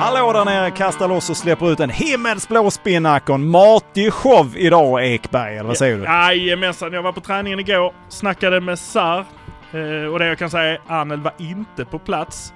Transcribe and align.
Hallå 0.00 0.32
där 0.32 0.44
nere, 0.44 0.70
kasta 0.70 1.06
loss 1.06 1.30
och 1.30 1.36
släpper 1.36 1.72
ut 1.72 1.80
en 1.80 1.90
himmelsblå 1.90 2.70
en 2.84 3.50
matig 3.50 4.12
show 4.12 4.56
idag 4.56 5.06
Ekberg, 5.06 5.56
eller 5.56 5.68
vad 5.68 5.76
säger 5.76 5.96
du? 5.96 6.04
Jajamensan, 6.04 6.92
jag 6.92 7.02
var 7.02 7.12
på 7.12 7.20
träningen 7.20 7.60
igår, 7.60 7.94
snackade 8.08 8.60
med 8.60 8.78
Sar. 8.78 9.24
Eh, 9.72 10.12
och 10.12 10.18
det 10.18 10.26
jag 10.26 10.38
kan 10.38 10.50
säga 10.50 10.62
är 10.64 10.80
Anel 10.86 11.20
var 11.20 11.32
inte 11.38 11.84
på 11.84 11.98
plats. 11.98 12.52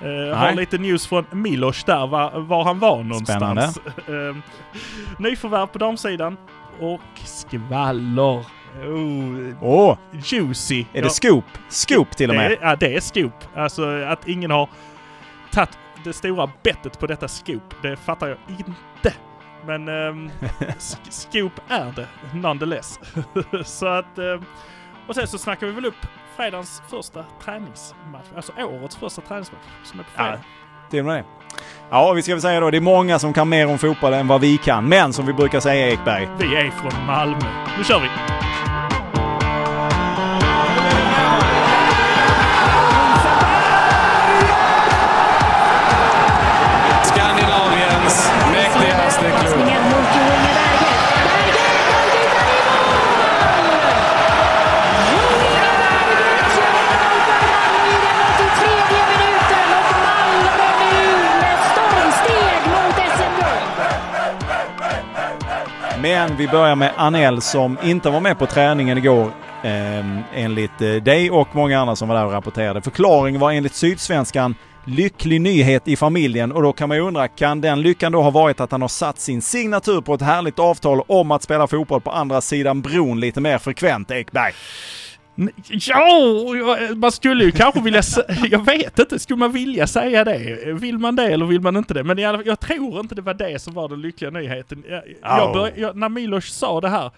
Jag 0.00 0.34
har 0.34 0.52
lite 0.52 0.78
news 0.78 1.06
från 1.06 1.26
Milos 1.30 1.84
där, 1.84 2.06
var, 2.06 2.40
var 2.40 2.64
han 2.64 2.78
var 2.78 3.02
någonstans. 3.02 3.78
Eh, 4.08 4.36
nyförvärv 5.18 5.66
på 5.66 5.78
damsidan 5.78 6.36
och 6.80 7.00
skvaller. 7.24 8.44
Oh, 8.86 9.54
Åh, 9.62 9.96
juicy. 10.24 10.84
är 10.92 11.02
det 11.02 11.10
scoop? 11.10 11.44
Scoop 11.68 12.16
till 12.16 12.30
och 12.30 12.36
Det 12.36 12.42
med. 12.42 12.52
är, 12.52 12.58
ja, 12.60 12.76
det 12.76 12.96
är 12.96 13.00
scoop. 13.00 13.34
Alltså 13.56 14.02
att 14.04 14.28
ingen 14.28 14.50
har 14.50 14.68
tagit 15.52 15.78
det 16.08 16.14
stora 16.14 16.50
bettet 16.62 16.98
på 16.98 17.06
detta 17.06 17.28
scoop, 17.28 17.74
det 17.82 17.96
fattar 17.96 18.28
jag 18.28 18.38
inte. 18.48 19.14
Men 19.66 19.88
um, 20.08 20.30
scoop 21.08 21.52
är 21.68 21.92
det 21.96 22.06
nonetheless. 22.34 23.00
så 23.64 23.86
att... 23.86 24.18
ehm, 24.18 24.44
och 25.08 25.14
sen 25.14 25.26
så 25.26 25.38
snackar 25.38 25.66
vi 25.66 25.72
väl 25.72 25.84
upp 25.84 26.06
fredagens 26.36 26.82
första 26.90 27.24
träningsmatch. 27.44 28.26
Alltså 28.36 28.52
årets 28.58 28.96
första 28.96 29.22
träningsmatch 29.22 29.62
som 29.84 30.00
är 30.00 30.04
på 30.04 30.10
fredag. 30.10 30.40
Till 30.90 31.00
och 31.00 31.06
med 31.06 31.16
det. 31.16 31.24
Ja, 31.90 32.12
vi 32.12 32.22
ska 32.22 32.32
väl 32.34 32.42
säga 32.42 32.60
då, 32.60 32.70
det 32.70 32.76
är 32.76 32.80
många 32.80 33.18
som 33.18 33.32
kan 33.32 33.48
mer 33.48 33.66
om 33.66 33.78
fotboll 33.78 34.12
än 34.12 34.28
vad 34.28 34.40
vi 34.40 34.58
kan. 34.58 34.88
Men 34.88 35.12
som 35.12 35.26
vi 35.26 35.32
brukar 35.32 35.60
säga 35.60 35.88
Ekberg, 35.88 36.28
Vi 36.38 36.56
är 36.56 36.70
från 36.70 37.06
Malmö. 37.06 37.66
Nu 37.78 37.84
kör 37.84 38.00
vi! 38.00 38.08
Men 66.02 66.36
vi 66.36 66.48
börjar 66.48 66.76
med 66.76 66.92
Anel 66.96 67.40
som 67.40 67.78
inte 67.82 68.10
var 68.10 68.20
med 68.20 68.38
på 68.38 68.46
träningen 68.46 68.98
igår. 68.98 69.32
Eh, 69.62 70.06
enligt 70.34 70.80
eh, 70.80 70.90
dig 70.92 71.30
och 71.30 71.48
många 71.52 71.80
andra 71.80 71.96
som 71.96 72.08
var 72.08 72.16
där 72.16 72.24
och 72.24 72.32
rapporterade. 72.32 72.82
Förklaringen 72.82 73.40
var 73.40 73.52
enligt 73.52 73.74
Sydsvenskan 73.74 74.54
lycklig 74.84 75.40
nyhet 75.40 75.88
i 75.88 75.96
familjen 75.96 76.52
och 76.52 76.62
då 76.62 76.72
kan 76.72 76.88
man 76.88 76.96
ju 76.98 77.02
undra, 77.02 77.28
kan 77.28 77.60
den 77.60 77.82
lyckan 77.82 78.12
då 78.12 78.22
ha 78.22 78.30
varit 78.30 78.60
att 78.60 78.70
han 78.70 78.80
har 78.80 78.88
satt 78.88 79.20
sin 79.20 79.42
signatur 79.42 80.00
på 80.00 80.14
ett 80.14 80.22
härligt 80.22 80.58
avtal 80.58 81.00
om 81.06 81.30
att 81.30 81.42
spela 81.42 81.66
fotboll 81.66 82.00
på 82.00 82.10
andra 82.10 82.40
sidan 82.40 82.80
bron 82.80 83.20
lite 83.20 83.40
mer 83.40 83.58
frekvent, 83.58 84.10
Ekberg? 84.10 84.52
Ja, 85.68 86.56
jag- 86.56 86.96
man 86.98 87.12
skulle 87.12 87.44
ju 87.44 87.50
kanske 87.50 87.80
vilja 87.80 88.02
Jag 88.50 88.64
vet 88.66 88.98
inte, 88.98 89.18
skulle 89.18 89.36
man 89.36 89.52
vilja 89.52 89.86
säga 89.86 90.24
det? 90.24 90.58
Vill 90.80 90.98
man 90.98 91.16
det 91.16 91.24
eller 91.26 91.46
vill 91.46 91.60
man 91.60 91.76
inte 91.76 91.94
det? 91.94 92.04
Men 92.04 92.24
alla, 92.24 92.42
jag 92.44 92.60
tror 92.60 93.00
inte 93.00 93.14
det 93.14 93.22
var 93.22 93.34
det 93.34 93.58
som 93.62 93.74
var 93.74 93.88
den 93.88 94.00
lyckliga 94.00 94.30
nyheten. 94.30 94.84
Jag, 94.90 95.02
jag 95.22 95.52
bör, 95.52 95.72
jag, 95.76 95.96
när 95.96 96.08
Milos 96.08 96.44
sa 96.54 96.80
det 96.80 96.88
här, 96.88 97.10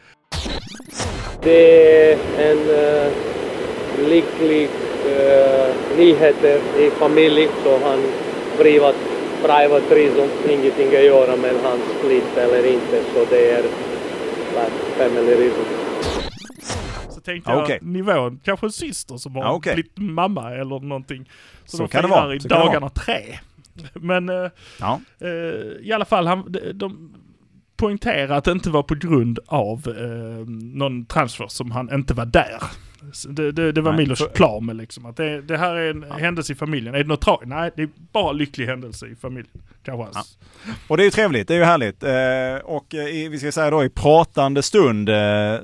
Det 1.42 2.12
är 2.12 2.18
en 2.38 2.58
uh, 2.58 3.12
lycklig 4.08 4.68
uh, 5.06 5.74
nyheter 5.98 6.60
i 6.78 6.90
familj 6.90 7.48
så 7.64 7.78
han 7.78 7.98
privat, 8.58 8.94
private 9.42 9.94
reason, 9.94 10.28
ingenting 10.50 10.86
att 10.86 11.04
göra 11.04 11.36
med 11.36 11.54
hans 11.62 11.80
split 11.98 12.36
eller 12.36 12.66
inte 12.72 13.00
så 13.14 13.24
det 13.30 13.50
är 13.50 13.62
like, 13.62 14.72
family 14.98 15.34
reason. 15.34 15.64
Tänkte 17.30 17.50
jag 17.50 17.62
Okej. 17.62 17.78
nivån, 17.82 18.40
kanske 18.44 18.66
en 18.66 18.72
syster 18.72 19.16
som 19.16 19.34
har 19.34 19.42
Ja, 19.42 19.52
okej. 19.52 19.74
blivit 19.74 19.98
mamma 19.98 20.50
eller 20.50 20.80
någonting. 20.80 21.28
Så, 21.64 21.76
Så 21.76 21.82
de 21.82 21.88
kan 21.88 22.02
det 22.02 22.08
vara, 22.08 22.34
i 22.34 22.40
så 22.40 22.48
dagarna 22.48 22.88
tre. 22.88 23.38
Men 23.94 24.28
eh, 24.28 24.50
Ja. 24.80 25.00
eh, 25.20 25.28
i 25.86 25.92
alla 25.94 26.04
fall, 26.04 26.26
han, 26.26 26.52
de, 26.52 26.72
de 26.72 27.14
poängterar 27.76 28.36
att 28.36 28.44
det 28.44 28.52
inte 28.52 28.70
var 28.70 28.82
på 28.82 28.94
grund 28.94 29.38
av 29.46 29.88
eh, 29.88 30.46
någon 30.48 31.04
transfer 31.06 31.46
som 31.48 31.70
han 31.70 31.94
inte 31.94 32.14
var 32.14 32.26
där. 32.26 32.62
Det, 33.28 33.52
det, 33.52 33.72
det 33.72 33.80
var 33.80 33.92
Nej, 33.92 33.98
Milos 34.00 34.18
för- 34.18 34.28
klar 34.28 34.60
med 34.60 34.76
liksom. 34.76 35.06
Att 35.06 35.16
det, 35.16 35.42
det 35.42 35.56
här 35.56 35.74
är 35.74 35.90
en 35.90 36.02
händelse 36.12 36.52
i 36.52 36.56
familjen. 36.56 36.94
Är 36.94 36.98
det 36.98 37.08
något 37.08 37.20
tragiskt? 37.20 37.48
Nej, 37.48 37.70
det 37.76 37.82
är 37.82 37.88
bara 38.12 38.32
lycklig 38.32 38.66
händelse 38.66 39.06
i 39.06 39.16
familjen. 39.16 39.62
Kanske 39.90 40.18
hans. 40.18 40.38
Och 40.88 40.96
det 40.96 41.02
är 41.02 41.04
ju 41.04 41.10
trevligt, 41.10 41.48
det 41.48 41.54
är 41.54 41.58
ju 41.58 41.64
härligt. 41.64 42.02
Eh, 42.02 42.70
och 42.70 42.94
eh, 42.94 43.06
i, 43.06 43.28
vi 43.28 43.38
ska 43.38 43.52
säga 43.52 43.70
då 43.70 43.84
i 43.84 43.88
pratande 43.88 44.62
stund 44.62 45.08
eh, 45.08 45.14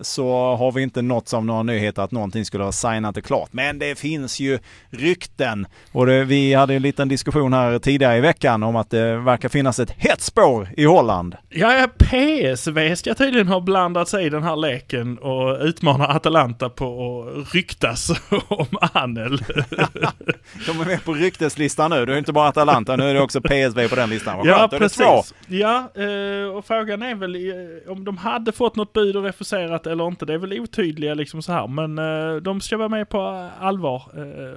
så 0.02 0.56
har 0.56 0.72
vi 0.72 0.82
inte 0.82 1.02
nåtts 1.02 1.34
av 1.34 1.44
några 1.44 1.62
nyheter 1.62 2.02
att 2.02 2.10
någonting 2.10 2.44
skulle 2.44 2.64
ha 2.64 2.72
signat 2.72 3.16
och 3.16 3.24
klart. 3.24 3.48
Men 3.52 3.78
det 3.78 3.98
finns 3.98 4.40
ju 4.40 4.58
rykten. 4.90 5.66
Och 5.92 6.06
det, 6.06 6.24
vi 6.24 6.54
hade 6.54 6.74
en 6.74 6.82
liten 6.82 7.08
diskussion 7.08 7.52
här 7.52 7.78
tidigare 7.78 8.16
i 8.16 8.20
veckan 8.20 8.62
om 8.62 8.76
att 8.76 8.90
det 8.90 9.16
verkar 9.16 9.48
finnas 9.48 9.78
ett 9.78 9.90
hett 9.90 10.20
spår 10.20 10.68
i 10.76 10.84
Holland. 10.84 11.36
Ja, 11.48 11.74
ja, 11.74 11.88
PSV 11.98 12.96
ska 12.96 13.14
tydligen 13.14 13.48
ha 13.48 13.60
blandat 13.60 14.08
sig 14.08 14.26
i 14.26 14.30
den 14.30 14.42
här 14.42 14.56
leken 14.56 15.18
och 15.18 15.58
utmanar 15.60 16.16
Atalanta 16.16 16.68
på 16.68 17.22
att 17.22 17.54
ryktas 17.54 18.10
om 18.48 18.66
Anel. 18.92 19.38
De 20.66 20.80
är 20.80 20.84
med 20.84 21.04
på 21.04 21.14
rykteslistan 21.14 21.90
nu. 21.90 22.06
Det 22.06 22.14
är 22.14 22.18
inte 22.18 22.32
bara 22.32 22.48
Atalanta, 22.48 22.96
nu 22.96 23.10
är 23.10 23.14
det 23.14 23.20
också 23.20 23.40
PSV 23.40 23.88
på 23.88 23.96
den 23.96 24.10
listan. 24.10 24.15
Vad 24.24 24.46
ja, 24.46 24.68
precis. 24.70 25.34
Ja, 25.46 25.90
eh, 25.94 26.56
och 26.56 26.64
frågan 26.64 27.02
är 27.02 27.14
väl 27.14 27.34
eh, 27.34 27.92
om 27.92 28.04
de 28.04 28.16
hade 28.16 28.52
fått 28.52 28.76
något 28.76 28.92
bud 28.92 29.16
och 29.16 29.22
refuserat 29.22 29.86
eller 29.86 30.06
inte. 30.06 30.24
Det 30.24 30.34
är 30.34 30.38
väl 30.38 30.60
otydliga 30.60 31.14
liksom 31.14 31.42
så 31.42 31.52
här. 31.52 31.66
Men 31.66 31.98
eh, 31.98 32.36
de 32.36 32.60
ska 32.60 32.76
vara 32.76 32.88
med 32.88 33.08
på 33.08 33.50
allvar 33.60 34.02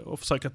och 0.05 0.19
försöka 0.19 0.51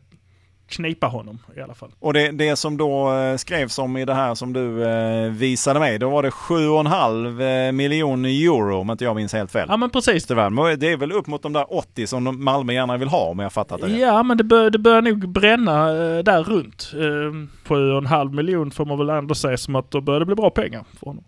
knipa 0.76 1.06
honom 1.06 1.38
i 1.56 1.60
alla 1.60 1.74
fall. 1.74 1.90
Och 2.00 2.12
det, 2.12 2.30
det 2.30 2.56
som 2.56 2.76
då 2.76 3.12
eh, 3.14 3.36
skrevs 3.36 3.78
om 3.78 3.96
i 3.96 4.04
det 4.04 4.14
här 4.14 4.34
som 4.34 4.52
du 4.52 4.84
eh, 4.84 5.30
visade 5.30 5.80
mig, 5.80 5.98
då 5.98 6.10
var 6.10 6.22
det 6.22 6.30
7,5 6.30 7.66
eh, 7.66 7.72
miljoner 7.72 8.28
euro 8.28 8.80
om 8.80 8.90
inte 8.90 9.04
jag 9.04 9.16
minns 9.16 9.32
helt 9.32 9.52
fel. 9.52 9.66
Ja, 9.70 9.76
men 9.76 9.90
precis. 9.90 10.26
Tyvärr. 10.26 10.76
Det 10.76 10.92
är 10.92 10.96
väl 10.96 11.12
upp 11.12 11.26
mot 11.26 11.42
de 11.42 11.52
där 11.52 11.74
80 11.74 12.06
som 12.06 12.44
Malmö 12.44 12.72
gärna 12.72 12.96
vill 12.96 13.08
ha 13.08 13.24
om 13.24 13.38
jag 13.38 13.52
fattat 13.52 13.80
det. 13.80 13.88
Ja, 13.88 14.22
men 14.22 14.36
det 14.36 14.44
bör, 14.44 14.70
det 14.70 14.78
bör 14.78 15.02
nog 15.02 15.28
bränna 15.28 15.88
eh, 15.90 16.18
där 16.22 16.42
runt. 16.44 16.92
Eh, 16.94 17.48
Sju 17.68 17.92
och 17.92 17.98
en 17.98 18.06
halv 18.06 18.34
miljon 18.34 18.70
får 18.70 18.84
man 18.84 18.98
väl 18.98 19.10
ändå 19.10 19.34
säga 19.34 19.56
som 19.56 19.76
att 19.76 19.90
då 19.90 20.00
börjar 20.00 20.20
det 20.20 20.26
bli 20.26 20.34
bra 20.34 20.50
pengar 20.50 20.84
för 20.98 21.06
honom. 21.06 21.24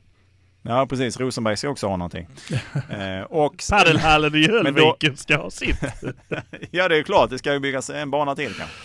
Ja 0.68 0.86
precis, 0.86 1.20
Rosenberg 1.20 1.56
ska 1.56 1.68
också 1.68 1.86
ha 1.86 1.96
någonting. 1.96 2.26
eh, 2.90 3.22
och, 3.28 3.54
Padelhallen 3.70 4.34
i 4.34 4.46
då- 4.46 4.52
Höllviken 4.52 5.16
ska 5.16 5.36
ha 5.36 5.50
sitt. 5.50 5.80
ja 6.70 6.88
det 6.88 6.98
är 6.98 7.02
klart, 7.02 7.30
det 7.30 7.38
ska 7.38 7.52
ju 7.52 7.60
byggas 7.60 7.90
en 7.90 8.10
bana 8.10 8.34
till 8.34 8.52
kanske. 8.54 8.76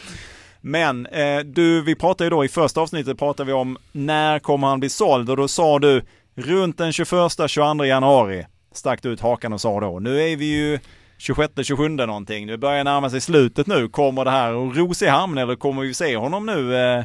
Men 0.61 1.05
eh, 1.05 1.39
du, 1.39 1.81
vi 1.81 1.95
pratade 1.95 2.23
ju 2.25 2.29
då 2.29 2.45
i 2.45 2.47
första 2.47 2.81
avsnittet 2.81 3.19
pratade 3.19 3.47
vi 3.47 3.53
om 3.53 3.77
när 3.91 4.39
kommer 4.39 4.67
han 4.67 4.79
bli 4.79 4.89
såld 4.89 5.29
och 5.29 5.37
då 5.37 5.47
sa 5.47 5.79
du 5.79 6.01
runt 6.35 6.77
den 6.77 6.91
21-22 6.91 7.85
januari 7.85 8.45
stack 8.73 9.03
du 9.03 9.09
ut 9.09 9.21
hakan 9.21 9.53
och 9.53 9.61
sa 9.61 9.79
då. 9.79 9.99
Nu 9.99 10.21
är 10.21 10.37
vi 10.37 10.45
ju 10.45 10.79
26-27 11.19 12.05
någonting. 12.05 12.45
Nu 12.45 12.57
börjar 12.57 12.83
närma 12.83 13.09
sig 13.09 13.21
slutet 13.21 13.67
nu. 13.67 13.87
Kommer 13.87 14.25
det 14.25 14.31
här 14.31 14.69
att 14.69 14.77
ros 14.77 15.01
i 15.01 15.07
hamn 15.07 15.37
eller 15.37 15.55
kommer 15.55 15.81
vi 15.81 15.93
se 15.93 16.17
honom 16.17 16.45
nu 16.45 16.75
eh, 16.75 17.03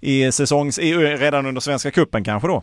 i 0.00 0.32
säsongs, 0.32 0.78
i, 0.78 0.94
redan 0.94 1.46
under 1.46 1.60
Svenska 1.60 1.90
Cupen 1.90 2.24
kanske 2.24 2.48
då? 2.48 2.62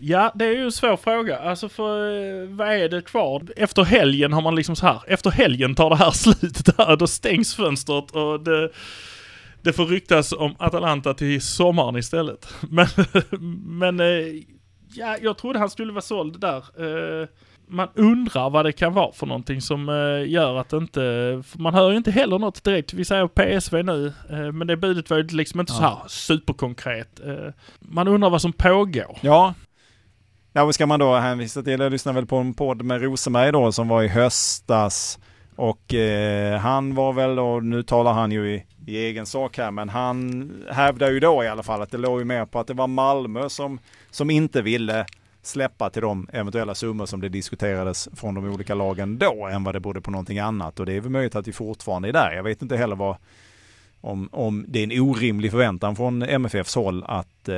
Ja, 0.00 0.32
det 0.34 0.44
är 0.44 0.52
ju 0.52 0.64
en 0.64 0.72
svår 0.72 0.96
fråga. 0.96 1.38
Alltså 1.38 1.68
för 1.68 2.18
eh, 2.42 2.48
vad 2.48 2.68
är 2.68 2.88
det 2.88 3.02
kvar? 3.02 3.42
Efter 3.56 3.82
helgen 3.82 4.32
har 4.32 4.42
man 4.42 4.54
liksom 4.54 4.76
så 4.76 4.86
här. 4.86 5.00
Efter 5.06 5.30
helgen 5.30 5.74
tar 5.74 5.90
det 5.90 5.96
här 5.96 6.10
slutet. 6.34 6.98
Då 6.98 7.06
stängs 7.06 7.56
fönstret 7.56 8.10
och 8.10 8.40
det, 8.40 8.70
det 9.62 9.72
får 9.72 9.86
ryktas 9.86 10.32
om 10.32 10.54
Atalanta 10.58 11.14
till 11.14 11.42
sommaren 11.42 11.96
istället. 11.96 12.54
Men, 12.70 12.86
men 13.66 14.00
eh, 14.00 14.06
ja, 14.94 15.16
jag 15.22 15.38
trodde 15.38 15.58
han 15.58 15.70
skulle 15.70 15.92
vara 15.92 16.02
såld 16.02 16.40
där. 16.40 16.56
Eh, 17.22 17.28
Man 17.66 17.88
undrar 17.94 18.50
vad 18.50 18.64
det 18.64 18.72
kan 18.72 18.94
vara 18.94 19.12
för 19.12 19.26
någonting 19.26 19.60
som 19.60 19.88
eh, 19.88 20.30
gör 20.30 20.56
att 20.56 20.72
inte... 20.72 21.42
Man 21.56 21.74
hör 21.74 21.90
ju 21.90 21.96
inte 21.96 22.10
heller 22.10 22.38
något 22.38 22.64
direkt. 22.64 22.92
Vi 22.94 23.04
säger 23.04 23.28
PSV 23.28 23.82
nu, 23.82 24.12
men 24.52 24.66
det 24.66 24.76
budet 24.76 25.10
var 25.10 25.16
ju 25.16 25.22
liksom 25.26 25.60
inte 25.60 25.72
så 25.72 25.82
här 25.82 25.98
superkonkret. 26.08 27.20
Man 27.80 28.08
undrar 28.08 28.30
vad 28.30 28.42
som 28.42 28.52
pågår. 28.52 29.18
Ja. 29.20 29.54
Ja, 30.52 30.64
vad 30.64 30.74
ska 30.74 30.86
man 30.86 31.00
då 31.00 31.14
hänvisa 31.14 31.62
till? 31.62 31.80
Jag 31.80 31.92
lyssnade 31.92 32.14
väl 32.14 32.26
på 32.26 32.36
en 32.36 32.54
podd 32.54 32.82
med 32.82 33.02
Rosenberg 33.02 33.52
då 33.52 33.72
som 33.72 33.88
var 33.88 34.02
i 34.02 34.08
höstas. 34.08 35.18
Och 35.56 35.94
eh, 35.94 36.58
han 36.58 36.94
var 36.94 37.12
väl, 37.12 37.38
och 37.38 37.64
nu 37.64 37.82
talar 37.82 38.12
han 38.12 38.32
ju 38.32 38.54
i, 38.54 38.64
i 38.86 38.96
egen 38.96 39.26
sak 39.26 39.58
här, 39.58 39.70
men 39.70 39.88
han 39.88 40.50
hävdar 40.70 41.10
ju 41.10 41.20
då 41.20 41.44
i 41.44 41.48
alla 41.48 41.62
fall 41.62 41.82
att 41.82 41.90
det 41.90 41.98
låg 41.98 42.18
ju 42.18 42.24
mer 42.24 42.46
på 42.46 42.58
att 42.58 42.66
det 42.66 42.74
var 42.74 42.86
Malmö 42.86 43.48
som, 43.48 43.78
som 44.10 44.30
inte 44.30 44.62
ville 44.62 45.06
släppa 45.42 45.90
till 45.90 46.02
de 46.02 46.28
eventuella 46.32 46.74
summor 46.74 47.06
som 47.06 47.20
det 47.20 47.28
diskuterades 47.28 48.08
från 48.14 48.34
de 48.34 48.44
olika 48.44 48.74
lagen 48.74 49.18
då 49.18 49.46
än 49.46 49.64
vad 49.64 49.74
det 49.74 49.80
borde 49.80 50.00
på 50.00 50.10
någonting 50.10 50.38
annat. 50.38 50.80
Och 50.80 50.86
det 50.86 50.92
är 50.92 51.00
väl 51.00 51.10
möjligt 51.10 51.36
att 51.36 51.48
vi 51.48 51.52
fortfarande 51.52 52.08
är 52.08 52.12
där. 52.12 52.32
Jag 52.32 52.42
vet 52.42 52.62
inte 52.62 52.76
heller 52.76 52.96
vad, 52.96 53.16
om, 54.00 54.28
om 54.32 54.64
det 54.68 54.78
är 54.78 54.82
en 54.82 55.00
orimlig 55.00 55.50
förväntan 55.50 55.96
från 55.96 56.22
MFFs 56.22 56.74
håll 56.74 57.04
att 57.04 57.48
eh, 57.48 57.56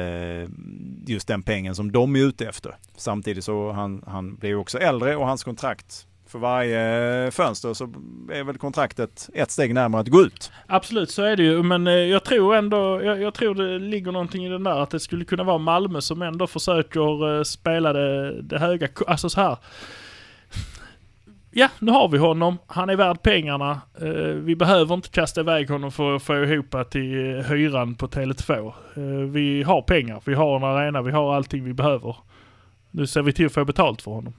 just 1.07 1.29
den 1.29 1.43
pengen 1.43 1.75
som 1.75 1.93
de 1.93 2.17
är 2.17 2.21
ute 2.21 2.49
efter. 2.49 2.77
Samtidigt 2.97 3.45
så 3.45 3.73
han, 3.73 4.05
han 4.07 4.35
blir 4.35 4.51
ju 4.51 4.57
också 4.57 4.79
äldre 4.79 5.17
och 5.17 5.27
hans 5.27 5.45
kontrakt 5.45 6.07
för 6.35 6.39
varje 6.39 7.31
fönster 7.31 7.75
så 7.75 7.85
är 8.33 8.45
väl 8.45 8.59
kontraktet 8.59 9.29
ett 9.35 9.51
steg 9.51 9.75
närmare 9.75 10.01
att 10.01 10.09
gå 10.09 10.23
ut. 10.23 10.53
Absolut, 10.67 11.11
så 11.11 11.23
är 11.23 11.37
det 11.37 11.43
ju. 11.43 11.63
Men 11.63 11.87
eh, 11.87 11.93
jag 11.93 12.25
tror 12.25 12.57
ändå, 12.57 13.03
jag, 13.03 13.23
jag 13.23 13.35
tror 13.35 13.55
det 13.55 13.79
ligger 13.79 14.13
någonting 14.13 14.47
i 14.47 14.49
den 14.49 14.65
där 14.65 14.81
att 14.81 14.91
det 14.91 15.01
skulle 15.01 15.25
kunna 15.25 15.45
vara 15.45 15.59
Malmö 15.59 16.01
som 16.01 16.23
ändå 16.23 16.47
försöker 16.47 17.37
eh, 17.37 17.43
spela 17.43 17.93
det, 17.93 18.43
det 18.43 18.59
höga, 18.59 18.89
alltså 19.07 19.31
så 19.31 19.41
här. 19.41 19.57
Ja, 21.51 21.69
nu 21.79 21.93
har 21.93 22.09
vi 22.09 22.19
honom. 22.19 22.59
Han 22.67 22.91
är 22.91 22.97
värd 22.97 23.23
pengarna. 23.23 23.81
Eh, 24.01 24.35
vi 24.35 24.57
behöver 24.57 24.95
inte 24.95 25.09
kasta 25.09 25.41
iväg 25.41 25.71
honom 25.71 25.93
för 25.93 26.17
att 26.17 26.23
få 26.23 26.45
ihop 26.45 26.91
till 26.91 27.37
eh, 27.37 27.45
hyran 27.45 27.95
på 27.95 28.07
Tele2. 28.07 28.67
Eh, 28.97 29.03
vi 29.31 29.63
har 29.63 29.83
pengar, 29.83 30.23
vi 30.25 30.35
har 30.35 30.57
en 30.57 30.65
arena, 30.65 31.03
vi 31.03 31.13
har 31.13 31.35
allting 31.35 31.65
vi 31.65 31.73
behöver. 31.73 32.17
Nu 32.91 33.07
ser 33.07 33.23
vi 33.23 33.33
till 33.33 33.47
att 33.47 33.53
få 33.53 33.65
betalt 33.65 34.03
för 34.03 34.11
honom. 34.11 34.35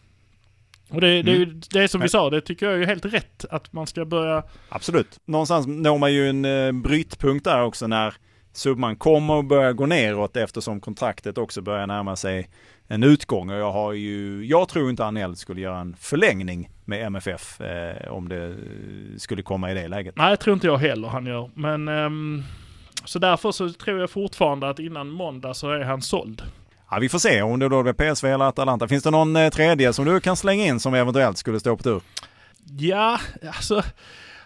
Och 0.90 1.02
det, 1.02 1.22
det 1.22 1.32
är 1.32 1.36
ju 1.36 1.46
det 1.46 1.88
som 1.88 2.02
vi 2.02 2.10
sa, 2.10 2.30
det 2.30 2.42
tycker 2.42 2.66
jag 2.66 2.82
är 2.82 2.86
helt 2.86 3.06
rätt. 3.06 3.46
Att 3.50 3.74
man 3.74 3.88
ska 3.88 4.06
börja 4.06 4.44
Absolut. 4.70 5.20
Någonstans 5.26 5.68
når 5.68 5.98
man 5.98 6.14
ju 6.14 6.30
en 6.30 6.46
eh, 6.46 6.72
brytpunkt 6.72 7.46
där 7.46 7.64
också 7.64 7.88
när 7.88 8.14
summan 8.54 8.96
kommer 8.96 9.40
att 9.40 9.48
börja 9.48 9.74
gå 9.74 9.86
neråt 9.86 10.38
eftersom 10.38 10.80
kontraktet 10.82 11.38
också 11.38 11.62
börjar 11.62 11.88
närma 11.88 12.16
sig 12.16 12.50
en 12.88 13.04
utgång. 13.04 13.50
Och 13.50 13.56
jag 13.56 13.72
har 13.72 13.94
ju, 13.94 14.46
jag 14.46 14.70
tror 14.70 14.90
inte 14.90 15.06
Anel 15.06 15.36
skulle 15.36 15.62
göra 15.62 15.80
en 15.80 15.96
förlängning 16.00 16.70
med 16.86 17.06
MFF 17.06 17.62
eh, 17.62 18.12
om 18.12 18.30
det 18.30 18.46
eh, 18.46 18.54
skulle 19.18 19.42
komma 19.42 19.72
i 19.72 19.74
det 19.74 19.88
läget. 19.88 20.16
Nej, 20.18 20.30
jag 20.30 20.40
tror 20.40 20.54
inte 20.54 20.68
jag 20.68 20.78
heller 20.78 21.08
han 21.08 21.26
gör. 21.26 21.50
Men 21.54 21.88
ehm, 21.88 22.44
så 23.06 23.20
därför 23.20 23.52
så 23.52 23.70
tror 23.70 24.00
jag 24.00 24.10
fortfarande 24.10 24.70
att 24.70 24.80
innan 24.80 25.10
måndag 25.10 25.54
så 25.54 25.72
är 25.72 25.84
han 25.84 26.02
såld. 26.02 26.44
Ja, 26.96 27.00
vi 27.00 27.10
får 27.10 27.20
se 27.20 27.42
om 27.42 27.60
det 27.60 27.70
då 27.70 27.84
blir 27.84 27.94
PSV 27.94 28.30
eller 28.30 28.46
Atalanta. 28.46 28.88
Finns 28.88 29.04
det 29.04 29.12
någon 29.12 29.36
eh, 29.36 29.50
tredje 29.50 29.94
som 29.94 30.06
du 30.06 30.20
kan 30.20 30.36
slänga 30.36 30.66
in 30.66 30.80
som 30.80 30.94
eventuellt 30.94 31.38
skulle 31.38 31.60
stå 31.60 31.78
på 31.78 31.84
tur? 31.84 32.02
Ja, 32.78 33.20
alltså 33.48 33.84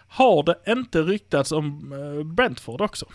har 0.08 0.42
det 0.42 0.72
inte 0.72 1.02
ryktats 1.02 1.52
om 1.52 1.92
eh, 1.92 2.24
Brentford 2.24 2.80
också? 2.80 3.06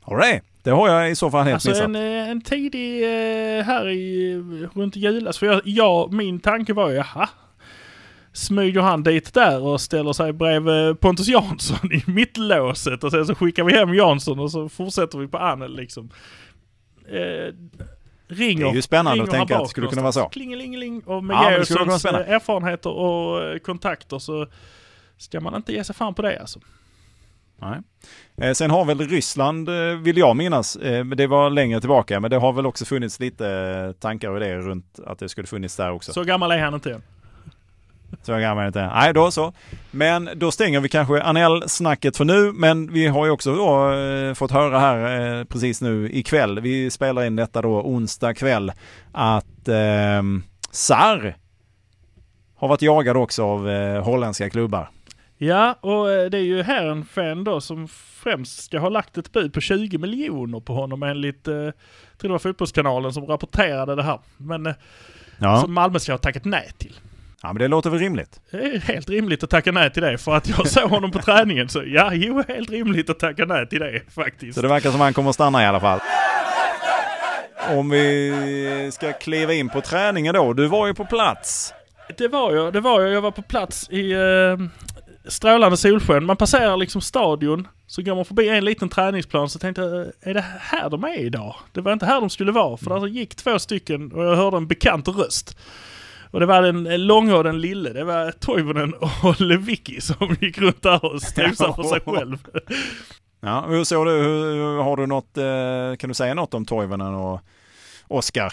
Har 0.00 0.18
det? 0.18 0.40
Det 0.62 0.70
har 0.70 0.88
jag 0.88 1.10
i 1.10 1.16
så 1.16 1.30
fall 1.30 1.44
helt 1.44 1.54
Alltså 1.54 1.68
missat. 1.68 1.84
en, 1.84 1.96
eh, 1.96 2.30
en 2.30 2.40
tidig 2.40 3.02
här 3.64 3.88
i, 3.88 4.36
runt 4.74 4.96
julas. 4.96 5.38
För 5.38 5.46
jag, 5.46 5.60
jag, 5.64 6.12
min 6.12 6.40
tanke 6.40 6.72
var 6.72 6.90
ju, 6.90 6.96
jaha. 6.96 7.28
Smyger 8.32 8.80
han 8.80 9.02
dit 9.02 9.34
där 9.34 9.62
och 9.62 9.80
ställer 9.80 10.12
sig 10.12 10.32
bredvid 10.32 11.00
Pontus 11.00 11.28
Jansson 11.28 11.92
i 11.92 12.02
mittlåset 12.06 13.04
och 13.04 13.10
sen 13.10 13.26
så 13.26 13.34
skickar 13.34 13.64
vi 13.64 13.72
hem 13.72 13.94
Jansson 13.94 14.38
och 14.38 14.50
så 14.50 14.68
fortsätter 14.68 15.18
vi 15.18 15.28
på 15.28 15.38
Anel 15.38 15.76
liksom. 15.76 16.10
Eh, 17.12 17.54
ringer, 18.28 18.64
Det 18.64 18.70
är 18.70 18.74
ju 18.74 18.82
spännande 18.82 19.24
att 19.24 19.30
tänka 19.30 19.56
att 19.56 19.62
det 19.64 19.68
skulle 19.68 19.86
kunna 19.86 20.02
vara 20.02 20.12
så. 20.12 20.28
Klingelingeling 20.28 21.00
och 21.04 21.24
med 21.24 21.34
Ja, 21.34 21.64
spännande. 21.64 22.24
eh, 22.24 22.34
erfarenheter 22.34 22.90
och 22.90 23.42
eh, 23.44 23.58
kontakter 23.58 24.18
så 24.18 24.46
ska 25.16 25.40
man 25.40 25.54
inte 25.54 25.72
ge 25.72 25.84
sig 25.84 25.94
fan 25.94 26.14
på 26.14 26.22
det 26.22 26.40
alltså. 26.40 26.60
Nej. 27.56 27.80
Eh, 28.36 28.52
sen 28.52 28.70
har 28.70 28.84
väl 28.84 28.98
Ryssland, 29.08 29.68
vill 30.02 30.16
jag 30.18 30.36
minnas, 30.36 30.78
det 31.16 31.26
var 31.26 31.50
längre 31.50 31.80
tillbaka, 31.80 32.20
men 32.20 32.30
det 32.30 32.36
har 32.36 32.52
väl 32.52 32.66
också 32.66 32.84
funnits 32.84 33.20
lite 33.20 33.94
tankar 34.00 34.28
och 34.30 34.36
idéer 34.36 34.58
runt 34.58 35.00
att 35.06 35.18
det 35.18 35.28
skulle 35.28 35.46
funnits 35.46 35.76
där 35.76 35.90
också. 35.92 36.12
Så, 36.12 36.20
Så 36.20 36.24
gammal 36.24 36.50
är 36.52 36.58
han 36.58 36.74
inte 36.74 36.92
än. 36.92 37.02
Så 38.22 38.38
gammal 38.38 38.66
inte. 38.66 38.86
Nej, 38.86 39.12
då 39.14 39.30
så. 39.30 39.52
Men 39.90 40.30
då 40.34 40.50
stänger 40.52 40.80
vi 40.80 40.88
kanske 40.88 41.22
Anel-snacket 41.22 42.16
för 42.16 42.24
nu, 42.24 42.52
men 42.52 42.92
vi 42.92 43.06
har 43.06 43.24
ju 43.26 43.30
också 43.30 43.54
då 43.54 43.92
eh, 43.92 44.34
fått 44.34 44.50
höra 44.50 44.78
här 44.78 45.38
eh, 45.38 45.44
precis 45.44 45.80
nu 45.82 46.10
ikväll, 46.12 46.60
vi 46.60 46.90
spelar 46.90 47.24
in 47.24 47.36
detta 47.36 47.62
då 47.62 47.82
onsdag 47.82 48.34
kväll, 48.34 48.72
att 49.12 49.68
eh, 49.68 50.22
Sar 50.70 51.36
har 52.56 52.68
varit 52.68 52.82
jagad 52.82 53.16
också 53.16 53.44
av 53.44 53.68
eh, 53.70 54.04
holländska 54.04 54.50
klubbar. 54.50 54.90
Ja, 55.38 55.78
och 55.80 56.10
eh, 56.10 56.30
det 56.30 56.38
är 56.38 56.42
ju 56.42 56.62
här 56.62 56.86
en 56.86 57.04
fan 57.04 57.44
då 57.44 57.60
som 57.60 57.88
främst 58.22 58.64
ska 58.64 58.78
ha 58.78 58.88
lagt 58.88 59.18
ett 59.18 59.32
bud 59.32 59.52
på 59.54 59.60
20 59.60 59.98
miljoner 59.98 60.60
på 60.60 60.74
honom 60.74 61.02
enligt, 61.02 61.48
eh, 61.48 61.54
jag 61.54 61.72
tror 62.18 62.28
det 62.28 62.32
var 62.32 62.38
Fotbollskanalen 62.38 63.12
som 63.12 63.26
rapporterade 63.26 63.94
det 63.94 64.02
här. 64.02 64.18
Men 64.36 64.66
eh, 64.66 64.74
Ja. 65.38 65.60
som 65.60 65.72
Malmö 65.72 65.98
ska 65.98 66.12
ha 66.12 66.18
tackat 66.18 66.44
nej 66.44 66.70
till. 66.78 66.94
Ja, 67.42 67.52
men 67.52 67.56
det 67.62 67.68
låter 67.68 67.90
väl 67.90 67.98
rimligt. 67.98 68.40
Det 68.50 68.56
är 68.56 68.80
helt 68.80 69.10
rimligt 69.10 69.42
att 69.42 69.50
tacka 69.50 69.72
nej 69.72 69.92
till 69.92 70.02
det 70.02 70.18
för 70.18 70.34
att 70.36 70.48
jag 70.48 70.68
såg 70.68 70.90
honom 70.90 71.10
på 71.10 71.18
träningen 71.18 71.68
så 71.68 71.82
ja, 71.86 72.10
jo, 72.14 72.42
helt 72.48 72.70
rimligt 72.70 73.10
att 73.10 73.18
tacka 73.18 73.44
nej 73.44 73.68
till 73.68 73.80
det 73.80 74.00
faktiskt. 74.14 74.54
Så 74.54 74.62
det 74.62 74.68
verkar 74.68 74.90
som 74.90 75.00
han 75.00 75.12
kommer 75.12 75.28
att 75.28 75.34
stanna 75.34 75.62
i 75.62 75.66
alla 75.66 75.80
fall. 75.80 76.00
Om 77.70 77.90
vi 77.90 78.90
ska 78.92 79.12
kliva 79.12 79.52
in 79.52 79.68
på 79.68 79.80
träningen 79.80 80.34
då. 80.34 80.52
Du 80.52 80.66
var 80.66 80.86
ju 80.86 80.94
på 80.94 81.04
plats. 81.04 81.74
Det 82.18 82.28
var 82.28 82.52
jag, 82.52 82.72
det 82.72 82.80
var 82.80 83.00
jag. 83.00 83.10
Jag 83.12 83.20
var 83.20 83.30
på 83.30 83.42
plats 83.42 83.90
i 83.90 84.12
eh, 84.12 84.56
strålande 85.28 85.76
solsken. 85.76 86.24
Man 86.24 86.36
passerar 86.36 86.76
liksom 86.76 87.00
stadion, 87.00 87.68
så 87.86 88.02
går 88.02 88.14
man 88.14 88.24
förbi 88.24 88.48
en 88.48 88.64
liten 88.64 88.88
träningsplan 88.88 89.48
så 89.48 89.58
tänkte 89.58 89.82
jag, 89.82 90.30
är 90.30 90.34
det 90.34 90.44
här 90.60 90.90
de 90.90 91.04
är 91.04 91.18
idag? 91.18 91.54
Det 91.72 91.80
var 91.80 91.92
inte 91.92 92.06
här 92.06 92.20
de 92.20 92.30
skulle 92.30 92.52
vara, 92.52 92.76
för 92.76 93.00
där 93.00 93.06
gick 93.06 93.34
två 93.34 93.58
stycken 93.58 94.12
och 94.12 94.24
jag 94.24 94.36
hörde 94.36 94.56
en 94.56 94.66
bekant 94.66 95.08
röst. 95.08 95.58
Och 96.32 96.40
det 96.40 96.46
var 96.46 96.62
den 96.62 97.06
långa 97.06 97.36
och 97.36 97.44
den 97.44 97.60
lille. 97.60 97.90
Det 97.90 98.04
var 98.04 98.30
Toivonen 98.30 98.94
och 99.22 99.40
Lewicki 99.40 100.00
som 100.00 100.36
gick 100.40 100.58
runt 100.58 100.82
där 100.82 101.04
och 101.04 101.22
strosade 101.22 101.74
för 101.74 101.82
sig 101.82 102.00
själv. 102.00 102.38
Ja, 103.44 103.64
hur 103.68 103.84
såg 103.84 104.06
du? 104.06 104.12
Hur, 104.12 104.82
har 104.82 104.96
du 104.96 105.06
något, 105.06 105.36
eh, 105.36 105.96
kan 105.98 106.08
du 106.08 106.14
säga 106.14 106.34
något 106.34 106.54
om 106.54 106.64
Toivonen 106.64 107.14
och 107.14 107.40
Oskar? 108.08 108.52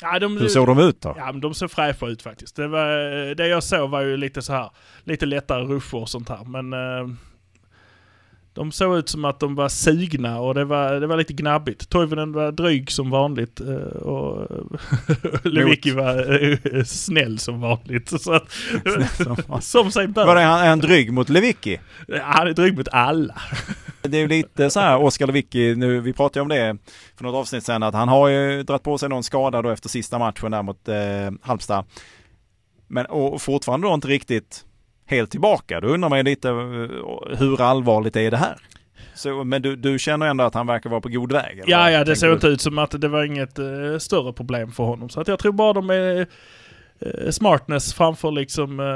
Ja, 0.00 0.18
de, 0.18 0.36
Hur 0.36 0.48
såg 0.48 0.66
de 0.66 0.78
ut 0.78 1.00
då? 1.00 1.14
Ja, 1.18 1.32
men 1.32 1.40
de 1.40 1.54
såg 1.54 1.70
fräscha 1.70 2.06
ut 2.06 2.22
faktiskt. 2.22 2.56
Det, 2.56 2.68
var, 2.68 2.88
det 3.34 3.46
jag 3.46 3.62
såg 3.62 3.90
var 3.90 4.00
ju 4.00 4.16
lite 4.16 4.42
så 4.42 4.52
här, 4.52 4.70
lite 5.04 5.26
lättare 5.26 5.64
ruscher 5.64 5.94
och 5.94 6.08
sånt 6.08 6.28
här. 6.28 6.44
Men 6.44 6.72
eh, 6.72 7.14
de 8.52 8.72
såg 8.72 8.98
ut 8.98 9.08
som 9.08 9.24
att 9.24 9.40
de 9.40 9.54
var 9.54 9.68
sugna 9.68 10.40
och 10.40 10.54
det 10.54 10.64
var, 10.64 10.92
det 10.92 11.06
var 11.06 11.16
lite 11.16 11.32
gnabbigt. 11.32 11.88
Toivonen 11.88 12.32
var 12.32 12.52
dryg 12.52 12.90
som 12.90 13.10
vanligt 13.10 13.60
eh, 13.60 13.74
och 13.76 14.48
Lewicki 15.44 15.90
var 15.90 16.42
eh, 16.42 16.84
snäll 16.84 17.38
som 17.38 17.60
vanligt. 17.60 18.08
Så 18.22 18.32
att, 18.32 18.52
som 19.64 19.92
sig 19.92 20.06
Var 20.06 20.26
bör. 20.26 20.34
det 20.34 20.40
han, 20.40 20.60
är 20.60 20.68
han 20.68 20.78
dryg 20.78 21.12
mot 21.12 21.28
Lewicki? 21.28 21.80
Han 22.22 22.48
är 22.48 22.52
dryg 22.52 22.76
mot 22.76 22.88
alla. 22.88 23.34
Det 24.02 24.16
är 24.16 24.20
ju 24.20 24.28
lite 24.28 24.70
så 24.70 24.80
här, 24.80 25.02
Oskar 25.02 25.26
Lewicki, 25.26 25.74
nu, 25.76 26.00
vi 26.00 26.12
pratade 26.12 26.38
ju 26.38 26.42
om 26.42 26.48
det 26.48 26.76
för 27.16 27.24
något 27.24 27.34
avsnitt 27.34 27.64
sedan, 27.64 27.82
att 27.82 27.94
han 27.94 28.08
har 28.08 28.28
ju 28.28 28.62
dragit 28.62 28.82
på 28.82 28.98
sig 28.98 29.08
någon 29.08 29.22
skada 29.22 29.62
då 29.62 29.70
efter 29.70 29.88
sista 29.88 30.18
matchen 30.18 30.50
där 30.50 30.62
mot 30.62 30.88
eh, 30.88 31.30
Halmstad. 31.42 31.84
Men 32.88 33.06
och 33.06 33.42
fortfarande 33.42 33.86
då 33.88 33.94
inte 33.94 34.08
riktigt 34.08 34.64
helt 35.10 35.30
tillbaka. 35.30 35.80
Då 35.80 35.88
undrar 35.88 36.08
man 36.08 36.18
ju 36.18 36.22
lite 36.22 36.48
eh, 36.48 37.36
hur 37.38 37.60
allvarligt 37.60 38.16
är 38.16 38.30
det 38.30 38.36
här? 38.36 38.56
Så, 39.14 39.44
men 39.44 39.62
du, 39.62 39.76
du 39.76 39.98
känner 39.98 40.26
ändå 40.26 40.44
att 40.44 40.54
han 40.54 40.66
verkar 40.66 40.90
vara 40.90 41.00
på 41.00 41.08
god 41.08 41.32
väg? 41.32 41.58
eller 41.58 41.70
Ja, 41.70 41.90
ja, 41.90 42.04
det 42.04 42.16
såg 42.16 42.32
inte 42.32 42.46
ut 42.46 42.60
som 42.60 42.78
att 42.78 43.00
det 43.00 43.08
var 43.08 43.24
inget 43.24 43.58
eh, 43.58 43.98
större 43.98 44.32
problem 44.32 44.72
för 44.72 44.84
honom. 44.84 45.08
Så 45.08 45.20
att 45.20 45.28
jag 45.28 45.38
tror 45.38 45.52
bara 45.52 45.72
de 45.72 45.90
är 45.90 46.26
eh, 46.98 47.30
smartness 47.30 47.94
framför 47.94 48.30
liksom... 48.30 48.80
Eh, 48.80 48.86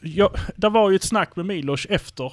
ja, 0.00 0.30
det 0.56 0.68
var 0.68 0.90
ju 0.90 0.96
ett 0.96 1.02
snack 1.02 1.36
med 1.36 1.46
Milos 1.46 1.86
efter 1.90 2.32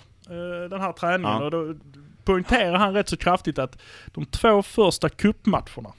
den 0.70 0.82
här 0.82 0.92
träningen 0.92 1.38
Ja. 1.40 1.46
och 1.46 1.52
då 1.52 1.76
poängterar 2.24 2.78
han 2.78 2.94
rätt 2.94 3.10
så 3.10 3.18
kraftigt 3.18 3.60
att 3.60 3.78
de 4.06 4.26
två 4.26 4.64
första 4.64 5.10
cupmatcherna, 5.10 5.94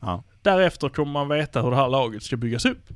Ja, 0.00 0.22
därefter 0.42 0.88
kommer 0.88 1.12
man 1.12 1.28
veta 1.28 1.62
hur 1.62 1.70
det 1.70 1.76
här 1.76 1.88
laget 1.88 2.22
ska 2.22 2.36
byggas 2.36 2.64
upp. 2.64 2.88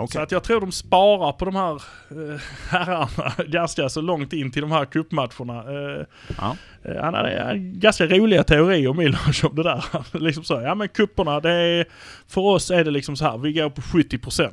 Okej. 0.00 0.12
Så 0.12 0.20
att 0.20 0.32
jag 0.32 0.42
tror 0.44 0.60
de 0.60 0.72
sparar 0.72 1.32
på 1.32 1.44
de 1.44 1.54
här 1.56 1.74
eh, 1.74 2.40
herrarna 2.70 3.32
ganska 3.48 3.88
så 3.88 4.00
långt 4.00 4.32
in 4.32 4.50
till 4.52 4.62
de 4.62 4.72
här 4.72 4.84
cupmatcherna. 4.84 5.58
Eh, 5.58 6.06
Ja. 6.38 6.56
Eh, 6.82 7.02
Han 7.02 7.14
hade 7.14 7.32
eh, 7.32 7.54
ganska 7.54 8.06
roliga 8.06 8.44
teorier 8.44 8.92
Milos 8.92 9.44
om 9.44 9.56
det 9.56 9.62
där. 9.62 9.84
liksom 10.18 10.44
så, 10.44 10.54
ja 10.54 10.74
men 10.74 10.88
kupperna, 10.88 11.40
det 11.40 11.50
är, 11.52 11.86
för 12.28 12.40
oss 12.40 12.70
är 12.70 12.84
det 12.84 12.90
liksom 12.90 13.16
så 13.16 13.24
här, 13.24 13.38
vi 13.38 13.52
går 13.52 13.70
på 13.70 13.80
70%. 13.80 14.50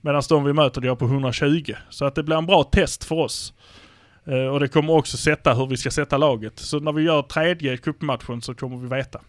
Medan 0.00 0.22
de 0.28 0.44
vi 0.44 0.52
möter 0.52 0.80
går 0.80 0.96
på 0.96 1.04
120. 1.04 1.74
Så 1.90 2.04
att 2.04 2.14
det 2.14 2.22
blir 2.22 2.36
en 2.36 2.46
bra 2.46 2.62
test 2.64 3.04
för 3.04 3.16
oss. 3.16 3.52
Eh, 4.26 4.46
och 4.46 4.60
det 4.60 4.68
kommer 4.68 4.92
också 4.92 5.16
sätta 5.16 5.54
hur 5.54 5.66
vi 5.66 5.76
ska 5.76 5.90
sätta 5.90 6.16
laget. 6.16 6.58
Så 6.58 6.80
när 6.80 6.92
vi 6.92 7.02
gör 7.02 7.22
tredje 7.22 7.76
cupmatchen 7.76 8.42
så 8.42 8.54
kommer 8.54 8.76
vi 8.76 8.88
veta. 8.88 9.20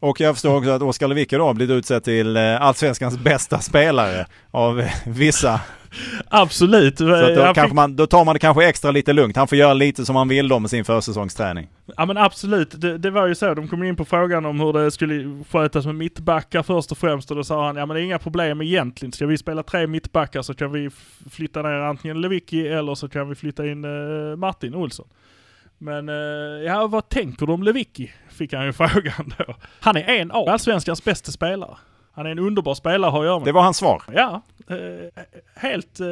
Och 0.00 0.20
jag 0.20 0.34
förstår 0.34 0.56
också 0.56 0.70
att 0.70 0.82
Oskar 0.82 1.08
Lewicki 1.08 1.36
då 1.36 1.44
har 1.44 1.54
blivit 1.54 1.74
utsedd 1.76 2.04
till 2.04 2.36
eh, 2.36 2.62
Allsvenskans 2.62 3.18
bästa 3.18 3.58
spelare 3.58 4.26
av 4.50 4.88
vissa. 5.06 5.60
Absolut. 6.28 6.98
Så 6.98 7.04
då, 7.04 7.54
fick- 7.54 7.72
man, 7.72 7.96
då 7.96 8.06
tar 8.06 8.24
man 8.24 8.34
det 8.34 8.38
kanske 8.38 8.68
extra 8.68 8.90
lite 8.90 9.12
lugnt. 9.12 9.36
Han 9.36 9.48
får 9.48 9.58
göra 9.58 9.74
lite 9.74 10.04
som 10.04 10.16
han 10.16 10.28
vill 10.28 10.48
då 10.48 10.58
med 10.58 10.70
sin 10.70 10.84
försäsongsträning. 10.84 11.68
Ja 11.96 12.06
men 12.06 12.16
absolut, 12.16 12.80
det, 12.80 12.98
det 12.98 13.10
var 13.10 13.26
ju 13.26 13.34
så. 13.34 13.54
De 13.54 13.68
kom 13.68 13.82
in 13.82 13.96
på 13.96 14.04
frågan 14.04 14.46
om 14.46 14.60
hur 14.60 14.72
det 14.72 14.90
skulle 14.90 15.44
skötas 15.50 15.86
med 15.86 15.94
mittbackar 15.94 16.62
först 16.62 16.92
och 16.92 16.98
främst 16.98 17.30
och 17.30 17.36
då 17.36 17.44
sa 17.44 17.66
han 17.66 17.76
ja 17.76 17.86
men 17.86 17.94
det 17.94 18.00
är 18.00 18.04
inga 18.04 18.18
problem 18.18 18.62
egentligen. 18.62 19.12
Ska 19.12 19.26
vi 19.26 19.38
spela 19.38 19.62
tre 19.62 19.86
mittbackar 19.86 20.42
så 20.42 20.54
kan 20.54 20.72
vi 20.72 20.90
flytta 21.30 21.62
ner 21.62 21.70
antingen 21.70 22.20
Lewicki 22.20 22.68
eller 22.68 22.94
så 22.94 23.08
kan 23.08 23.28
vi 23.28 23.34
flytta 23.34 23.66
in 23.66 23.84
eh, 23.84 24.36
Martin 24.36 24.74
Olsson. 24.74 25.06
Men 25.78 26.08
eh, 26.08 26.14
ja, 26.66 26.86
vad 26.86 27.08
tänker 27.08 27.46
du 27.46 27.52
om 27.52 27.62
Lewicki? 27.62 28.12
Fick 28.38 28.52
han 28.52 28.64
ju 28.66 28.72
frågan 28.72 29.34
då. 29.38 29.54
Han 29.80 29.96
är 29.96 30.08
en 30.08 30.30
av 30.30 30.48
Allsvenskans 30.48 31.04
bästa 31.04 31.32
spelare. 31.32 31.76
Han 32.12 32.26
är 32.26 32.30
en 32.30 32.38
underbar 32.38 32.74
spelare 32.74 33.10
har 33.10 33.24
jag 33.24 33.40
med. 33.40 33.48
Det 33.48 33.52
var 33.52 33.62
hans 33.62 33.76
svar. 33.76 34.02
Ja, 34.14 34.42
eh, 34.68 35.22
helt 35.54 36.00
eh, 36.00 36.06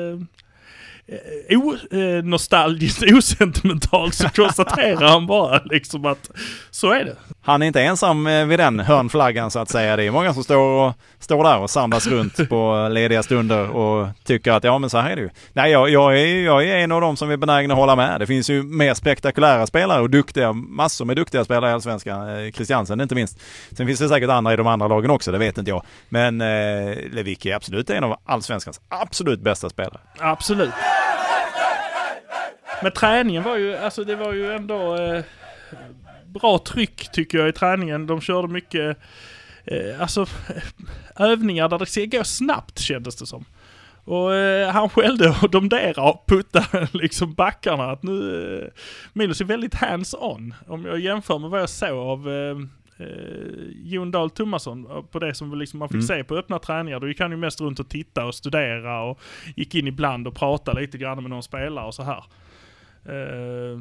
eh, 1.09 1.59
o, 1.59 1.77
eh, 1.91 2.25
nostalgiskt, 2.25 3.03
osentimentalt 3.13 4.15
så 4.15 4.29
konstaterar 4.29 5.09
han 5.09 5.27
bara 5.27 5.61
liksom 5.65 6.07
att 6.07 6.31
så 6.71 6.91
är 6.91 7.05
det. 7.05 7.17
Han 7.43 7.63
är 7.63 7.67
inte 7.67 7.83
ensam 7.83 8.27
eh, 8.27 8.47
vid 8.47 8.59
den 8.59 8.81
hörnflaggan 8.81 9.51
så 9.51 9.59
att 9.59 9.71
säga. 9.71 9.97
Det 9.97 10.05
är 10.05 10.11
många 10.11 10.35
som 10.35 10.45
står, 10.45 10.87
och, 10.87 10.93
står 11.19 11.45
där 11.45 11.59
och 11.59 11.71
samlas 11.71 12.07
runt 12.07 12.49
på 12.49 12.89
lediga 12.91 13.23
stunder 13.23 13.71
och 13.71 14.09
tycker 14.25 14.53
att 14.53 14.65
ja 14.65 14.79
men 14.79 14.91
så 14.91 14.99
här 14.99 15.11
är 15.11 15.17
det 15.17 15.23
ju. 15.23 15.31
Nej 15.53 15.71
jag, 15.71 15.91
jag, 15.91 16.19
är, 16.21 16.45
jag 16.45 16.65
är 16.65 16.77
en 16.77 16.93
av 16.93 17.01
dem 17.01 17.17
som 17.17 17.31
är 17.31 17.37
benägen 17.37 17.71
att 17.71 17.77
hålla 17.77 17.97
med. 17.97 18.21
Det 18.21 18.27
finns 18.27 18.51
ju 18.51 18.63
mer 18.63 18.95
spektakulära 18.95 19.67
spelare 19.67 20.01
och 20.01 20.11
duktiga, 20.11 20.53
massor 20.53 21.05
med 21.05 21.17
duktiga 21.17 21.45
spelare 21.45 21.71
i 21.71 21.75
Allsvenskan. 21.75 22.29
Eh, 22.29 22.53
Christiansen 22.53 23.01
inte 23.01 23.15
minst. 23.15 23.41
Sen 23.73 23.87
finns 23.87 24.01
det 24.01 24.09
säkert 24.09 24.31
andra 24.31 24.53
i 24.53 24.57
de 24.57 24.67
andra 24.67 24.89
lagen 24.89 25.11
också, 25.11 25.33
det 25.33 25.39
vet 25.39 25.59
inte 25.59 25.71
jag. 25.71 25.83
Men 26.09 26.41
eh, 26.41 26.47
Lewicki 27.11 27.51
är 27.51 27.57
absolut 27.57 27.91
en 27.91 28.05
av 28.05 28.17
Allsvenskans 28.25 28.81
absolut 28.89 29.41
bästa 29.41 29.71
spelare. 29.71 30.01
Absolut. 30.19 30.71
Men 32.83 32.93
träningen 32.93 33.43
var 33.43 33.57
ju, 33.57 33.77
alltså 33.77 34.05
det 34.05 34.17
var 34.17 34.33
ju 34.33 34.53
ändå 34.53 34.97
eh, 34.97 35.25
bra 36.27 36.59
tryck 36.59 37.09
tycker 37.13 37.39
jag 37.39 37.49
i 37.49 37.53
träningen. 37.53 38.07
De 38.07 38.21
körde 38.21 38.49
mycket, 38.49 38.99
eh, 39.65 40.01
alltså 40.01 40.27
övningar 41.17 41.69
där 41.69 41.79
det 41.79 41.87
ska 41.87 42.05
gå 42.05 42.25
snabbt 42.25 42.79
kändes 42.79 43.17
det 43.17 43.27
som. 43.27 43.45
Och 44.05 44.35
eh, 44.35 44.71
han 44.71 44.89
skällde 44.89 45.35
och 45.43 45.51
domderade 45.51 46.01
och 46.01 46.25
puttade 46.27 46.89
liksom 46.93 47.35
backarna. 47.35 47.91
Att 47.91 48.03
nu, 48.03 48.59
eh, 48.63 48.69
Milos 49.13 49.41
är 49.41 49.45
väldigt 49.45 49.75
hands-on. 49.75 50.55
Om 50.69 50.85
jag 50.85 51.01
jämför 51.01 51.39
med 51.39 51.51
vad 51.51 51.61
jag 51.61 51.69
såg 51.69 51.99
av 51.99 52.29
eh, 52.31 52.57
eh, 53.07 53.07
Jon 53.85 54.11
Dahl 54.11 54.31
Tomasson 54.31 54.87
eh, 54.91 55.03
på 55.03 55.19
det 55.19 55.35
som 55.35 55.59
liksom 55.59 55.79
man 55.79 55.89
fick 55.89 55.95
Mm. 55.95 56.07
se 56.07 56.25
på 56.25 56.37
öppna 56.37 56.59
träningar. 56.59 57.01
Då 57.01 57.09
gick 57.09 57.21
han 57.21 57.31
ju 57.31 57.37
mest 57.37 57.61
runt 57.61 57.81
och 57.81 57.89
titta 57.89 58.25
och 58.25 58.35
studera 58.35 59.03
och 59.03 59.21
gick 59.57 59.75
in 59.75 59.87
ibland 59.87 60.27
och 60.29 60.35
pratade 60.37 60.81
lite 60.81 60.99
grann 60.99 61.23
med 61.23 61.31
någon 61.31 61.43
spelare 61.43 61.87
och 61.87 61.95
så 61.95 62.03
här. 62.03 62.25
Eh, 63.09 63.81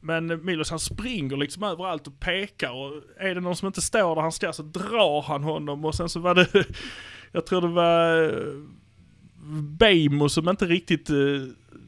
men 0.00 0.44
Milos 0.44 0.70
han 0.70 0.78
springer 0.78 1.36
liksom 1.36 1.62
överallt 1.62 2.06
och 2.06 2.20
pekar 2.20 2.70
och 2.70 2.92
är 3.18 3.34
det 3.34 3.40
någon 3.40 3.56
som 3.56 3.66
inte 3.66 3.80
står 3.80 4.14
där 4.14 4.22
han 4.22 4.32
ska 4.32 4.52
så 4.52 4.62
drar 4.62 5.22
han 5.22 5.42
honom 5.42 5.84
och 5.84 5.94
sen 5.94 6.08
så 6.08 6.20
var 6.20 6.34
det, 6.34 6.48
jag 7.32 7.46
tror 7.46 7.60
det 7.60 7.68
var 7.68 8.22
eh, 8.22 8.54
Beijmo 9.78 10.28
som 10.28 10.48
inte 10.48 10.66
riktigt 10.66 11.10
eh, 11.10 11.16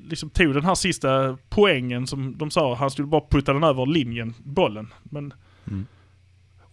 liksom 0.02 0.30
tog 0.30 0.54
den 0.54 0.64
här 0.64 0.74
sista 0.74 1.38
poängen 1.48 2.06
som 2.06 2.38
de 2.38 2.50
sa, 2.50 2.74
han 2.74 2.90
skulle 2.90 3.08
bara 3.08 3.28
putta 3.30 3.52
den 3.52 3.64
över 3.64 3.86
linjen, 3.86 4.34
bollen. 4.44 4.92
Men 5.02 5.32
Mm. 5.70 5.86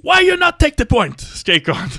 Why 0.04 0.28
you 0.28 0.38
not 0.38 0.60
take 0.60 0.76
the 0.76 0.86
point? 0.86 1.20
skrek 1.22 1.68
han. 1.68 1.90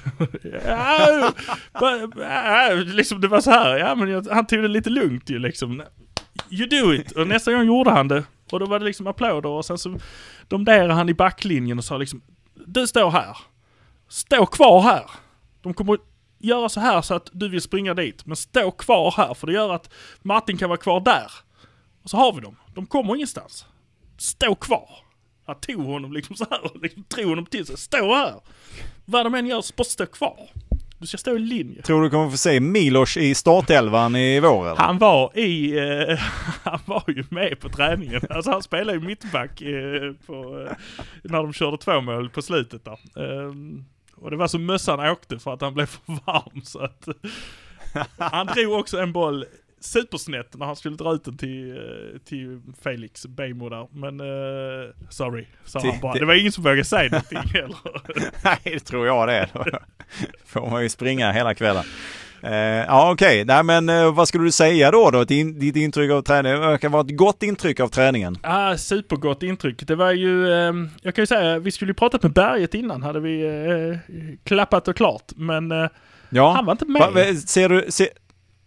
ja, 1.75 2.75
liksom 2.75 3.21
det 3.21 3.29
var 3.29 3.41
så 3.41 3.51
här, 3.51 3.79
ja 3.79 3.95
men 3.95 4.09
jag, 4.09 4.27
han 4.31 4.47
tog 4.47 4.63
det 4.63 4.69
lite 4.69 4.91
lugnt 4.91 5.31
ju 5.31 5.39
liksom. 5.39 5.83
You 6.51 6.67
do 6.69 6.95
it! 6.95 7.13
Och 7.13 7.27
nästa 7.27 7.53
gång 7.53 7.67
gjorde 7.67 7.91
han 7.91 8.09
det. 8.09 8.25
Och 8.53 8.61
då 8.61 8.67
var 8.67 8.79
det 8.79 8.85
liksom 8.85 9.07
applåder 9.07 9.49
och 9.49 9.65
sen 9.65 9.79
så 9.79 9.99
domderade 10.49 10.93
han 10.93 11.09
i 11.09 11.15
backlinjen 11.15 11.79
och 11.79 11.85
sa 11.85 11.97
liksom 11.97 12.23
Du 12.55 12.87
står 12.87 13.11
här. 13.11 13.37
Stå 14.09 14.47
kvar 14.47 14.81
här. 14.81 15.11
De 15.63 15.75
kommer 15.75 15.95
att 15.95 16.01
göra 16.39 16.69
så 16.69 16.81
här 16.81 17.03
så 17.03 17.15
att 17.15 17.31
du 17.33 17.49
vill 17.49 17.63
springa 17.63 17.95
dit. 17.95 18.27
Men 18.27 18.37
stå 18.37 18.71
kvar 18.71 19.15
här 19.17 19.35
för 19.35 19.47
det 19.47 19.53
gör 19.53 19.75
att 19.75 19.91
Martin 20.23 20.57
kan 20.57 20.69
vara 20.69 20.79
kvar 20.79 21.01
där. 21.01 21.31
Och 22.03 22.11
så 22.11 22.17
har 22.17 22.33
vi 22.33 22.41
dem. 22.41 22.57
De 22.75 22.87
kommer 22.87 23.15
ingenstans. 23.15 23.67
Stå 24.19 24.55
kvar. 24.55 24.91
Jag 25.47 25.61
tog 25.61 25.85
honom 25.85 26.13
liksom 26.13 26.37
så 26.37 26.47
här 26.51 26.65
och 26.65 26.77
liksom 26.83 27.05
drog 27.09 27.29
honom 27.29 27.47
till 27.47 27.67
sig. 27.67 27.77
Stå 27.79 28.15
här! 28.15 28.35
Vad 29.05 29.27
de 29.27 29.35
än 29.35 29.47
gör 29.47 29.61
så 29.61 29.75
bara 29.77 29.85
stå 29.85 30.07
kvar. 30.07 30.51
Du 30.99 31.07
ska 31.07 31.19
stå 31.19 31.37
i 31.37 31.39
linje. 31.39 31.83
Tror 31.83 32.03
du 32.03 32.11
kommer 32.11 32.31
få 32.31 32.37
se 32.37 32.61
Milos 32.61 33.17
i 33.17 33.35
startelvan 33.35 34.17
i 34.17 34.41
vår 34.41 34.67
eller? 34.67 34.77
Han 34.77 34.99
var 34.99 35.39
i, 35.39 35.79
eh, 35.79 36.19
han 36.63 36.81
var 36.85 37.05
ju 37.07 37.25
med 37.31 37.61
på 37.61 37.69
träningen. 37.69 38.21
Alltså 38.31 38.51
han 38.51 38.63
spelade 38.63 38.99
ju 38.99 39.05
mittback 39.05 39.61
eh, 39.61 40.13
på, 40.27 40.67
eh, 40.69 40.77
när 41.23 41.43
de 41.43 41.53
körde 41.53 41.79
två 41.79 42.01
mål 42.01 42.31
på 42.31 42.43
slutet 42.43 42.85
där. 42.85 42.99
Ehm, 43.23 43.85
och 44.15 44.31
det 44.31 44.37
var 44.37 44.49
så 44.49 44.59
mössan 44.59 45.01
åkte 45.01 45.39
för 45.39 45.55
att 45.55 45.61
han 45.61 45.75
blev 45.75 45.87
för 45.87 46.19
varm 46.27 46.63
så 46.65 46.79
att 46.79 47.09
han 48.33 48.47
drog 48.47 48.73
också 48.73 48.99
en 48.99 49.13
boll 49.13 49.45
supersnett 49.81 50.57
när 50.59 50.67
han 50.67 50.77
skulle 50.77 50.97
dra 50.97 51.15
ut 51.15 51.25
den 51.25 51.37
till, 51.37 51.71
eh, 51.71 52.19
till 52.29 52.61
Felix 52.83 53.27
Beijmo 53.27 53.69
där. 53.69 53.87
Men 53.93 54.21
uh, 54.21 54.91
sorry, 55.11 55.47
sa 55.65 55.81
han 55.81 56.01
bara. 56.01 56.13
Det 56.15 56.25
var 56.25 56.35
ingen 56.35 56.53
som 56.53 56.65
vågade 56.65 56.85
säga 56.85 57.11
någonting 57.11 57.39
heller. 57.55 57.79
Nej, 58.45 58.59
det 58.65 58.81
tror 58.81 59.07
jag 59.07 59.29
det. 59.29 59.49
Då 59.53 59.65
får 60.47 60.71
man 60.71 60.83
ju 60.83 60.89
springa 60.89 61.33
hela 61.33 61.55
kvällen. 61.55 61.85
Eh, 62.43 62.53
ja, 62.55 63.13
okej. 63.13 63.45
Nej, 63.45 63.63
men 63.63 63.89
eh, 63.89 64.15
vad 64.15 64.29
skulle 64.29 64.45
du 64.45 64.51
säga 64.51 64.91
då? 64.91 65.11
då? 65.11 65.25
Din, 65.25 65.59
ditt 65.59 65.77
intryck 65.77 66.11
av 66.11 66.23
träningen? 66.23 66.61
Det 66.61 66.67
verkar 66.67 66.89
vara 66.89 67.03
ett 67.03 67.17
gott 67.17 67.43
intryck 67.43 67.81
av 67.81 67.89
träningen. 67.89 68.37
Ah, 68.43 68.77
supergott 68.77 69.43
intryck. 69.43 69.87
Det 69.87 69.95
var 69.95 70.13
ju, 70.13 70.53
eh, 70.53 70.73
jag 71.03 71.15
kan 71.15 71.23
ju 71.23 71.27
säga, 71.27 71.59
vi 71.59 71.71
skulle 71.71 71.91
ju 71.91 71.95
pratat 71.95 72.23
med 72.23 72.33
Berget 72.33 72.75
innan, 72.75 73.03
hade 73.03 73.21
vi 73.21 73.99
klappat 74.45 74.89
och 74.89 74.97
klart. 74.97 75.33
Men 75.37 75.73
Ja. 76.31 76.53
han 76.53 76.67
var 76.67 76.73
inte 76.73 76.87
med. 76.87 77.13
Va, 77.13 77.21
ser 77.47 77.69
du, 77.69 77.87
se, 77.89 78.09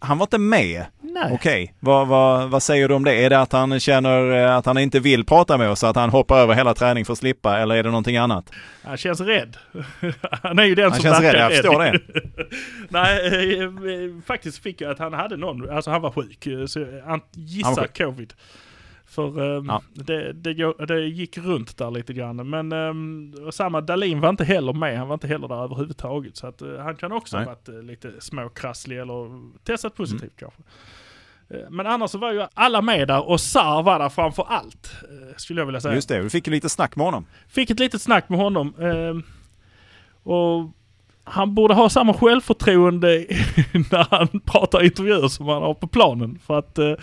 han 0.03 0.17
var 0.17 0.25
inte 0.25 0.37
med? 0.37 0.85
Nej. 1.01 1.31
Okej. 1.31 1.73
Vad, 1.79 2.07
vad, 2.07 2.49
vad 2.49 2.63
säger 2.63 2.87
du 2.87 2.93
om 2.95 3.03
det? 3.03 3.13
Är 3.25 3.29
det 3.29 3.39
att 3.39 3.51
han 3.51 3.79
känner 3.79 4.31
eh, 4.31 4.55
att 4.55 4.65
han 4.65 4.77
inte 4.77 4.99
vill 4.99 5.25
prata 5.25 5.57
med 5.57 5.69
oss? 5.69 5.83
Att 5.83 5.95
han 5.95 6.09
hoppar 6.09 6.37
över 6.39 6.53
hela 6.53 6.73
träning 6.73 7.05
för 7.05 7.13
att 7.13 7.19
slippa? 7.19 7.59
Eller 7.59 7.75
är 7.75 7.83
det 7.83 7.89
någonting 7.89 8.17
annat? 8.17 8.51
Han 8.83 8.97
känns 8.97 9.21
rädd. 9.21 9.57
han 10.43 10.59
är 10.59 10.63
ju 10.63 10.75
den 10.75 10.91
Han 10.91 10.93
som 10.93 11.03
känns 11.03 11.19
rädd, 11.19 11.35
jag 11.35 11.51
förstår 11.51 11.79
det. 11.79 11.99
Nej, 12.89 13.27
eh, 13.57 13.63
eh, 13.63 13.69
faktiskt 14.25 14.63
fick 14.63 14.81
jag 14.81 14.91
att 14.91 14.99
han 14.99 15.13
hade 15.13 15.37
någon, 15.37 15.69
alltså 15.69 15.91
han 15.91 16.01
var 16.01 16.11
sjuk. 16.11 16.47
Så 16.67 16.79
jag 16.79 16.87
Han 17.05 17.21
gissar 17.31 17.75
var 17.75 17.83
sjuk. 17.83 17.97
covid. 17.97 18.33
För 19.11 19.57
eh, 19.57 19.63
Ja. 19.67 19.81
det, 19.93 20.33
det, 20.33 20.85
det 20.87 20.99
gick 21.07 21.37
runt 21.37 21.77
där 21.77 21.91
lite 21.91 22.13
grann. 22.13 22.49
Men 22.49 23.33
och 23.47 23.53
samma 23.53 23.81
Dalin 23.81 24.19
var 24.21 24.29
inte 24.29 24.43
heller 24.43 24.73
med. 24.73 24.97
Han 24.97 25.07
var 25.07 25.13
inte 25.13 25.27
heller 25.27 25.47
där 25.47 25.63
överhuvudtaget. 25.63 26.37
Så 26.37 26.47
att, 26.47 26.61
eh, 26.61 26.77
han 26.77 26.95
kan 26.95 27.11
också 27.11 27.37
Nej. 27.37 27.45
ha 27.45 27.51
varit 27.53 27.69
eh, 27.69 27.81
lite 27.83 28.11
småkrasslig 28.19 28.99
eller 28.99 29.41
testat 29.63 29.95
positivt 29.95 30.21
Mm. 30.21 30.33
kanske. 30.39 30.61
Eh, 31.49 31.69
Men 31.69 31.87
annars 31.87 32.11
så 32.11 32.17
var 32.17 32.33
ju 32.33 32.45
alla 32.53 32.81
med 32.81 33.07
där 33.07 33.29
och 33.29 33.41
Sar 33.41 33.83
var 33.83 33.99
där 33.99 34.09
framför 34.09 34.45
allt. 34.49 34.95
Skulle 35.37 35.61
jag 35.61 35.65
vilja 35.65 35.81
säga. 35.81 35.95
Just 35.95 36.09
det, 36.09 36.21
du 36.21 36.29
fick 36.29 36.47
ju 36.47 36.53
lite 36.53 36.69
snack 36.69 36.95
med 36.95 37.05
honom. 37.05 37.25
Fick 37.47 37.69
ett 37.69 37.79
litet 37.79 38.01
snack 38.01 38.29
med 38.29 38.39
honom. 38.39 38.73
Eh, 38.79 39.15
och 40.31 40.69
han 41.23 41.55
borde 41.55 41.73
ha 41.73 41.89
samma 41.89 42.13
självförtroende 42.13 43.07
när 43.91 44.07
han 44.17 44.39
pratar 44.39 44.83
intervjuer 44.83 45.27
som 45.27 45.47
han 45.47 45.61
har 45.61 45.73
på 45.73 45.87
planen. 45.87 46.39
För 46.45 46.59
att 46.59 46.77
mm, 46.77 46.97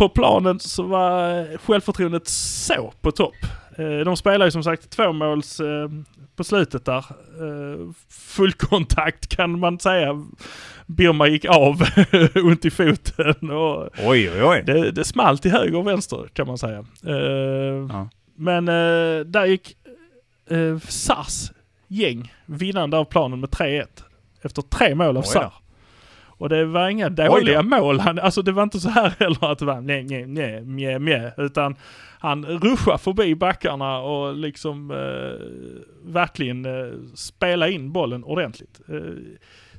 på 0.00 0.08
planen 0.08 0.60
så 0.60 0.82
var 0.82 1.56
självförtroendet 1.58 2.28
så 2.28 2.92
på 3.00 3.10
topp. 3.12 3.34
Eh, 3.78 3.98
de 4.04 4.16
spelar 4.16 4.46
ju 4.46 4.50
som 4.52 4.64
sagt 4.64 4.90
tvåmåls 4.90 5.60
eh, 5.60 5.88
på 6.36 6.44
slutet 6.44 6.84
där. 6.84 6.98
Eh, 6.98 7.92
full 8.10 8.52
kontakt 8.52 9.36
kan 9.36 9.58
man 9.58 9.78
säga. 9.78 10.08
Birma 10.86 11.26
gick 11.28 11.44
av 11.44 11.82
ont 12.44 12.64
i 12.64 12.70
foten 12.70 13.50
och 13.50 13.88
Oj, 14.04 14.30
oj, 14.30 14.42
oj. 14.44 14.62
det, 14.66 14.90
det 14.90 15.04
small 15.04 15.38
till 15.38 15.50
höger 15.50 15.76
och 15.76 15.86
vänster 15.86 16.28
kan 16.32 16.46
man 16.46 16.58
säga. 16.58 16.78
Eh, 17.06 17.86
Ja. 17.88 18.08
Men 18.36 18.68
eh, 18.68 19.24
där 19.26 19.46
gick 19.46 19.76
Sars 20.88 21.50
gäng 21.88 22.32
vinnande 22.46 22.96
av 22.98 23.04
planen 23.04 23.40
med 23.40 23.48
3-1. 23.50 23.86
Efter 24.42 24.62
tre 24.62 24.94
mål 24.94 25.16
av. 25.16 25.22
Sar. 25.22 25.52
Och 26.40 26.48
det 26.48 26.64
var 26.64 26.88
inga 26.88 27.08
dåliga 27.08 27.62
mål. 27.62 28.00
Han, 28.00 28.18
alltså 28.18 28.42
det 28.42 28.52
var 28.52 28.62
inte 28.62 28.80
så 28.80 28.88
här 28.88 29.14
heller 29.18 29.52
att 29.52 29.58
det 29.58 29.64
var 29.64 29.80
nej, 29.80 30.04
nej, 30.04 30.26
nej, 30.26 30.60
mjä, 30.64 30.98
mjä. 30.98 31.32
Utan 31.36 31.76
han 32.18 32.44
ruschade 32.44 32.98
förbi 32.98 33.34
backarna 33.34 33.98
och 33.98 34.34
liksom 34.34 34.90
eh, 34.90 35.46
verkligen 36.12 36.64
eh, 36.64 36.92
spela 37.14 37.68
in 37.68 37.92
bollen 37.92 38.24
ordentligt. 38.24 38.80
Eh, 38.88 38.96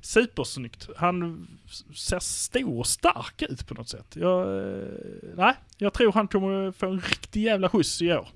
supersnyggt. 0.01 0.89
Han 0.97 1.47
ser 1.95 2.19
stor 2.19 2.79
och 2.79 2.87
stark 2.87 3.41
ut 3.41 3.67
på 3.67 3.73
något 3.73 3.89
sätt. 3.89 4.15
Jag, 4.15 4.57
eh, 4.59 4.85
nej, 5.35 5.53
jag 5.77 5.93
tror 5.93 6.11
han 6.11 6.27
kommer 6.27 6.71
få 6.71 6.85
en 6.85 6.99
riktig 6.99 7.43
jävla 7.43 7.69
skjuts 7.69 8.01
i 8.01 8.13
år. 8.13 8.27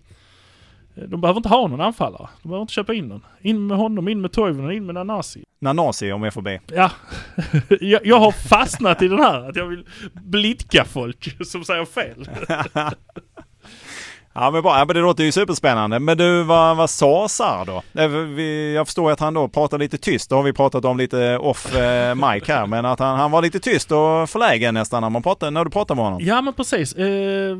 De 0.95 1.21
behöver 1.21 1.37
inte 1.37 1.49
ha 1.49 1.67
någon 1.67 1.81
anfallare. 1.81 2.29
De 2.41 2.47
behöver 2.49 2.61
inte 2.61 2.73
köpa 2.73 2.93
in 2.93 3.07
någon. 3.07 3.25
In 3.41 3.67
med 3.67 3.77
honom, 3.77 4.07
in 4.07 4.21
med 4.21 4.31
Toivonen, 4.31 4.71
in 4.71 4.85
med 4.85 4.95
Nanasi. 4.95 5.43
Nanasi 5.61 6.11
om 6.11 6.23
jag 6.23 6.33
får 6.33 6.41
be. 6.41 6.59
Ja, 6.67 6.91
jag, 7.79 8.05
jag 8.05 8.19
har 8.19 8.31
fastnat 8.31 9.01
i 9.01 9.07
den 9.07 9.19
här 9.19 9.49
att 9.49 9.55
jag 9.55 9.65
vill 9.65 9.85
blidka 10.13 10.85
folk 10.85 11.45
som 11.47 11.63
säger 11.63 11.85
fel. 11.85 12.29
Ja 14.37 14.51
men 14.51 14.61
bra, 14.61 14.79
ja, 14.79 14.85
men 14.85 14.95
det 14.95 15.01
låter 15.01 15.23
ju 15.23 15.31
superspännande. 15.31 15.99
Men 15.99 16.17
du, 16.17 16.43
vad, 16.43 16.77
vad 16.77 16.89
sa 16.89 17.27
Sar 17.27 17.65
då? 17.65 17.83
Jag 18.75 18.87
förstår 18.87 19.11
att 19.11 19.19
han 19.19 19.33
då 19.33 19.47
pratar 19.47 19.77
lite 19.77 19.97
tyst. 19.97 20.29
Det 20.29 20.35
har 20.35 20.43
vi 20.43 20.53
pratat 20.53 20.85
om 20.85 20.97
lite 20.97 21.37
off 21.37 21.75
eh, 21.75 22.15
mic 22.15 22.47
här. 22.47 22.67
Men 22.67 22.85
att 22.85 22.99
han, 22.99 23.19
han 23.19 23.31
var 23.31 23.41
lite 23.41 23.59
tyst 23.59 23.91
och 23.91 24.29
förlägen 24.29 24.73
nästan 24.73 25.01
när, 25.01 25.09
man 25.09 25.23
pratar, 25.23 25.51
när 25.51 25.65
du 25.65 25.71
pratar 25.71 25.95
med 25.95 26.03
honom. 26.03 26.19
Ja 26.21 26.41
men 26.41 26.53
precis. 26.53 26.93
Eh, 26.93 27.57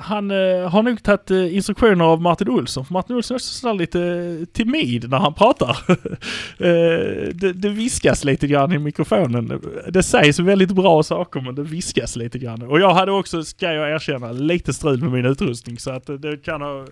han 0.00 0.30
eh, 0.30 0.70
har 0.70 0.82
nog 0.82 1.02
tagit 1.02 1.30
eh, 1.30 1.56
instruktioner 1.56 2.04
av 2.04 2.22
Martin 2.22 2.48
Olsson. 2.48 2.84
För 2.84 2.92
Martin 2.92 3.16
Olsson 3.16 3.34
är 3.34 3.36
också 3.36 3.54
sådär 3.54 3.74
lite 3.74 4.00
eh, 4.00 4.44
timid 4.44 5.10
när 5.10 5.18
han 5.18 5.34
pratar. 5.34 5.78
eh, 6.58 7.34
det, 7.34 7.52
det 7.52 7.68
viskas 7.68 8.24
lite 8.24 8.46
grann 8.46 8.72
i 8.72 8.78
mikrofonen. 8.78 9.60
Det 9.88 10.02
sägs 10.02 10.38
väldigt 10.38 10.70
bra 10.70 11.02
saker 11.02 11.40
men 11.40 11.54
det 11.54 11.62
viskas 11.62 12.16
lite 12.16 12.38
grann. 12.38 12.62
Och 12.62 12.80
jag 12.80 12.94
hade 12.94 13.12
också, 13.12 13.44
ska 13.44 13.72
jag 13.72 13.90
erkänna, 13.90 14.32
lite 14.32 14.72
strul 14.72 15.00
med 15.00 15.12
min 15.12 15.26
utrustning 15.26 15.78
så 15.78 15.90
att 15.90 16.06
det 16.06 16.44
kan 16.44 16.60
ha 16.60 16.86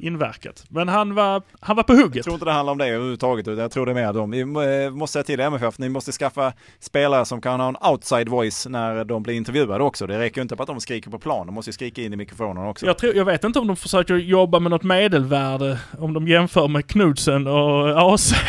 inverkat. 0.00 0.64
Men 0.68 0.88
han 0.88 1.14
var, 1.14 1.42
han 1.60 1.76
var 1.76 1.82
på 1.82 1.92
Jag 1.92 1.98
hugget. 2.02 2.24
tror 2.24 2.34
inte 2.34 2.44
det 2.46 2.52
handlar 2.52 2.72
om 2.72 2.78
det 2.78 2.86
överhuvudtaget. 2.86 3.48
utan 3.48 3.62
Jag 3.62 3.70
tror 3.70 3.86
det 3.86 3.92
är 3.92 3.94
mer 3.94 4.12
de. 4.12 4.30
Vi 4.30 4.40
eh, 4.84 4.90
måste 4.90 5.12
säga 5.12 5.22
till 5.24 5.40
MFF, 5.40 5.78
ni 5.78 5.88
måste 5.88 6.12
skaffa 6.12 6.52
spelare 6.80 7.24
som 7.24 7.40
kan 7.40 7.60
ha 7.60 7.68
en 7.68 7.76
outside 7.92 8.28
voice 8.28 8.66
när 8.68 9.04
de 9.04 9.22
blir 9.22 9.34
intervjuade 9.34 9.84
också. 9.84 10.06
Det 10.06 10.18
räcker 10.18 10.38
ju 10.38 10.42
inte 10.42 10.56
på 10.56 10.62
att 10.62 10.66
de 10.66 10.80
skriker 10.80 11.10
på 11.10 11.18
plan. 11.18 11.46
De 11.46 11.54
måste 11.54 11.68
ju 11.68 11.72
skrika 11.72 12.02
in 12.02 12.12
i 12.12 12.16
mikrofonen 12.16 12.66
också. 12.66 12.86
Jag, 12.86 12.98
tror, 12.98 13.14
jag 13.14 13.24
vet 13.24 13.44
inte 13.44 13.58
om 13.58 13.66
de 13.66 13.76
försöker 13.76 14.14
jobba 14.14 14.58
med 14.60 14.70
något 14.70 14.82
medelvärde, 14.82 15.78
om 15.98 16.12
de 16.14 16.28
jämför 16.28 16.68
med 16.68 16.86
Knudsen 16.86 17.46
och 17.46 18.14
AC. 18.14 18.32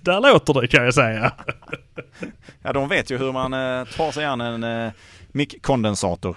Där 0.00 0.32
låter 0.32 0.60
det 0.60 0.66
kan 0.68 0.84
jag 0.84 0.94
säga. 0.94 1.32
Ja, 2.62 2.72
de 2.72 2.88
vet 2.88 3.10
ju 3.10 3.18
hur 3.18 3.32
man 3.32 3.52
eh, 3.52 3.84
tar 3.96 4.12
sig 4.12 4.24
an 4.24 4.40
en 4.40 4.64
eh, 4.64 4.92
mickkondensator. 5.34 6.36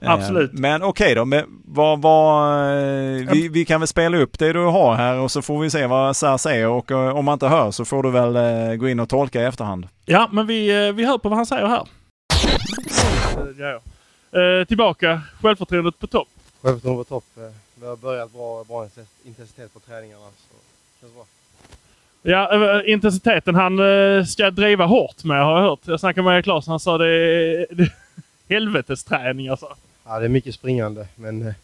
Eh, 0.00 0.10
Absolut. 0.10 0.52
Men 0.52 0.82
okej 0.82 1.14
då, 1.14 1.24
men 1.24 1.44
vad, 1.64 2.02
vad, 2.02 2.60
eh, 2.60 3.32
vi, 3.32 3.48
vi 3.48 3.64
kan 3.64 3.80
väl 3.80 3.88
spela 3.88 4.16
upp 4.16 4.38
det 4.38 4.52
du 4.52 4.58
har 4.58 4.94
här 4.94 5.18
och 5.18 5.30
så 5.30 5.42
får 5.42 5.60
vi 5.60 5.70
se 5.70 5.86
vad 5.86 6.16
Sär 6.16 6.36
säger 6.36 6.68
och 6.68 6.90
eh, 6.90 7.16
om 7.16 7.24
man 7.24 7.32
inte 7.32 7.48
hör 7.48 7.70
så 7.70 7.84
får 7.84 8.02
du 8.02 8.10
väl 8.10 8.36
eh, 8.36 8.74
gå 8.74 8.88
in 8.88 9.00
och 9.00 9.08
tolka 9.08 9.42
i 9.42 9.44
efterhand. 9.44 9.88
Ja, 10.04 10.28
men 10.32 10.46
vi, 10.46 10.86
eh, 10.86 10.92
vi 10.92 11.04
hör 11.04 11.18
på 11.18 11.28
vad 11.28 11.36
han 11.36 11.46
säger 11.46 11.66
här. 11.66 11.86
Ja, 13.58 13.80
ja. 14.32 14.40
Eh, 14.40 14.64
tillbaka, 14.64 15.20
självförtroendet 15.42 15.98
på 15.98 16.06
topp. 16.06 16.28
Självförtroende 16.62 17.04
på 17.04 17.08
topp. 17.08 17.24
Vi 17.80 17.86
har 17.86 17.96
börjat 17.96 18.32
bra, 18.32 18.64
bra 18.64 18.88
intensitet 19.24 19.74
på 19.74 19.80
träningarna. 19.80 20.22
Så 20.22 20.54
det 20.54 21.00
känns 21.00 21.14
bra. 21.14 21.24
Ja, 22.22 22.82
intensiteten 22.82 23.54
han 23.54 23.78
ska 24.26 24.50
driva 24.50 24.84
hårt 24.86 25.24
med 25.24 25.44
har 25.44 25.60
jag 25.60 25.68
hört. 25.70 25.80
Jag 25.84 26.00
snackade 26.00 26.24
med 26.24 26.36
Erik 26.36 26.46
Larsson, 26.46 26.70
han 26.72 26.80
sa 26.80 26.98
det 26.98 27.08
är 27.08 27.66
det, 28.54 28.60
helvetesträning 28.60 29.48
alltså. 29.48 29.76
Ja, 30.04 30.18
det 30.18 30.24
är 30.24 30.28
mycket 30.28 30.54
springande, 30.54 31.06
men 31.14 31.46
eh, 31.46 31.54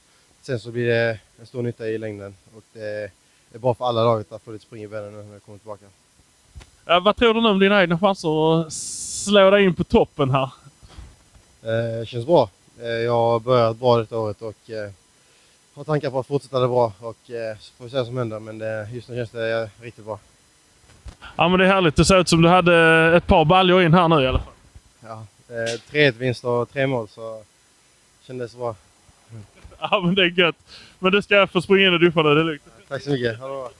sen 0.42 0.60
så 0.60 0.70
blir 0.70 0.86
det 0.86 1.18
en 1.40 1.46
stor 1.46 1.62
nytta 1.62 1.88
i 1.88 1.98
längden. 1.98 2.34
Och 2.56 2.62
det 2.72 3.10
är 3.54 3.58
bra 3.58 3.74
för 3.74 3.84
alla 3.84 4.04
laget 4.04 4.32
att 4.32 4.42
få 4.42 4.52
lite 4.52 4.64
spring 4.64 4.82
i 4.82 4.88
benen 4.88 5.12
nu 5.12 5.22
när 5.22 5.34
vi 5.34 5.40
kommer 5.40 5.58
tillbaka. 5.58 5.84
Ja, 6.84 7.00
vad 7.00 7.16
tror 7.16 7.34
du 7.34 7.40
nu 7.40 7.48
om 7.48 7.58
dina 7.58 7.82
egna 7.82 7.98
chanser 7.98 8.60
att 8.60 8.72
slå 8.72 9.50
dig 9.50 9.64
in 9.64 9.74
på 9.74 9.84
toppen 9.84 10.30
här? 10.30 10.50
Eh, 11.62 12.06
känns 12.06 12.26
bra. 12.26 12.50
Eh, 12.82 12.88
jag 12.88 13.12
har 13.12 13.40
börjat 13.40 13.76
bra 13.76 13.98
detta 13.98 14.18
året 14.18 14.42
och 14.42 14.70
eh, 14.70 14.90
har 15.74 15.84
tankar 15.84 16.10
på 16.10 16.18
att 16.18 16.26
fortsätta 16.26 16.60
det 16.60 16.68
bra. 16.68 16.92
Och 17.00 17.30
eh, 17.30 17.56
så 17.60 17.72
får 17.72 17.84
vi 17.84 17.90
se 17.90 17.96
vad 17.96 18.06
som 18.06 18.18
händer, 18.18 18.40
men 18.40 18.58
det, 18.58 18.88
just 18.92 19.08
nu 19.08 19.16
känns 19.16 19.30
det 19.30 19.62
eh, 19.62 19.68
riktigt 19.84 20.04
bra. 20.04 20.18
Ja 21.36 21.48
men 21.48 21.58
det 21.58 21.64
är 21.64 21.68
härligt. 21.68 21.96
Det 21.96 22.04
ser 22.04 22.20
ut 22.20 22.28
som 22.28 22.42
du 22.42 22.48
hade 22.48 22.76
ett 23.16 23.26
par 23.26 23.44
baljor 23.44 23.82
in 23.82 23.94
här 23.94 24.08
nu 24.08 24.22
i 24.22 24.26
alla 24.26 24.38
fall. 24.38 24.52
Ja, 25.00 25.12
eh, 25.12 25.24
3-1 25.50 26.10
vinst 26.18 26.44
och 26.44 26.70
tre 26.72 26.86
mål 26.86 27.08
så 27.08 27.42
kändes 28.26 28.56
bra. 28.56 28.74
Ja 29.80 30.00
men 30.04 30.14
det 30.14 30.22
är 30.22 30.38
gött. 30.38 30.56
Men 30.98 31.12
du 31.12 31.22
ska 31.22 31.46
få 31.46 31.62
springa 31.62 31.86
in 31.88 31.94
och 31.94 32.00
duscha 32.00 32.22
nu, 32.22 32.34
det 32.34 32.40
är 32.40 32.44
lugnt. 32.44 32.62
Tack 32.88 33.02
så 33.02 33.10
mycket. 33.10 33.38
Ha 33.38 33.48
det 33.48 33.54
bra. 33.54 33.70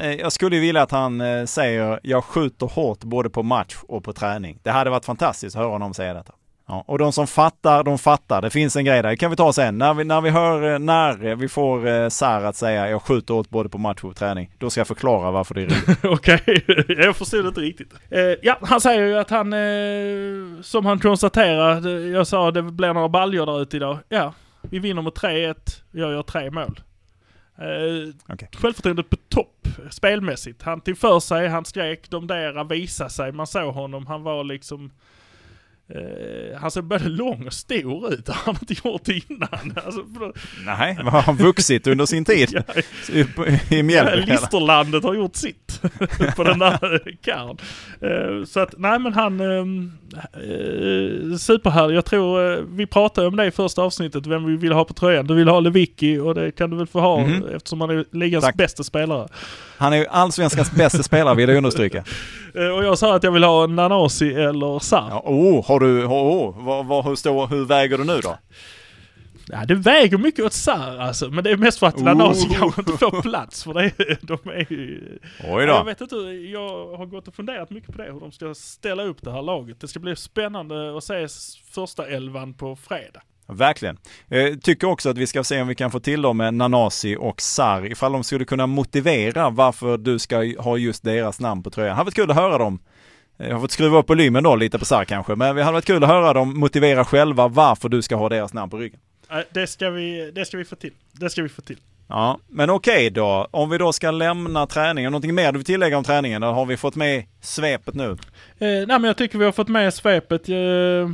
Eh, 0.00 0.14
Jag 0.14 0.32
skulle 0.32 0.56
ju 0.56 0.62
vilja 0.62 0.82
att 0.82 0.90
han 0.90 1.20
eh, 1.20 1.44
säger 1.44 2.00
jag 2.02 2.24
skjuter 2.24 2.66
hårt 2.66 3.00
både 3.00 3.30
på 3.30 3.42
match 3.42 3.76
och 3.88 4.04
på 4.04 4.12
träning. 4.12 4.58
Det 4.62 4.70
hade 4.70 4.90
varit 4.90 5.04
fantastiskt 5.04 5.56
att 5.56 5.60
höra 5.62 5.70
honom 5.72 5.94
säga 5.94 6.14
detta. 6.14 6.32
Ja, 6.70 6.84
och 6.86 6.98
de 6.98 7.12
som 7.12 7.26
fattar, 7.26 7.84
de 7.84 7.98
fattar. 7.98 8.42
Det 8.42 8.50
finns 8.50 8.76
en 8.76 8.84
grej 8.84 9.02
där. 9.02 9.10
Det 9.10 9.16
kan 9.16 9.30
vi 9.30 9.36
ta 9.36 9.52
sen. 9.52 9.78
När 9.78 9.94
vi, 9.94 10.04
när 10.04 10.20
vi 10.20 10.30
hör, 10.30 10.72
eh, 10.72 10.78
när 10.78 11.26
eh, 11.26 11.36
vi 11.36 11.48
får 11.48 11.86
eh, 11.88 12.08
Sar 12.08 12.42
att 12.42 12.56
säga 12.56 12.90
jag 12.90 13.02
skjuter 13.02 13.34
hårt 13.34 13.48
både 13.48 13.68
på 13.68 13.78
match 13.78 14.04
och 14.04 14.16
träning. 14.16 14.50
Då 14.58 14.70
ska 14.70 14.80
jag 14.80 14.88
förklara 14.88 15.30
varför 15.30 15.54
det 15.54 15.62
är 15.62 15.66
rimligt. 15.66 16.04
Okej, 16.04 16.64
jag 17.04 17.16
förstod 17.16 17.46
inte 17.46 17.60
riktigt. 17.60 17.94
Eh, 18.10 18.20
ja, 18.20 18.58
han 18.62 18.80
säger 18.80 19.06
ju 19.06 19.18
att 19.18 19.30
han, 19.30 19.52
eh, 19.52 20.62
som 20.62 20.86
han 20.86 20.98
konstaterar, 20.98 21.88
jag 21.88 22.26
sa 22.26 22.50
det 22.50 22.62
blir 22.62 22.92
några 22.92 23.08
baljor 23.08 23.46
där 23.46 23.62
ute 23.62 23.76
idag. 23.76 23.98
Ja, 24.08 24.32
vi 24.62 24.78
vinner 24.78 25.02
med 25.02 25.12
3-1, 25.12 25.54
jag 25.90 26.12
gör 26.12 26.22
tre 26.22 26.50
mål. 26.50 26.80
Eh, 27.58 28.14
Okej. 28.28 28.48
Självförtroendet 28.52 29.10
på 29.10 29.16
topp 29.28 29.68
spelmässigt. 29.90 30.62
Han 30.62 30.80
tog 30.80 30.98
för 30.98 31.20
sig, 31.20 31.48
han 31.48 31.64
skrek, 31.64 32.10
domdera, 32.10 32.64
visa 32.64 33.08
sig. 33.08 33.32
Man 33.32 33.46
såg 33.46 33.74
honom, 33.74 34.06
han 34.06 34.22
var 34.22 34.44
liksom... 34.44 34.90
Han 36.60 36.70
såg 36.70 36.84
både 36.84 37.08
lång 37.08 37.46
och 37.46 37.52
stor 37.52 38.12
ut. 38.12 38.26
Det 38.30 38.32
har 38.32 38.52
han 38.52 38.56
inte 38.60 38.88
gjort 38.88 39.08
innan. 39.08 39.72
Alltså, 39.84 40.04
Nej, 40.66 40.98
vad 41.02 41.12
har 41.12 41.22
han 41.22 41.36
vuxit 41.36 41.86
under 41.86 42.06
sin 42.06 42.24
tid? 42.24 42.48
ja, 42.66 43.46
I, 43.70 43.82
Mjällby? 43.82 44.26
Listerlandet 44.26 45.04
har 45.04 45.14
gjort 45.14 45.36
sitt 45.36 45.59
på 46.36 46.44
den 46.44 46.58
där 46.58 47.02
karln. 47.24 47.58
Eh, 48.00 48.44
Så 48.44 48.60
att, 48.60 48.74
nej 48.78 48.98
men 48.98 49.12
han, 49.12 49.40
eh, 49.40 49.64
superhärlig. 51.38 51.96
Jag 51.96 52.04
tror, 52.04 52.52
eh, 52.52 52.58
vi 52.68 52.86
pratade 52.86 53.26
om 53.26 53.36
det 53.36 53.46
i 53.46 53.50
första 53.50 53.82
avsnittet, 53.82 54.26
vem 54.26 54.44
vi 54.46 54.56
vill 54.56 54.72
ha 54.72 54.84
på 54.84 54.94
tröjan. 54.94 55.26
Du 55.26 55.34
vill 55.34 55.48
ha 55.48 55.60
Lewicki 55.60 56.18
och 56.18 56.34
det 56.34 56.50
kan 56.52 56.70
du 56.70 56.76
väl 56.76 56.86
få 56.86 57.00
ha 57.00 57.20
Mhm. 57.26 57.44
eftersom 57.56 57.80
han 57.80 57.90
är 57.90 58.04
ligans 58.12 58.44
Tack. 58.44 58.54
bästa 58.54 58.82
spelare. 58.84 59.28
Han 59.78 59.92
är 59.92 59.96
ju 59.96 60.06
allsvenskans 60.06 60.72
bästa 60.72 61.02
spelare 61.02 61.34
vill 61.34 61.48
jag 61.48 61.56
understryka. 61.58 62.04
Och 62.54 62.84
jag 62.84 62.98
sa 62.98 63.14
att 63.16 63.22
jag 63.22 63.32
vill 63.32 63.44
ha 63.44 63.66
Nanasi 63.66 64.32
eller 64.34 64.78
Sarr. 64.78 65.06
Ja, 65.10 65.22
oh, 65.26 65.66
har 65.66 65.80
du, 65.80 66.04
oh, 66.04 66.12
oh, 66.12 66.64
vad, 66.64 66.86
vad, 66.86 67.04
hur, 67.04 67.14
står, 67.14 67.46
hur 67.46 67.64
väger 67.64 67.98
du 67.98 68.04
nu 68.04 68.18
då? 68.22 68.38
Ja, 69.52 69.64
det 69.64 69.74
väger 69.74 70.18
mycket 70.18 70.44
åt 70.44 70.52
Sarr 70.52 70.98
alltså, 70.98 71.30
men 71.30 71.44
det 71.44 71.50
är 71.50 71.56
mest 71.56 71.78
för 71.78 71.86
att 71.86 71.96
Oh. 71.96 72.04
Nanasi 72.04 72.48
kanske 72.48 72.80
inte 72.80 72.92
får 72.92 73.22
plats 73.22 73.64
för 73.64 73.74
det, 73.74 73.92
de 74.22 74.38
är 74.50 74.72
ju... 74.72 75.18
Oj 75.44 75.64
Jag 75.64 75.68
då. 75.68 75.82
vet 75.84 76.00
inte, 76.00 76.16
jag 76.52 76.96
har 76.96 77.06
gått 77.06 77.28
och 77.28 77.34
funderat 77.34 77.70
mycket 77.70 77.92
på 77.92 77.98
det, 78.02 78.12
hur 78.12 78.20
de 78.20 78.32
ska 78.32 78.54
ställa 78.54 79.02
upp 79.02 79.22
det 79.22 79.32
här 79.32 79.42
laget. 79.42 79.80
Det 79.80 79.88
ska 79.88 80.00
bli 80.00 80.16
spännande 80.16 80.96
att 80.96 81.04
se 81.04 81.26
första 81.70 82.06
elvan 82.06 82.54
på 82.54 82.76
fredag. 82.76 83.22
Verkligen. 83.46 83.98
Jag 84.28 84.62
tycker 84.62 84.86
också 84.86 85.10
att 85.10 85.18
vi 85.18 85.26
ska 85.26 85.44
se 85.44 85.62
om 85.62 85.68
vi 85.68 85.74
kan 85.74 85.90
få 85.90 86.00
till 86.00 86.22
dem 86.22 86.36
med 86.36 86.54
Nanasi 86.54 87.16
och 87.16 87.40
Sar 87.40 87.86
ifall 87.92 88.12
de 88.12 88.24
skulle 88.24 88.44
kunna 88.44 88.66
motivera 88.66 89.50
varför 89.50 89.98
du 89.98 90.18
ska 90.18 90.54
ha 90.58 90.76
just 90.76 91.04
deras 91.04 91.40
namn 91.40 91.62
på 91.62 91.70
tröjan. 91.70 91.88
Det 91.90 91.94
hade 91.94 92.04
varit 92.04 92.14
kul 92.14 92.30
att 92.30 92.36
höra 92.36 92.58
dem. 92.58 92.78
Jag 93.36 93.52
har 93.52 93.60
fått 93.60 93.70
skruva 93.70 93.98
upp 93.98 94.08
volymen 94.10 94.44
då 94.44 94.56
lite 94.56 94.78
på 94.78 94.84
Sar 94.84 95.04
kanske, 95.04 95.36
men 95.36 95.56
det 95.56 95.62
hade 95.62 95.72
varit 95.72 95.84
kul 95.84 96.04
att 96.04 96.10
höra 96.10 96.32
dem 96.32 96.58
motivera 96.58 97.04
själva 97.04 97.48
varför 97.48 97.88
du 97.88 98.02
ska 98.02 98.16
ha 98.16 98.28
deras 98.28 98.52
namn 98.52 98.70
på 98.70 98.76
ryggen. 98.76 99.00
Äh, 99.30 99.38
Det 99.52 99.66
ska 99.66 99.90
vi, 99.90 100.30
det 100.34 100.44
ska 100.44 100.56
vi 100.56 100.64
få 100.64 100.76
till. 100.76 100.92
Det 101.12 101.30
ska 101.30 101.42
vi 101.42 101.48
få 101.48 101.62
till. 101.62 101.78
Ja, 102.08 102.38
men 102.48 102.70
okej 102.70 103.10
då. 103.10 103.48
Om 103.50 103.70
vi 103.70 103.78
då 103.78 103.92
ska 103.92 104.10
lämna 104.10 104.66
träningen, 104.66 105.12
någonting 105.12 105.34
mer 105.34 105.52
du 105.52 105.58
vill 105.58 105.64
tillägga 105.66 105.98
om 105.98 106.04
träningen? 106.04 106.42
Eller 106.42 106.52
har 106.52 106.66
vi 106.66 106.76
fått 106.76 106.96
med 106.96 107.24
svepet 107.40 107.94
nu? 107.94 108.10
Eh, 108.10 108.16
nej 108.58 108.86
men 108.86 109.04
jag 109.04 109.16
tycker 109.16 109.38
vi 109.38 109.44
har 109.44 109.52
fått 109.52 109.68
med 109.68 109.94
svepet. 109.94 110.48
Eh, 110.48 111.10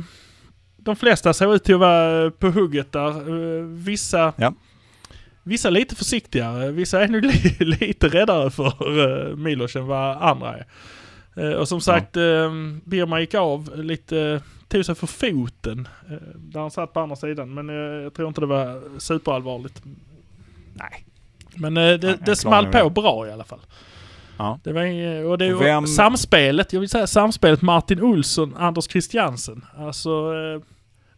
de 0.77 0.95
flesta 0.95 1.33
ser 1.33 1.55
ut 1.55 1.63
till 1.63 1.73
att 1.73 1.79
vara 1.79 2.31
på 2.31 2.47
hugget 2.49 2.91
där. 2.91 3.09
Eh, 3.09 3.63
vissa, 3.65 4.33
Ja. 4.37 4.53
vissa 5.43 5.69
lite 5.69 5.95
försiktigare. 5.95 6.71
Vissa 6.71 7.03
är 7.03 7.07
nog 7.07 7.25
li, 7.25 7.55
lite 7.59 8.07
räddare 8.07 8.51
för 8.51 9.29
eh, 9.31 9.35
Milos 9.35 9.75
än 9.75 9.87
vad 9.87 10.17
andra 10.17 10.53
är. 10.57 10.65
Eh, 11.37 11.49
och 11.51 11.67
som 11.67 11.81
sagt, 11.81 12.17
eh, 12.17 12.51
Birma 12.83 13.19
gick 13.19 13.33
av 13.33 13.71
lite, 13.75 14.41
tog 14.67 14.85
sig 14.85 14.95
för 14.95 15.07
foten. 15.07 15.87
Eh, 16.09 16.17
där 16.35 16.59
han 16.59 16.71
satt 16.71 16.93
på 16.93 16.99
andra 16.99 17.15
sidan. 17.15 17.53
Men 17.53 17.69
jag 18.03 18.13
tror 18.13 18.27
inte 18.27 18.41
det 18.41 18.47
var 18.47 18.99
superallvarligt. 18.99 19.81
Nej. 20.73 21.05
Men 21.55 21.73
det, 21.73 22.03
jag 22.03 22.19
det 22.25 22.35
small 22.35 22.65
på 22.67 22.89
bra 22.89 23.27
i 23.27 23.31
alla 23.31 23.43
fall. 23.43 23.59
Ja. 24.37 24.59
Det 24.63 24.73
var, 24.73 24.81
och 25.25 25.37
det 25.37 25.53
Och 25.53 25.61
vem- 25.61 25.87
samspelet, 25.87 26.73
jag 26.73 26.79
vill 26.79 26.89
säga 26.89 27.07
samspelet 27.07 27.61
Martin 27.61 28.01
Olsson, 28.01 28.55
Anders 28.57 28.85
Christiansen. 28.89 29.65
Alltså, 29.77 30.31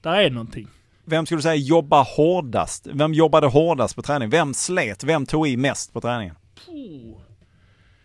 där 0.01 0.13
är 0.13 0.29
någonting. 0.29 0.67
Vem 1.05 1.25
skulle 1.25 1.37
du 1.37 1.41
säga 1.43 1.55
jobbar 1.55 2.07
hårdast? 2.17 2.87
Vem 2.93 3.13
jobbade 3.13 3.47
hårdast 3.47 3.95
på 3.95 4.01
träning? 4.01 4.29
Vem 4.29 4.53
slet? 4.53 5.03
Vem 5.03 5.25
tog 5.25 5.47
i 5.47 5.57
mest 5.57 5.93
på 5.93 6.01
träningen? 6.01 6.35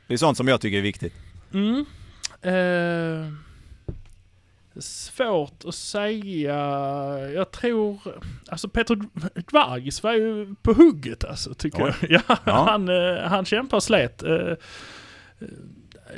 Det 0.06 0.14
är 0.14 0.18
sånt 0.18 0.36
som 0.36 0.48
jag 0.48 0.60
tycker 0.60 0.78
är 0.78 0.82
viktigt. 0.82 1.14
Mm. 1.52 1.84
Eh, 2.44 3.28
Svårt 4.78 5.64
att 5.64 5.74
säga. 5.74 6.56
Jag 7.30 7.50
tror, 7.50 7.98
alltså 8.48 8.68
Petr 8.68 8.94
Dvargis 9.50 10.02
var 10.02 10.12
ju 10.12 10.54
på 10.62 10.72
hugget 10.72 11.24
alltså, 11.24 11.54
tycker 11.54 11.84
Oj. 11.84 11.94
jag. 12.00 12.10
Ja, 12.28 12.38
Ja. 12.44 12.66
Han, 12.70 12.88
eh, 12.88 13.22
han 13.22 13.44
kämpar 13.44 13.76
och 13.76 13.82
slet. 13.82 14.22
Eh, 14.22 14.52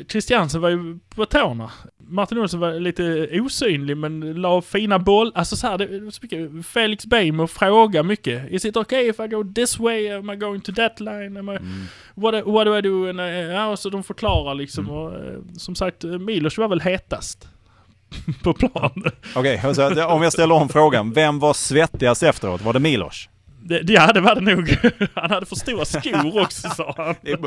Christiansen 0.09 0.61
var 0.61 0.69
ju 0.69 0.99
på 1.15 1.25
tårna. 1.27 1.71
Martin 2.09 2.39
Olsson 2.39 2.61
var 2.61 2.81
lite 2.81 3.29
osynlig 3.33 3.97
men 3.97 4.21
la 4.43 4.63
fina 4.63 4.99
boll. 4.99 5.33
Alltså 5.35 5.57
så 5.57 5.67
här, 5.67 5.79
det 5.79 6.01
var 6.01 6.11
så 6.11 6.19
mycket. 6.23 6.67
Felix 6.67 7.07
Beijmo 7.07 7.47
frågar 7.47 8.03
mycket. 8.03 8.51
Is 8.51 8.65
it 8.65 8.77
okay 8.77 9.09
if 9.09 9.21
I 9.21 9.29
go 9.29 9.45
this 9.55 9.79
way? 9.79 10.09
Am 10.09 10.31
I 10.31 10.37
going 10.37 10.61
to 10.61 10.73
that 10.73 11.01
line? 11.01 11.37
Am 11.37 11.49
I, 11.49 11.57
Mm. 11.57 11.85
what, 12.15 12.47
what 12.47 12.67
do 12.67 12.79
I 12.79 12.81
do? 12.83 13.09
And, 13.11 13.21
uh, 13.21 13.27
ja, 13.27 13.67
och 13.67 13.79
så 13.79 13.91
de 13.91 14.03
förklarar 14.03 14.55
liksom. 14.55 14.85
Mm. 14.85 14.97
Och, 14.97 15.15
eh, 15.15 15.39
som 15.57 15.75
sagt, 15.75 16.05
eh, 16.05 16.11
Milos 16.11 16.59
var 16.59 16.69
väl 16.69 16.81
hetast 16.81 17.49
på 18.43 18.53
plan. 18.53 19.05
Okej, 19.35 19.75
så 19.75 20.07
om 20.07 20.23
jag 20.23 20.33
ställer 20.33 20.55
om 20.55 20.69
frågan. 20.69 21.13
Vem 21.13 21.39
var 21.39 21.53
svettigast 21.55 22.23
efteråt? 22.23 22.63
Var 22.63 22.73
det 22.73 22.81
Milos? 22.81 23.29
Det, 23.69 23.83
ja, 23.93 24.13
det 24.13 24.21
var 24.21 24.35
det 24.35 24.41
nog. 24.55 24.77
Han 25.15 25.31
hade 25.31 25.47
för 25.47 25.57
stora 25.57 25.85
skor 25.85 26.43
också 26.43 26.69
sa 26.69 26.95
han. 26.97 27.15
Det, 27.23 27.39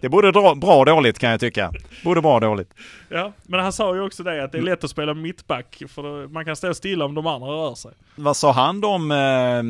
det 0.00 0.08
borde 0.08 0.32
dra, 0.32 0.54
bra 0.54 0.84
dåligt 0.84 1.18
kan 1.18 1.30
jag 1.30 1.40
tycka. 1.40 1.72
Både 2.04 2.20
bra 2.20 2.34
och 2.34 2.40
dåligt. 2.40 2.74
Ja, 3.08 3.32
men 3.42 3.60
han 3.60 3.72
sa 3.72 3.94
ju 3.94 4.00
också 4.02 4.22
det 4.22 4.44
att 4.44 4.52
det 4.52 4.58
är 4.58 4.62
lätt 4.62 4.84
att 4.84 4.90
spela 4.90 5.14
mittback 5.14 5.82
för 5.88 6.28
man 6.28 6.44
kan 6.44 6.56
stå 6.56 6.74
stilla 6.74 7.04
om 7.04 7.14
de 7.14 7.26
andra 7.26 7.48
rör 7.48 7.74
sig. 7.74 7.90
Vad 8.16 8.36
sa 8.36 8.52
han 8.52 8.84
om 8.84 9.10
eh, 9.10 9.62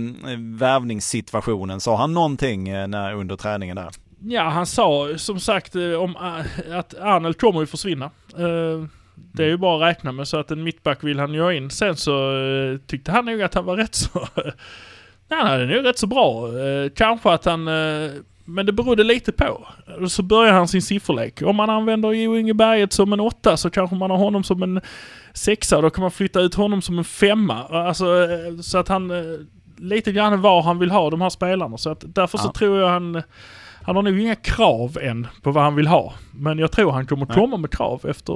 värvningssituationen? 0.58 1.80
Sa 1.80 1.96
han 1.96 2.12
någonting 2.14 2.68
eh, 2.68 2.86
när, 2.88 3.14
under 3.14 3.36
träningen 3.36 3.76
där? 3.76 3.88
Ja, 4.20 4.42
han 4.48 4.66
sa 4.66 5.08
som 5.18 5.40
sagt 5.40 5.74
eh, 5.76 5.92
om 5.92 6.16
eh, 6.16 6.78
att 6.78 6.94
Arnold 6.94 7.38
kommer 7.40 7.60
ju 7.60 7.66
försvinna. 7.66 8.04
Eh, 8.38 8.84
Det 9.14 9.44
är 9.44 9.48
ju 9.48 9.56
bara 9.56 9.76
att 9.86 9.90
räkna 9.96 10.12
med 10.12 10.28
så 10.28 10.36
att 10.40 10.50
en 10.50 10.62
mittback 10.62 11.04
vill 11.04 11.18
han 11.18 11.34
ju 11.34 11.40
ha 11.42 11.52
in. 11.52 11.70
Sen 11.70 11.96
så 11.96 12.32
tyckte 12.86 13.12
han 13.12 13.24
nog 13.24 13.42
att 13.42 13.54
han 13.54 13.64
var 13.64 13.76
rätt 13.76 13.94
så... 13.94 14.28
Nej, 15.28 15.38
han 15.40 15.46
hade 15.48 15.66
nog 15.66 15.84
rätt 15.84 15.98
så 15.98 16.06
bra. 16.06 16.48
Eh, 16.58 16.90
Kanske 16.96 17.30
att 17.30 17.44
han... 17.44 17.68
eh, 17.68 18.10
Men 18.44 18.66
det 18.66 18.72
berodde 18.72 19.04
lite 19.04 19.32
på. 19.32 19.66
Så 20.08 20.22
börjar 20.22 20.52
han 20.52 20.68
sin 20.68 20.82
sifferlek. 20.82 21.42
Om 21.42 21.56
man 21.56 21.70
använder 21.70 22.12
Jo 22.12 22.36
Inge 22.36 22.54
Berget 22.54 22.92
som 22.92 23.12
en 23.12 23.20
åtta 23.20 23.56
så 23.56 23.70
kanske 23.70 23.96
man 23.96 24.10
har 24.10 24.18
honom 24.18 24.44
som 24.44 24.62
en 24.62 24.80
sexa. 25.34 25.80
Då 25.80 25.90
kan 25.90 26.02
man 26.02 26.10
flytta 26.10 26.40
ut 26.40 26.54
honom 26.54 26.82
som 26.82 26.98
en 26.98 27.04
femma. 27.04 27.64
Alltså 27.68 28.06
eh, 28.22 28.56
så 28.60 28.78
att 28.78 28.88
han... 28.88 29.12
Lite 29.80 30.12
grann 30.12 30.40
var 30.40 30.62
han 30.62 30.78
vill 30.78 30.90
ha 30.90 31.10
de 31.10 31.20
här 31.20 31.28
spelarna. 31.30 31.78
Så 31.78 31.90
att 31.90 32.04
därför 32.14 32.38
så 32.38 32.48
Ja. 32.48 32.52
tror 32.52 32.78
jag 32.80 32.88
han... 32.88 33.22
Han 33.82 33.96
har 33.96 34.02
nog 34.02 34.20
inga 34.20 34.34
krav 34.34 34.98
än 35.02 35.26
på 35.42 35.50
vad 35.50 35.64
han 35.64 35.74
vill 35.74 35.86
ha. 35.86 36.14
Men 36.34 36.58
jag 36.58 36.72
tror 36.72 36.90
han 36.92 37.06
kommer 37.06 37.26
Nej. 37.26 37.34
komma 37.34 37.56
med 37.56 37.70
krav 37.70 38.00
efter 38.08 38.34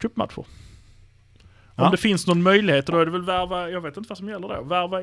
cupmatcher. 0.00 0.38
Om 0.38 0.44
Ja. 1.76 1.90
det 1.90 1.96
finns 1.96 2.26
någon 2.26 2.42
möjlighet, 2.42 2.86
då 2.86 2.98
är 2.98 3.04
det 3.04 3.10
väl 3.12 3.22
värva, 3.24 3.70
jag 3.70 3.80
vet 3.80 3.96
inte 3.96 4.08
vad 4.08 4.18
som 4.18 4.28
gäller 4.28 4.48
då, 4.48 4.62
värva 4.62 5.02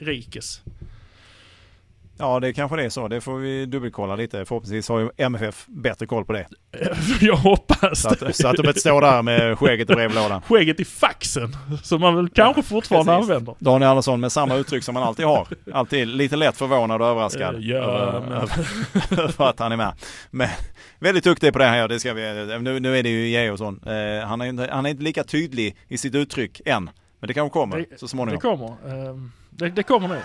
inrikes. 0.00 0.60
Ja, 2.18 2.40
det 2.40 2.52
kanske 2.52 2.76
det 2.76 2.84
är 2.84 2.88
så. 2.88 3.08
Det 3.08 3.20
får 3.20 3.38
vi 3.38 3.66
dubbelkolla 3.66 4.16
lite. 4.16 4.44
Förhoppningsvis 4.44 4.88
har 4.88 4.98
ju 4.98 5.10
MFF 5.16 5.64
bättre 5.68 6.06
koll 6.06 6.24
på 6.24 6.32
det. 6.32 6.46
jag 7.20 7.36
hoppas 7.36 8.00
Så 8.02 8.08
det. 8.14 8.26
att, 8.28 8.36
så 8.36 8.48
att 8.48 8.56
de 8.56 8.66
inte 8.68 8.80
står 8.80 9.00
där 9.00 9.22
med 9.22 9.58
skägget 9.58 9.90
i 9.90 9.94
brevlådan. 9.94 10.42
Skägget 10.48 10.80
i 10.80 10.84
faxen, 10.84 11.56
som 11.82 12.00
man 12.00 12.16
väl 12.16 12.28
kanske 12.28 12.62
fortfarande 12.62 13.12
precis. 13.12 13.30
använder. 13.30 13.54
Daniel 13.58 13.88
Andersson 13.90 14.20
med 14.20 14.32
samma 14.32 14.54
uttryck 14.56 14.84
som 14.84 14.94
man 14.94 15.02
alltid 15.02 15.26
har. 15.26 15.48
Alltid 15.72 16.08
lite 16.08 16.36
lätt 16.36 16.56
förvånad 16.56 17.02
och 17.02 17.08
överraskad. 17.08 17.54
Eh, 17.54 17.60
ja, 17.60 17.76
över- 17.76 18.66
över- 19.22 19.48
att 19.50 19.58
han 19.58 19.72
är 19.72 19.76
med. 19.76 19.92
Men 20.30 20.48
väldigt 20.98 21.24
duktig 21.24 21.52
på 21.52 21.58
det 21.58 21.64
här. 21.66 21.88
Det 21.88 22.00
ska 22.00 22.14
vi, 22.14 22.58
nu, 22.60 22.80
nu 22.80 22.98
är 22.98 23.02
det 23.02 23.08
ju 23.10 23.28
Georgsson. 23.28 23.80
Eh, 23.86 24.26
han, 24.26 24.40
är 24.40 24.68
han 24.72 24.86
är 24.86 24.90
inte 24.90 25.02
lika 25.02 25.24
tydlig 25.24 25.76
i 25.88 25.98
sitt 25.98 26.14
uttryck 26.14 26.60
än. 26.64 26.90
Men 27.20 27.28
det 27.28 27.34
kanske 27.34 27.52
kommer 27.52 27.76
Det- 27.76 27.98
så 27.98 28.04
Det 28.04 28.08
småningom. 28.10 28.40
kommer. 28.40 28.76
Det, 29.60 29.70
det 29.70 29.82
kommer 29.82 30.08
nu. 30.08 30.20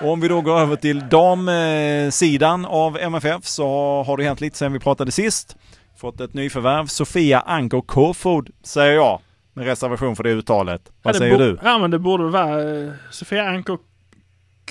Och 0.00 0.12
om 0.12 0.20
vi 0.20 0.28
då 0.28 0.40
går 0.40 0.60
över 0.60 0.76
till 0.76 1.08
damsidan 1.08 2.64
av 2.64 2.98
MFF 2.98 3.44
så 3.44 3.66
har 4.06 4.16
det 4.16 4.24
hänt 4.24 4.40
lite 4.40 4.58
sen 4.58 4.72
vi 4.72 4.78
pratade 4.78 5.12
sist. 5.12 5.56
Fått 6.00 6.20
ett 6.20 6.34
nyförvärv. 6.34 6.86
Sofia 6.86 7.40
Anker 7.40 7.80
Kofod 7.80 8.50
säger 8.62 8.92
jag. 8.92 9.20
Med 9.54 9.66
reservation 9.66 10.16
för 10.16 10.22
det 10.24 10.30
uttalet. 10.30 10.82
Vad 11.02 11.14
Ja, 11.14 11.18
det 11.18 11.18
säger 11.18 11.38
du? 11.38 11.58
Ja 11.64 11.78
men 11.78 11.90
det 11.90 11.98
borde 11.98 12.24
vara 12.24 12.64
uh, 12.64 12.92
Sofia 13.10 13.48
Anker 13.48 13.78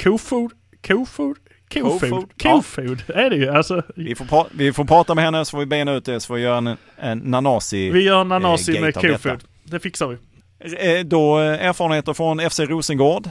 Kofod. 0.03 0.51
Kofod? 0.87 1.37
Kofod? 1.73 2.41
Kofod, 2.41 3.03
ja. 3.07 3.13
Är 3.15 3.29
det 3.29 3.35
ju. 3.35 3.49
Alltså, 3.49 3.81
Vi 3.95 4.15
får, 4.15 4.25
pra- 4.25 4.47
vi 4.51 4.73
får 4.73 4.85
prata 4.85 5.15
med 5.15 5.23
henne 5.23 5.45
så 5.45 5.51
får 5.51 5.59
vi 5.59 5.65
bena 5.65 5.93
ut 5.93 6.05
det 6.05 6.19
så 6.19 6.27
får 6.27 6.35
vi 6.35 6.41
göra 6.41 6.57
en, 6.57 6.77
en 6.97 7.17
Nanasi. 7.19 7.89
vi 7.91 8.03
gör 8.03 8.23
Nanasi 8.23 8.75
eh, 8.77 8.81
med. 8.81 8.93
Kofod. 8.93 9.43
Det 9.63 9.79
fixar 9.79 10.07
vi. 10.07 10.17
Eh, 10.62 11.06
Då 11.06 11.39
eh, 11.39 11.65
erfarenheter 11.65 12.13
från 12.13 12.50
FC 12.50 12.60
Rosengård. 12.60 13.30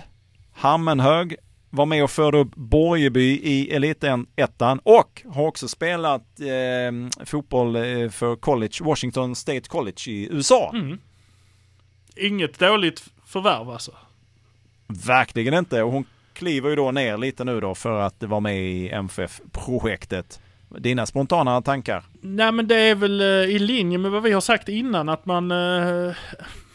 Hammenhög 0.53 1.37
var 1.71 1.87
med 1.87 2.05
och 2.05 2.11
förde 2.11 2.39
upp 2.39 2.55
Borgeby 2.55 3.41
i 3.43 3.71
Elitettan 3.71 4.81
och 4.83 5.23
har 5.35 5.47
också 5.47 5.69
spelat 5.69 6.41
eh, 6.41 7.25
fotboll 7.27 7.77
eh, 7.77 8.09
för 8.11 8.37
college, 8.37 8.73
Washington 8.81 9.37
State 9.37 9.69
College 9.69 10.03
i 10.07 10.29
USA. 10.31 10.71
Mm. 10.75 10.99
Inget 12.17 12.59
dåligt 12.59 13.05
förvärv 13.27 13.71
alltså. 13.71 13.93
Verkligen 15.07 15.55
inte. 15.55 15.83
Och 15.83 15.93
hon 15.93 16.05
kliver 16.33 16.71
ju 16.71 16.77
då 16.77 16.91
ner 16.91 17.17
lite 17.19 17.45
nu 17.45 17.61
då 17.61 17.75
för 17.75 18.01
att 18.01 18.23
vara 18.23 18.41
med 18.41 18.59
i 18.61 18.89
MFF-projektet. 18.89 20.41
Dina 20.79 21.07
spontana 21.07 21.63
tankar? 21.63 22.05
Nej 22.21 22.53
men 22.53 22.69
det 22.69 22.77
är 22.77 22.95
väl 22.95 23.21
eh, 23.21 23.27
i 23.27 23.59
linje 23.59 23.99
med 23.99 24.11
vad 24.11 24.23
vi 24.23 24.33
har 24.33 24.41
sagt 24.41 24.69
innan 24.69 25.09
att 25.09 25.27
man 25.27 25.51
eh, 25.51 26.15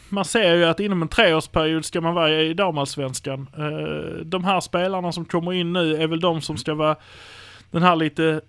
man 0.08 0.24
ser 0.24 0.54
ju 0.54 0.64
att 0.64 0.80
inom 0.80 1.02
en 1.02 1.08
treårsperiod 1.08 1.84
ska 1.84 2.00
man 2.00 2.14
vara 2.14 2.42
i 2.42 2.54
damallsvenskan. 2.54 3.48
Eh, 3.58 4.24
de 4.24 4.44
här 4.44 4.60
spelarna 4.60 5.12
som 5.12 5.24
kommer 5.24 5.52
in 5.52 5.72
nu 5.72 5.96
är 5.96 6.06
väl 6.06 6.20
de 6.20 6.40
som 6.40 6.56
ska 6.56 6.74
vara 6.74 6.96
den 7.70 7.82
här 7.82 7.96
lite 7.96 8.40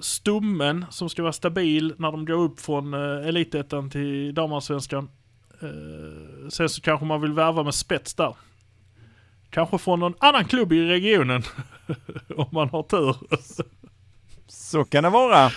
stummen 0.00 0.86
som 0.90 1.08
ska 1.08 1.22
vara 1.22 1.32
stabil 1.32 1.94
när 1.98 2.12
de 2.12 2.24
går 2.24 2.38
upp 2.38 2.60
från 2.60 2.94
eh, 2.94 3.28
elitettan 3.28 3.90
till 3.90 4.34
damallsvenskan. 4.34 5.10
Eh, 5.62 6.48
sen 6.48 6.68
så 6.68 6.80
kanske 6.80 7.06
man 7.06 7.20
vill 7.20 7.32
värva 7.32 7.62
med 7.62 7.74
spets 7.74 8.14
där. 8.14 8.36
Kanske 9.50 9.78
från 9.78 10.00
någon 10.00 10.14
annan 10.18 10.44
klubb 10.44 10.72
i 10.72 10.86
regionen. 10.86 11.42
Om 12.36 12.48
man 12.52 12.68
har 12.68 12.82
tur. 12.82 13.16
Så 14.48 14.84
kan 14.84 15.04
det 15.04 15.10
vara. 15.10 15.50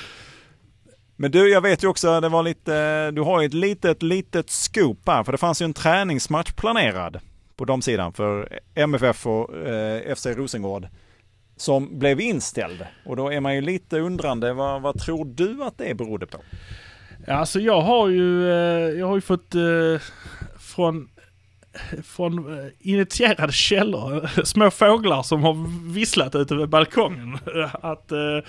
Men 1.15 1.31
du, 1.31 1.49
jag 1.49 1.61
vet 1.61 1.83
ju 1.83 1.87
också, 1.87 2.19
det 2.19 2.29
var 2.29 2.43
lite, 2.43 3.11
du 3.11 3.21
har 3.21 3.41
ju 3.41 3.45
ett 3.45 3.53
litet, 3.53 4.03
litet 4.03 4.49
scoop 4.49 4.99
här, 5.07 5.23
för 5.23 5.31
det 5.31 5.37
fanns 5.37 5.61
ju 5.61 5.63
en 5.63 5.73
träningsmatch 5.73 6.51
planerad 6.51 7.19
på 7.55 7.65
de 7.65 7.81
sidan 7.81 8.13
för 8.13 8.59
MFF 8.75 9.27
och 9.27 9.55
eh, 9.57 10.15
FC 10.15 10.25
Rosengård 10.25 10.87
som 11.57 11.99
blev 11.99 12.21
inställd. 12.21 12.85
Och 13.05 13.15
då 13.15 13.31
är 13.31 13.39
man 13.39 13.55
ju 13.55 13.61
lite 13.61 13.99
undrande, 13.99 14.53
vad, 14.53 14.81
vad 14.81 14.99
tror 14.99 15.25
du 15.25 15.63
att 15.63 15.77
det 15.77 15.97
berodde 15.97 16.25
på? 16.25 16.37
Ja, 17.27 17.33
alltså 17.33 17.59
jag 17.59 17.81
har 17.81 18.09
ju, 18.09 18.49
eh, 18.49 18.99
jag 18.99 19.07
har 19.07 19.15
ju 19.15 19.21
fått 19.21 19.55
eh, 19.55 20.01
från, 20.59 21.09
från 22.03 22.59
eh, 22.59 22.65
initierade 22.79 23.53
källor, 23.53 24.29
små 24.45 24.71
fåglar 24.71 25.23
som 25.23 25.43
har 25.43 25.89
visslat 25.93 26.35
ute 26.35 26.55
vid 26.55 26.69
balkongen, 26.69 27.37
att 27.81 28.11
eh, 28.11 28.39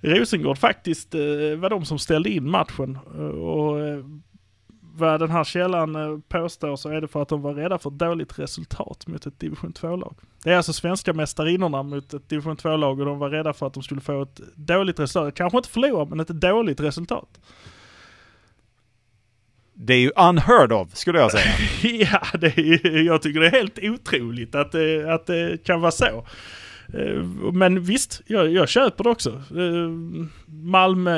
Rosengård 0.00 0.58
faktiskt 0.58 1.14
eh, 1.14 1.20
var 1.58 1.70
de 1.70 1.84
som 1.84 1.98
ställde 1.98 2.30
in 2.30 2.50
matchen. 2.50 2.98
Eh, 3.14 3.20
Och 3.20 3.80
eh, 3.80 4.04
vad 4.92 5.20
den 5.20 5.30
här 5.30 5.44
källan 5.44 6.22
påstår 6.28 6.76
så 6.76 6.88
är 6.88 7.00
det 7.00 7.08
för 7.08 7.22
att 7.22 7.28
de 7.28 7.42
var 7.42 7.54
rädda 7.54 7.78
för 7.78 7.90
ett 7.90 7.98
dåligt 7.98 8.38
resultat 8.38 9.06
mot 9.06 9.26
ett 9.26 9.40
division 9.40 9.72
2-lag. 9.72 10.14
Det 10.44 10.50
är 10.52 10.56
alltså 10.56 10.72
svenska 10.72 11.12
mästarinnorna 11.12 11.82
mot 11.82 12.14
ett 12.14 12.28
division 12.28 12.56
2-lag 12.56 13.00
och 13.00 13.06
de 13.06 13.18
var 13.18 13.30
rädda 13.30 13.52
för 13.52 13.66
att 13.66 13.74
de 13.74 13.82
skulle 13.82 14.00
få 14.00 14.22
ett 14.22 14.40
dåligt 14.54 15.00
resultat. 15.00 15.34
Kanske 15.34 15.58
inte 15.58 15.68
förlora, 15.68 16.04
men 16.04 16.20
ett 16.20 16.28
dåligt 16.28 16.80
resultat. 16.80 17.40
Det 19.74 19.94
är 19.94 19.98
ju 20.00 20.10
unheard 20.16 20.72
of, 20.72 20.96
skulle 20.96 21.18
jag 21.18 21.32
säga. 21.32 21.52
Ja, 22.12 22.38
det 22.38 22.58
är, 22.58 23.02
jag 23.02 23.22
tycker 23.22 23.40
det 23.40 23.46
är 23.46 23.50
helt 23.50 23.78
otroligt 23.82 24.54
att 24.54 24.74
att 25.08 25.26
det 25.26 25.64
kan 25.64 25.80
vara 25.80 25.90
så. 25.92 26.26
Eh, 26.94 27.24
men 27.52 27.80
visst, 27.82 28.20
jag, 28.26 28.52
jag 28.52 28.68
köper 28.68 29.04
det 29.04 29.10
också. 29.10 29.30
Eh, 29.30 29.90
Malmö 30.46 31.16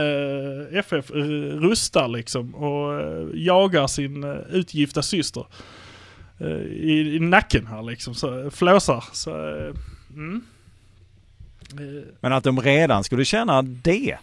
FF 0.79 1.11
rustar 1.11 2.09
liksom 2.09 2.55
och 2.55 3.01
eh, 3.01 3.29
jagar 3.35 3.87
sin 3.87 4.25
utgifta 4.51 5.03
syster 5.03 5.47
i, 6.71 7.17
i 7.17 7.21
nacken 7.21 7.67
här 7.67 7.83
liksom. 7.83 8.15
Så, 8.15 8.51
flåsar. 8.51 9.05
Så, 9.13 9.31
mm. 10.11 10.43
Men 12.21 12.33
att 12.33 12.45
de 12.45 12.61
redan 12.61 13.05
skulle 13.05 13.25
känna 13.25 13.63
det. 13.63 14.19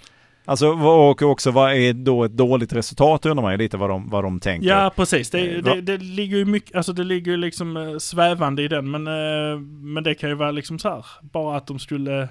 Alltså, 0.50 0.68
och 0.68 1.22
också 1.22 1.52
vad 1.52 1.74
är 1.74 1.94
då 1.94 2.24
ett 2.24 2.32
dåligt 2.32 2.74
resultat 2.74 3.26
undrar 3.26 3.44
man 3.44 3.52
ju 3.52 3.58
lite 3.58 3.78
vad 3.78 3.90
de, 3.90 4.10
vad 4.10 4.24
de 4.24 4.40
tänker. 4.40 4.68
Ja, 4.68 4.94
precis. 4.96 5.30
Det, 5.30 5.40
Eh, 5.40 5.64
det, 5.64 5.82
det 5.82 5.98
ligger 5.98 6.38
ju 6.38 6.46
mycket, 6.46 6.76
alltså 6.76 6.94
det 6.94 7.04
ligger 7.04 7.32
ju 7.32 7.38
liksom 7.38 7.78
eh, 7.78 7.98
svävande 7.98 8.64
i 8.64 8.68
den, 8.68 8.92
men, 8.92 9.08
eh, 9.08 9.60
men 9.60 10.04
det 10.04 10.16
kan 10.16 10.30
ju 10.30 10.36
vara 10.36 10.52
liksom 10.52 10.80
så 10.80 10.90
här, 10.90 11.06
bara 11.22 11.58
att 11.58 11.68
de 11.68 11.80
skulle 11.80 12.30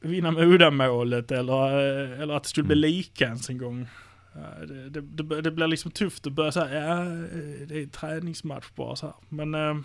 vinna 0.00 0.30
med 0.30 0.44
uddamålet 0.44 1.32
eller, 1.32 1.68
eller 2.22 2.34
att 2.34 2.42
det 2.42 2.48
skulle 2.48 2.66
bli 2.66 2.76
Mm. 2.76 2.90
lika 2.90 3.24
ens 3.24 3.50
en 3.50 3.58
gång. 3.58 3.88
Det, 4.68 5.00
det, 5.00 5.40
det, 5.42 5.50
blir 5.50 5.66
liksom 5.66 5.90
tufft 5.90 6.26
att 6.26 6.32
börja 6.32 6.52
säga, 6.52 6.88
ja 6.88 6.96
det 7.66 7.82
är 7.82 7.86
träningsmatch 7.86 8.66
bara 8.74 8.96
så 8.96 9.06
här. 9.06 9.14
Men 9.28 9.84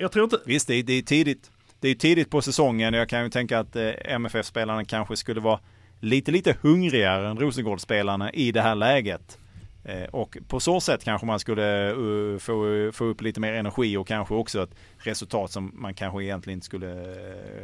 jag 0.00 0.12
tror 0.12 0.24
inte, 0.24 0.38
Visst, 0.46 0.68
det 0.68 0.74
är, 0.74 0.82
det 0.82 0.92
är 0.92 1.02
tidigt. 1.02 1.50
Det 1.82 1.88
är 1.88 1.94
tidigt 1.94 2.30
på 2.30 2.42
säsongen. 2.42 2.94
Jag 2.94 3.08
kan 3.08 3.22
ju 3.22 3.30
tänka 3.30 3.58
att 3.58 3.76
eh, 3.76 3.90
MFF-spelarna 4.04 4.84
kanske 4.84 5.16
skulle 5.16 5.40
vara 5.40 5.60
lite, 6.00 6.30
lite 6.30 6.56
hungrigare 6.60 7.28
än 7.28 7.38
Rosengård-spelarna 7.38 8.32
i 8.32 8.52
det 8.52 8.60
här 8.60 8.74
läget. 8.74 9.38
Eh, 9.84 10.02
och 10.02 10.38
på 10.48 10.60
så 10.60 10.80
sätt 10.80 11.04
kanske 11.04 11.26
man 11.26 11.38
skulle 11.38 11.90
eh, 11.90 12.38
få, 12.38 12.90
få 12.92 13.04
upp 13.04 13.20
lite 13.20 13.40
mer 13.40 13.52
energi 13.52 13.96
och 13.96 14.06
kanske 14.06 14.34
också 14.34 14.62
ett 14.62 14.74
resultat 14.98 15.50
som 15.50 15.72
man 15.74 15.94
kanske 15.94 16.24
egentligen 16.24 16.56
inte 16.56 16.66
skulle 16.66 17.14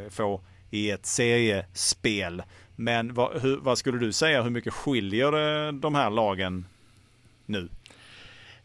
få 0.09 0.41
i 0.69 0.91
ett 0.91 1.05
seriespel. 1.05 2.43
Men 2.75 3.13
vad, 3.13 3.41
hur, 3.41 3.57
vad 3.57 3.77
skulle 3.77 3.99
du 3.99 4.11
säga, 4.11 4.43
hur 4.43 4.49
mycket 4.49 4.73
skiljer 4.73 5.31
det 5.31 5.71
de 5.71 5.95
här 5.95 6.09
lagen 6.09 6.65
nu? 7.45 7.69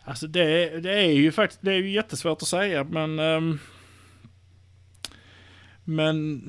alltså 0.05 0.27
det, 0.27 0.81
det 0.81 0.93
är 0.93 1.13
ju 1.13 1.33
faktiskt, 1.33 1.63
det 1.63 1.73
är 1.73 1.77
ju 1.77 1.91
jättesvårt 1.91 2.43
att 2.43 2.49
säga 2.49 2.85
men 2.85 3.19
um, 3.19 3.59
men 5.85 6.49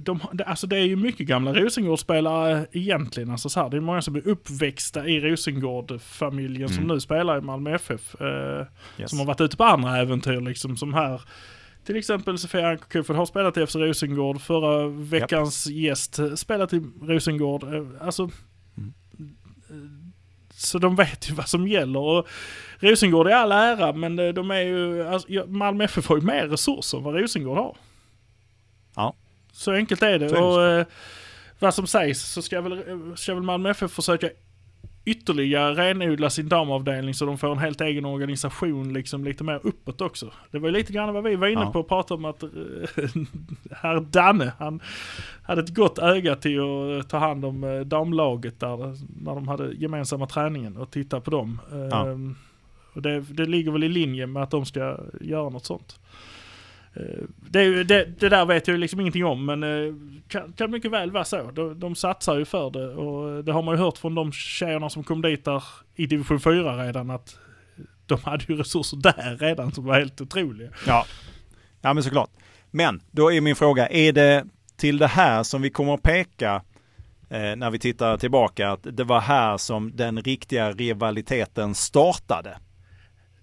de, 0.00 0.20
alltså 0.46 0.66
det 0.66 0.76
är 0.76 0.84
ju 0.84 0.96
mycket 0.96 1.26
gamla 1.26 1.52
Rosengårdsspelare 1.54 2.66
egentligen. 2.72 3.30
Alltså 3.30 3.48
så 3.48 3.60
här, 3.60 3.70
det 3.70 3.76
är 3.76 3.80
många 3.80 4.02
som 4.02 4.16
är 4.16 4.28
uppväxta 4.28 5.06
i 5.08 5.20
Rosengård-familjen 5.20 6.68
som 6.68 6.84
Mm. 6.84 6.94
nu 6.94 7.00
spelar 7.00 7.38
i 7.38 7.40
Malmö 7.40 7.74
FF. 7.74 8.20
Eh, 8.20 8.66
Yes. 8.98 9.10
Som 9.10 9.18
har 9.18 9.26
varit 9.26 9.40
ute 9.40 9.56
på 9.56 9.64
andra 9.64 9.98
äventyr 9.98 10.40
liksom 10.40 10.76
som 10.76 10.94
här. 10.94 11.22
Till 11.84 11.96
exempel 11.96 12.38
Sofia 12.38 12.68
Ankerkufel 12.68 13.16
har 13.16 13.26
spelat 13.26 13.56
i 13.56 13.66
FC 13.66 13.74
Rosengård. 13.78 14.40
Förra 14.40 14.88
veckans 14.88 15.66
gäst 15.66 16.18
eh, 16.18 16.34
spelat 16.34 16.72
i 16.72 16.82
Rosengård. 17.02 17.62
Eh, 17.74 17.84
Alltså, 18.00 18.30
Mm. 18.76 18.92
eh, 19.70 19.76
så 20.50 20.78
de 20.78 20.96
vet 20.96 21.30
ju 21.30 21.34
vad 21.34 21.48
som 21.48 21.68
gäller. 21.68 22.00
Och 22.00 22.26
Rosengård 22.80 23.26
är 23.26 23.32
all 23.34 23.52
ära 23.52 23.92
men 23.92 24.18
eh, 24.18 24.28
de 24.28 24.50
är 24.50 24.60
ju, 24.60 25.02
alltså, 25.08 25.28
Malmö 25.46 25.84
FF 25.84 26.08
har 26.08 26.16
ju 26.16 26.22
mer 26.22 26.46
resurser 26.48 26.98
än 26.98 27.04
vad 27.04 27.14
Rosengård 27.20 27.58
har. 27.58 27.76
Ja. 28.96 29.14
Så 29.52 29.72
enkelt 29.72 30.02
är 30.02 30.18
det. 30.18 30.28
Så 30.28 30.34
är 30.36 30.40
det 30.40 30.46
och 30.46 30.54
så. 30.54 30.78
eh, 30.80 30.86
vad 31.58 31.74
som 31.74 31.86
sägs 31.86 32.22
så 32.32 32.42
ska 32.42 32.60
väl, 32.60 32.82
ska 33.16 33.34
väl 33.34 33.42
Malmö 33.42 33.70
FF 33.70 33.90
försöka 33.92 34.30
ytterligare 35.04 35.74
renodla 35.74 36.30
sin 36.30 36.48
damavdelning 36.48 37.14
så 37.14 37.24
de 37.26 37.38
får 37.38 37.52
en 37.52 37.58
helt 37.58 37.80
egen 37.80 38.04
organisation 38.04 38.92
liksom 38.92 39.24
lite 39.24 39.44
mer 39.44 39.60
uppåt 39.62 40.00
också. 40.00 40.32
Det 40.50 40.58
var 40.58 40.68
ju 40.68 40.72
lite 40.74 40.92
grann 40.92 41.14
vad 41.14 41.24
vi 41.24 41.36
var 41.36 41.48
inne 41.48 41.60
Ja. 41.60 41.72
på 41.72 41.80
och 41.80 41.88
pratade 41.88 42.18
om 42.18 42.24
att 42.24 42.42
eh, 42.42 42.48
herr 43.82 44.00
Danne, 44.00 44.52
han 44.58 44.80
hade 45.42 45.60
ett 45.62 45.74
gott 45.74 45.98
öga 45.98 46.36
till 46.36 46.60
att 47.00 47.08
ta 47.08 47.18
hand 47.18 47.44
om 47.44 47.82
damlaget 47.86 48.60
där 48.60 48.76
när 49.24 49.34
de 49.34 49.48
hade 49.48 49.72
gemensamma 49.72 50.26
träningen 50.26 50.76
och 50.76 50.90
titta 50.90 51.20
på 51.20 51.30
dem. 51.30 51.60
Ja. 51.90 52.08
Ehm, 52.10 52.36
och 52.98 53.02
det, 53.02 53.20
det 53.20 53.46
ligger 53.46 53.70
väl 53.70 53.84
i 53.84 53.88
linje 53.88 54.26
med 54.26 54.42
att 54.42 54.50
de 54.50 54.66
ska 54.66 54.98
göra 55.20 55.48
något 55.48 55.66
sånt. 55.66 56.00
Eh, 56.94 57.24
det, 57.50 57.84
det, 57.84 58.04
det 58.20 58.28
där 58.28 58.46
vet 58.46 58.68
jag 58.68 58.74
ju 58.74 58.80
liksom 58.80 59.00
ingenting 59.00 59.24
om 59.24 59.44
men 59.44 59.62
eh, 59.62 59.94
kan, 60.28 60.52
kan 60.52 60.70
mycket 60.70 60.90
väl 60.90 61.10
vara 61.10 61.24
så. 61.24 61.50
De, 61.50 61.80
de 61.80 61.94
satsar 61.94 62.38
ju 62.38 62.44
för 62.44 62.70
det 62.70 62.88
och 62.88 63.44
det 63.44 63.52
har 63.52 63.62
man 63.62 63.74
ju 63.74 63.80
hört 63.80 63.98
från 63.98 64.14
de 64.14 64.32
tjejerna 64.32 64.90
som 64.90 65.04
kom 65.04 65.22
dit 65.22 65.44
där 65.44 65.64
i 65.94 66.06
division 66.06 66.40
4 66.40 66.86
redan 66.86 67.10
att 67.10 67.38
de 68.06 68.18
hade 68.22 68.44
ju 68.48 68.56
resurser 68.56 68.96
där 68.96 69.36
redan 69.40 69.72
som 69.72 69.84
var 69.84 69.98
helt 69.98 70.20
otroliga. 70.20 70.70
Ja. 70.86 71.06
ja, 71.80 71.94
men 71.94 72.02
såklart. 72.02 72.30
Men 72.70 73.00
då 73.10 73.32
är 73.32 73.40
min 73.40 73.56
fråga, 73.56 73.88
är 73.88 74.12
det 74.12 74.44
till 74.76 74.98
det 74.98 75.06
här 75.06 75.42
som 75.42 75.62
vi 75.62 75.70
kommer 75.70 75.94
att 75.94 76.02
peka 76.02 76.62
eh, 77.30 77.56
när 77.56 77.70
vi 77.70 77.78
tittar 77.78 78.16
tillbaka, 78.16 78.70
att 78.70 78.80
det 78.82 79.04
var 79.04 79.20
här 79.20 79.56
som 79.56 79.96
den 79.96 80.22
riktiga 80.22 80.72
rivaliteten 80.72 81.74
startade? 81.74 82.58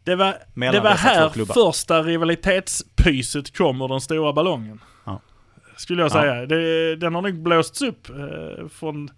Det 0.05 0.15
var, 0.15 0.35
det 0.71 0.79
var 0.79 0.89
här 0.91 1.53
första 1.53 2.03
rivalitetspyset 2.03 3.57
kom 3.57 3.81
ur 3.81 3.87
den 3.87 4.01
stora 4.01 4.33
ballongen. 4.33 4.79
Ja. 5.05 5.21
Skulle 5.77 6.01
jag 6.01 6.09
Ja. 6.11 6.21
säga. 6.21 6.45
Det, 6.45 6.95
den 6.95 7.15
har 7.15 7.21
nog 7.21 7.33
blåsts 7.43 7.81
upp 7.81 8.09
eh, 8.09 8.67
från 8.67 9.09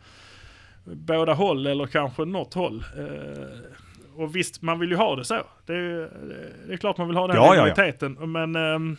båda 0.86 1.34
håll 1.34 1.68
eller 1.68 1.86
kanske 1.86 2.26
något 2.26 2.54
håll. 2.54 2.84
Eh, 2.98 4.22
och 4.22 4.36
visst, 4.36 4.62
man 4.62 4.80
vill 4.80 4.90
ju 4.90 4.96
ha 4.96 5.16
det 5.16 5.26
så. 5.26 5.42
Det, 5.66 5.74
är- 5.74 6.10
det 6.68 6.74
är 6.74 6.78
klart 6.78 6.98
man 6.98 7.08
vill 7.08 7.18
ha 7.18 7.28
den 7.28 7.36
Ja, 7.36 7.46
ja, 7.46 7.56
ja. 7.56 7.66
rivaliteten. 7.66 8.32
Men 8.32 8.56
ehm, 8.56 8.98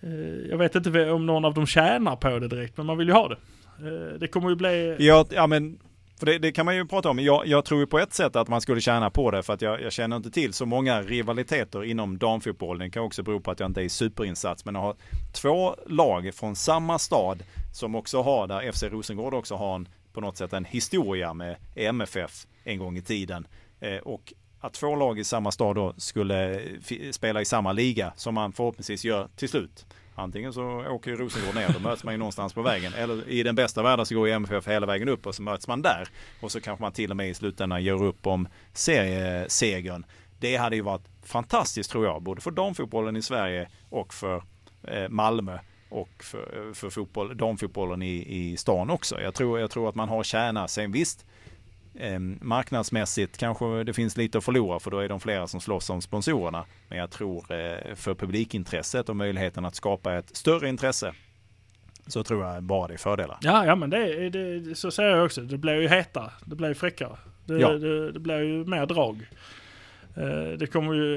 eh, 0.00 0.50
jag 0.50 0.58
vet 0.58 0.74
inte 0.74 1.10
om 1.10 1.26
någon 1.26 1.44
av 1.44 1.54
dem 1.54 1.66
tjänar 1.66 2.16
på 2.16 2.38
det 2.38 2.48
direkt, 2.48 2.76
men 2.76 2.86
man 2.86 2.98
vill 2.98 3.08
ju 3.08 3.14
ha 3.14 3.28
det. 3.28 3.36
Eh, 3.78 4.18
det 4.18 4.26
kommer 4.28 4.48
ju 4.50 4.56
bli... 4.56 4.96
Ja, 4.98 5.26
ja 5.30 5.46
men 5.46 5.78
för 6.20 6.26
det, 6.26 6.38
det 6.38 6.52
kan 6.52 6.66
man 6.66 6.76
ju 6.76 6.86
prata 6.86 7.10
om. 7.10 7.18
Jag, 7.18 7.46
jag 7.46 7.64
tror 7.64 7.80
ju 7.80 7.86
på 7.86 7.98
ett 7.98 8.12
sätt 8.12 8.36
att 8.36 8.48
man 8.48 8.60
skulle 8.60 8.80
tjäna 8.80 9.10
på 9.10 9.30
det 9.30 9.42
för 9.42 9.52
att 9.52 9.62
jag, 9.62 9.82
jag 9.82 9.92
känner 9.92 10.16
inte 10.16 10.30
till 10.30 10.52
så 10.52 10.66
många 10.66 11.02
rivaliteter 11.02 11.84
inom 11.84 12.18
damfotboll. 12.18 12.78
Det 12.78 12.90
kan 12.90 13.02
också 13.02 13.22
bero 13.22 13.40
på 13.40 13.50
att 13.50 13.60
jag 13.60 13.66
inte 13.66 13.80
är 13.80 13.84
i 13.84 13.88
superinsats. 13.88 14.64
Men 14.64 14.76
att 14.76 14.82
ha 14.82 14.96
två 15.32 15.76
lag 15.86 16.34
från 16.34 16.56
samma 16.56 16.98
stad 16.98 17.42
som 17.72 17.94
också 17.94 18.22
har, 18.22 18.46
där 18.46 18.72
FC 18.72 18.82
Rosengård 18.82 19.34
också 19.34 19.54
har 19.54 19.74
en, 19.74 19.88
på 20.12 20.20
något 20.20 20.36
sätt 20.36 20.52
en 20.52 20.64
historia 20.64 21.34
med 21.34 21.56
MFF 21.74 22.46
en 22.64 22.78
gång 22.78 22.96
i 22.96 23.02
tiden. 23.02 23.46
Eh, 23.80 23.96
och 23.98 24.32
att 24.60 24.72
två 24.72 24.96
lag 24.96 25.18
i 25.18 25.24
samma 25.24 25.50
stad 25.50 25.76
då 25.76 25.94
skulle 25.96 26.54
eh, 26.54 27.10
spela 27.10 27.40
i 27.40 27.44
samma 27.44 27.72
liga 27.72 28.12
som 28.16 28.34
man 28.34 28.52
förhoppningsvis 28.52 29.04
gör 29.04 29.28
till 29.36 29.48
slut. 29.48 29.86
Antingen 30.20 30.52
så 30.52 30.62
åker 30.88 31.16
Rosengård 31.16 31.54
ner, 31.54 31.68
då 31.72 31.80
möts 31.80 32.04
man 32.04 32.14
ju 32.14 32.18
någonstans 32.18 32.54
på 32.54 32.62
vägen. 32.62 32.92
Eller 32.94 33.28
i 33.28 33.42
den 33.42 33.54
bästa 33.54 33.82
världen 33.82 34.06
så 34.06 34.14
går 34.14 34.28
ju 34.28 34.34
MFF 34.34 34.68
hela 34.68 34.86
vägen 34.86 35.08
upp 35.08 35.26
och 35.26 35.34
så 35.34 35.42
möts 35.42 35.68
man 35.68 35.82
där. 35.82 36.08
Och 36.40 36.52
så 36.52 36.60
kanske 36.60 36.82
man 36.82 36.92
till 36.92 37.10
och 37.10 37.16
med 37.16 37.30
i 37.30 37.34
slutändan 37.34 37.84
gör 37.84 38.04
upp 38.04 38.26
om 38.26 38.48
seriesegern. 38.72 40.04
Det 40.38 40.56
hade 40.56 40.76
ju 40.76 40.82
varit 40.82 41.08
fantastiskt 41.22 41.90
tror 41.90 42.04
jag, 42.04 42.22
både 42.22 42.40
för 42.40 42.50
damfotbollen 42.50 43.16
i 43.16 43.22
Sverige 43.22 43.68
och 43.88 44.14
för 44.14 44.42
eh, 44.82 45.08
Malmö 45.08 45.58
och 45.88 46.24
för, 46.24 46.68
eh, 46.68 46.72
för 46.72 46.90
fotboll, 46.90 47.36
damfotbollen 47.36 48.02
i, 48.02 48.26
i 48.28 48.56
stan 48.56 48.90
också. 48.90 49.20
Jag 49.20 49.34
tror, 49.34 49.60
jag 49.60 49.70
tror 49.70 49.88
att 49.88 49.94
man 49.94 50.08
har 50.08 50.22
tjänat 50.22 50.70
Sen 50.70 50.92
visst, 50.92 51.26
eh, 52.00 52.18
marknadsmässigt 52.40 53.38
kanske 53.38 53.84
det 53.84 53.92
finns 53.92 54.16
lite 54.16 54.38
att 54.38 54.44
förlora 54.44 54.80
för 54.80 54.90
då 54.90 54.98
är 54.98 55.08
de 55.08 55.20
flera 55.20 55.46
som 55.46 55.60
slåss 55.60 55.90
om 55.90 56.00
sponsorerna. 56.02 56.64
Men 56.88 56.98
jag 56.98 57.10
tror 57.10 57.52
eh, 57.52 57.94
för 57.94 58.14
publikintresset 58.14 59.08
och 59.08 59.16
möjligheten 59.16 59.64
att 59.64 59.74
skapa 59.74 60.14
ett 60.14 60.36
större 60.36 60.68
intresse 60.68 61.12
så 62.06 62.22
tror 62.24 62.44
jag 62.46 62.62
bara 62.62 62.88
det 62.88 62.94
är 62.94 62.98
fördelar. 62.98 63.38
Ja, 63.40 63.66
ja 63.66 63.74
men 63.74 63.90
det, 63.90 64.30
det, 64.30 64.74
så 64.74 64.90
säger 64.90 65.10
jag 65.16 65.24
också. 65.24 65.40
Det 65.40 65.58
blir 65.58 65.74
ju 65.80 65.88
hetare. 65.88 66.30
Det 66.44 66.56
blir 66.56 66.68
ju 66.68 66.74
fräckare. 66.74 67.16
Det, 67.46 67.54
Ja. 67.58 67.68
det, 67.72 68.12
det 68.12 68.20
blir 68.20 68.38
ju 68.40 68.64
mer 68.64 68.86
drag. 68.86 69.28
Eh, 70.16 70.58
Det 70.58 70.66
kommer 70.72 70.94
ju... 70.94 71.14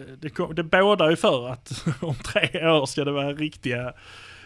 eh, 0.00 0.06
Det, 0.20 0.30
kom, 0.30 0.54
det 0.54 0.62
bådar 0.62 1.10
ju 1.10 1.16
för 1.16 1.48
att 1.48 1.84
om 2.00 2.14
tre 2.14 2.68
år 2.68 2.86
ska 2.86 3.04
det 3.04 3.12
vara 3.12 3.32
riktiga 3.32 3.92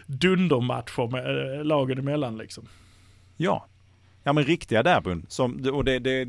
dundermatcher 0.06 1.10
med 1.10 1.58
eh, 1.58 1.64
lagen 1.64 1.98
emellan 1.98 2.38
liksom. 2.38 2.68
Ja, 3.36 3.66
ja 4.24 4.32
men 4.32 4.44
riktiga 4.44 4.82
derbyn. 4.82 5.26
Som, 5.28 5.70
och 5.72 5.84
det, 5.84 5.98
det, 5.98 6.26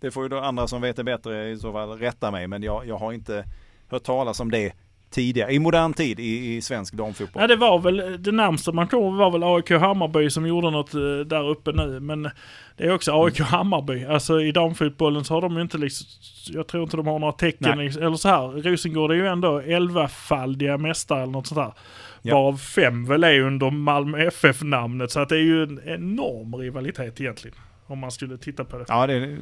det 0.00 0.10
får 0.10 0.22
ju 0.22 0.28
då 0.28 0.38
andra 0.38 0.66
som 0.66 0.80
vet 0.80 0.96
det 0.96 1.04
bättre 1.04 1.50
i 1.50 1.56
så 1.56 1.72
fall 1.72 1.98
rätta 1.98 2.30
mig. 2.30 2.46
Men 2.46 2.62
jag, 2.62 2.86
jag 2.86 2.98
har 2.98 3.12
inte 3.12 3.44
hört 3.88 4.02
talas 4.02 4.40
om 4.40 4.50
det 4.50 4.72
tidigare, 5.10 5.52
i 5.52 5.58
modern 5.58 5.92
tid 5.92 6.20
i, 6.20 6.56
i 6.56 6.62
svensk 6.62 6.94
damfotboll. 6.94 7.40
Ja 7.42 7.46
det 7.46 7.56
var 7.56 7.78
väl, 7.78 8.22
det 8.22 8.32
närmsta 8.32 8.72
man 8.72 8.88
kom 8.88 9.16
var 9.16 9.30
väl 9.30 9.42
AIK 9.42 9.70
Hammarby 9.70 10.30
som 10.30 10.46
gjorde 10.46 10.70
något 10.70 10.94
eh, 10.94 11.00
där 11.26 11.48
uppe 11.48 11.72
nu. 11.72 12.00
Men 12.00 12.22
det 12.76 12.84
är 12.84 12.94
också 12.94 13.24
AIK 13.24 13.40
Hammarby. 13.40 14.04
Alltså 14.04 14.40
i 14.40 14.52
damfotbollen 14.52 15.24
så 15.24 15.34
har 15.34 15.40
de 15.40 15.56
ju 15.56 15.62
inte 15.62 15.78
liksom, 15.78 16.06
jag 16.56 16.66
tror 16.66 16.82
inte 16.82 16.96
de 16.96 17.06
har 17.06 17.18
några 17.18 17.32
tecken. 17.32 17.78
Nej. 17.78 17.86
Eller 17.86 18.14
så 18.14 18.28
här, 18.28 18.48
Rosengård 18.48 19.10
är 19.10 19.14
ju 19.14 19.26
ändå 19.26 19.60
11-faldiga 19.60 20.78
mästare 20.78 21.22
eller 21.22 21.32
något 21.32 21.46
sånt 21.46 21.60
där. 21.60 21.72
Ja. 22.26 22.34
Varav 22.34 22.56
fem 22.56 23.04
väl 23.04 23.24
är 23.24 23.40
under 23.40 23.70
Malmö 23.70 24.18
FF-namnet. 24.26 25.10
Så 25.10 25.20
att 25.20 25.28
det 25.28 25.36
är 25.36 25.40
ju 25.42 25.62
en 25.62 25.80
enorm 25.86 26.54
rivalitet 26.54 27.20
egentligen. 27.20 27.56
Om 27.86 27.98
man 27.98 28.10
skulle 28.10 28.38
titta 28.38 28.64
på 28.64 28.78
det. 28.78 28.84
Ja, 28.88 29.06
det 29.06 29.12
är 29.14 29.38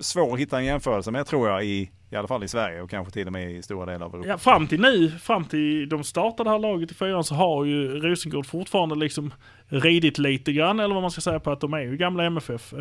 svårt 0.00 0.32
att 0.34 0.40
hitta 0.40 0.58
en 0.58 0.64
jämförelse 0.64 1.10
med 1.10 1.26
tror 1.26 1.48
jag 1.48 1.64
i, 1.64 1.90
i 2.10 2.16
alla 2.16 2.28
fall 2.28 2.44
i 2.44 2.48
Sverige 2.48 2.82
och 2.82 2.90
kanske 2.90 3.12
till 3.12 3.26
och 3.26 3.32
med 3.32 3.50
i 3.52 3.62
stora 3.62 3.86
delar 3.92 4.06
av 4.06 4.14
Europa. 4.14 4.28
Ja, 4.28 4.38
fram 4.38 4.66
till 4.66 4.80
nu, 4.80 5.10
fram 5.10 5.44
till 5.44 5.88
de 5.88 6.04
startade 6.04 6.50
det 6.50 6.52
här 6.52 6.58
laget 6.58 6.90
i 6.90 6.94
fyran 6.94 7.24
så 7.24 7.34
har 7.34 7.64
ju 7.64 7.88
Rosengård 8.00 8.46
fortfarande 8.46 8.94
liksom 8.94 9.34
ridit 9.68 10.18
lite 10.18 10.52
grann, 10.52 10.80
eller 10.80 10.94
vad 10.94 11.02
man 11.02 11.10
ska 11.10 11.20
säga 11.20 11.40
på 11.40 11.50
att 11.50 11.60
de 11.60 11.74
är 11.74 11.80
ju 11.80 11.96
gamla 11.96 12.24
MFF. 12.24 12.72
Eh, 12.72 12.78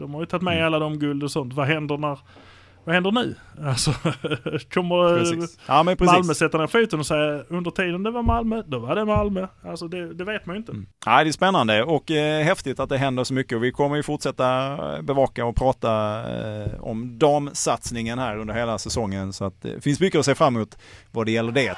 De 0.00 0.14
har 0.14 0.20
ju 0.22 0.26
tagit 0.26 0.42
med 0.42 0.54
Mm. 0.54 0.66
alla 0.66 0.78
de 0.78 0.98
guld 0.98 1.22
och 1.22 1.30
sånt. 1.30 1.52
Vad 1.52 1.66
händer 1.66 1.96
när, 1.96 2.18
vad 2.88 2.94
händer 2.94 3.10
nu? 3.10 3.34
Alltså, 3.64 3.92
kommer 4.74 5.12
eh, 5.12 5.18
Precis. 5.18 5.58
Ja, 5.66 5.82
men 5.82 5.96
precis. 5.96 6.12
Malmö 6.12 6.34
sätta 6.34 6.58
ner 6.58 6.66
foten 6.66 7.00
och 7.00 7.06
säga 7.06 7.42
under 7.48 7.70
tiden 7.70 8.02
det 8.02 8.10
var 8.10 8.22
Malmö, 8.22 8.62
då 8.66 8.78
var 8.78 8.96
det 8.96 9.04
Malmö. 9.04 9.46
Alltså 9.64 9.88
det, 9.88 10.14
det 10.14 10.24
vet 10.24 10.46
man 10.46 10.56
ju 10.56 10.60
inte. 10.60 10.72
Mm. 10.72 10.86
Ja, 11.06 11.24
det 11.24 11.30
är 11.30 11.32
spännande 11.32 11.82
och 11.84 12.10
eh, 12.10 12.44
häftigt 12.44 12.80
att 12.80 12.88
det 12.88 12.98
händer 12.98 13.24
så 13.24 13.34
mycket 13.34 13.56
och 13.56 13.64
vi 13.64 13.72
kommer 13.72 13.96
ju 13.96 14.02
fortsätta 14.02 14.72
eh, 14.96 15.02
bevaka 15.02 15.44
och 15.44 15.56
prata 15.56 15.90
eh, 16.36 16.80
om 16.80 17.18
damsatsningen 17.18 18.18
här 18.18 18.38
under 18.38 18.54
hela 18.54 18.78
säsongen 18.78 19.32
så 19.32 19.44
att 19.44 19.62
det 19.62 19.80
finns 19.80 20.00
mycket 20.00 20.18
att 20.18 20.24
se 20.24 20.34
fram 20.34 20.56
emot 20.56 20.78
vad 21.10 21.26
det 21.26 21.32
gäller 21.32 21.52
det. 21.52 21.76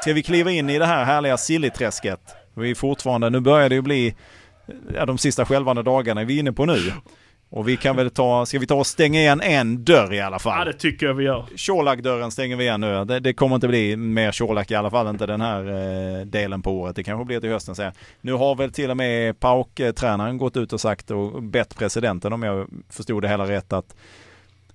Ska 0.00 0.12
vi 0.12 0.22
kliva 0.22 0.50
in 0.50 0.70
i 0.70 0.78
det 0.78 0.86
här 0.86 1.04
härliga 1.04 1.36
Silliträsket 1.36 2.20
Vi 2.54 2.70
är 2.70 2.74
fortfarande, 2.74 3.30
nu 3.30 3.40
börjar 3.40 3.68
det 3.68 3.74
ju 3.74 3.82
bli 3.82 4.16
ja, 4.94 5.06
de 5.06 5.18
sista 5.18 5.44
skälvande 5.44 5.82
dagarna 5.82 6.20
är 6.20 6.24
vi 6.24 6.38
inne 6.38 6.52
på 6.52 6.64
nu. 6.64 6.92
Och 7.56 7.68
vi 7.68 7.76
kan 7.76 7.96
väl 7.96 8.10
ta, 8.10 8.46
ska 8.46 8.58
vi 8.58 8.66
ta 8.66 8.74
och 8.74 8.86
stänga 8.86 9.20
igen 9.20 9.40
en 9.40 9.84
dörr 9.84 10.12
i 10.14 10.20
alla 10.20 10.34
Ja, 10.34 10.38
fall? 10.38 10.66
det 10.66 10.72
tycker 10.72 11.06
jag 11.06 11.14
vi 11.14 11.24
gör. 11.24 11.44
Colak-dörren 11.66 12.30
stänger 12.30 12.56
vi 12.56 12.64
igen 12.64 12.80
nu. 12.80 13.04
Det, 13.04 13.20
det 13.20 13.32
kommer 13.32 13.54
inte 13.54 13.68
bli 13.68 13.96
mer 13.96 14.32
Colak 14.32 14.70
i 14.70 14.74
alla 14.74 14.90
fall 14.90 15.08
inte 15.08 15.26
den 15.26 15.40
här 15.40 15.60
eh, 16.20 16.26
delen 16.26 16.62
på 16.62 16.70
året. 16.80 16.96
Det 16.96 17.02
kanske 17.04 17.24
blir 17.24 17.40
till 17.40 17.50
hösten 17.50 17.74
sen. 17.74 17.92
Nu 18.20 18.32
har 18.32 18.54
väl 18.54 18.72
till 18.72 18.90
och 18.90 18.96
med 18.96 19.40
Pauk-tränaren 19.40 20.38
gått 20.38 20.56
ut 20.56 20.72
och 20.72 20.80
sagt 20.80 21.10
och 21.10 21.42
bett 21.42 21.78
presidenten 21.78 22.32
om 22.32 22.42
jag 22.42 22.68
förstod 22.90 23.22
det 23.22 23.28
hela 23.28 23.48
rätt 23.48 23.72
att 23.72 23.96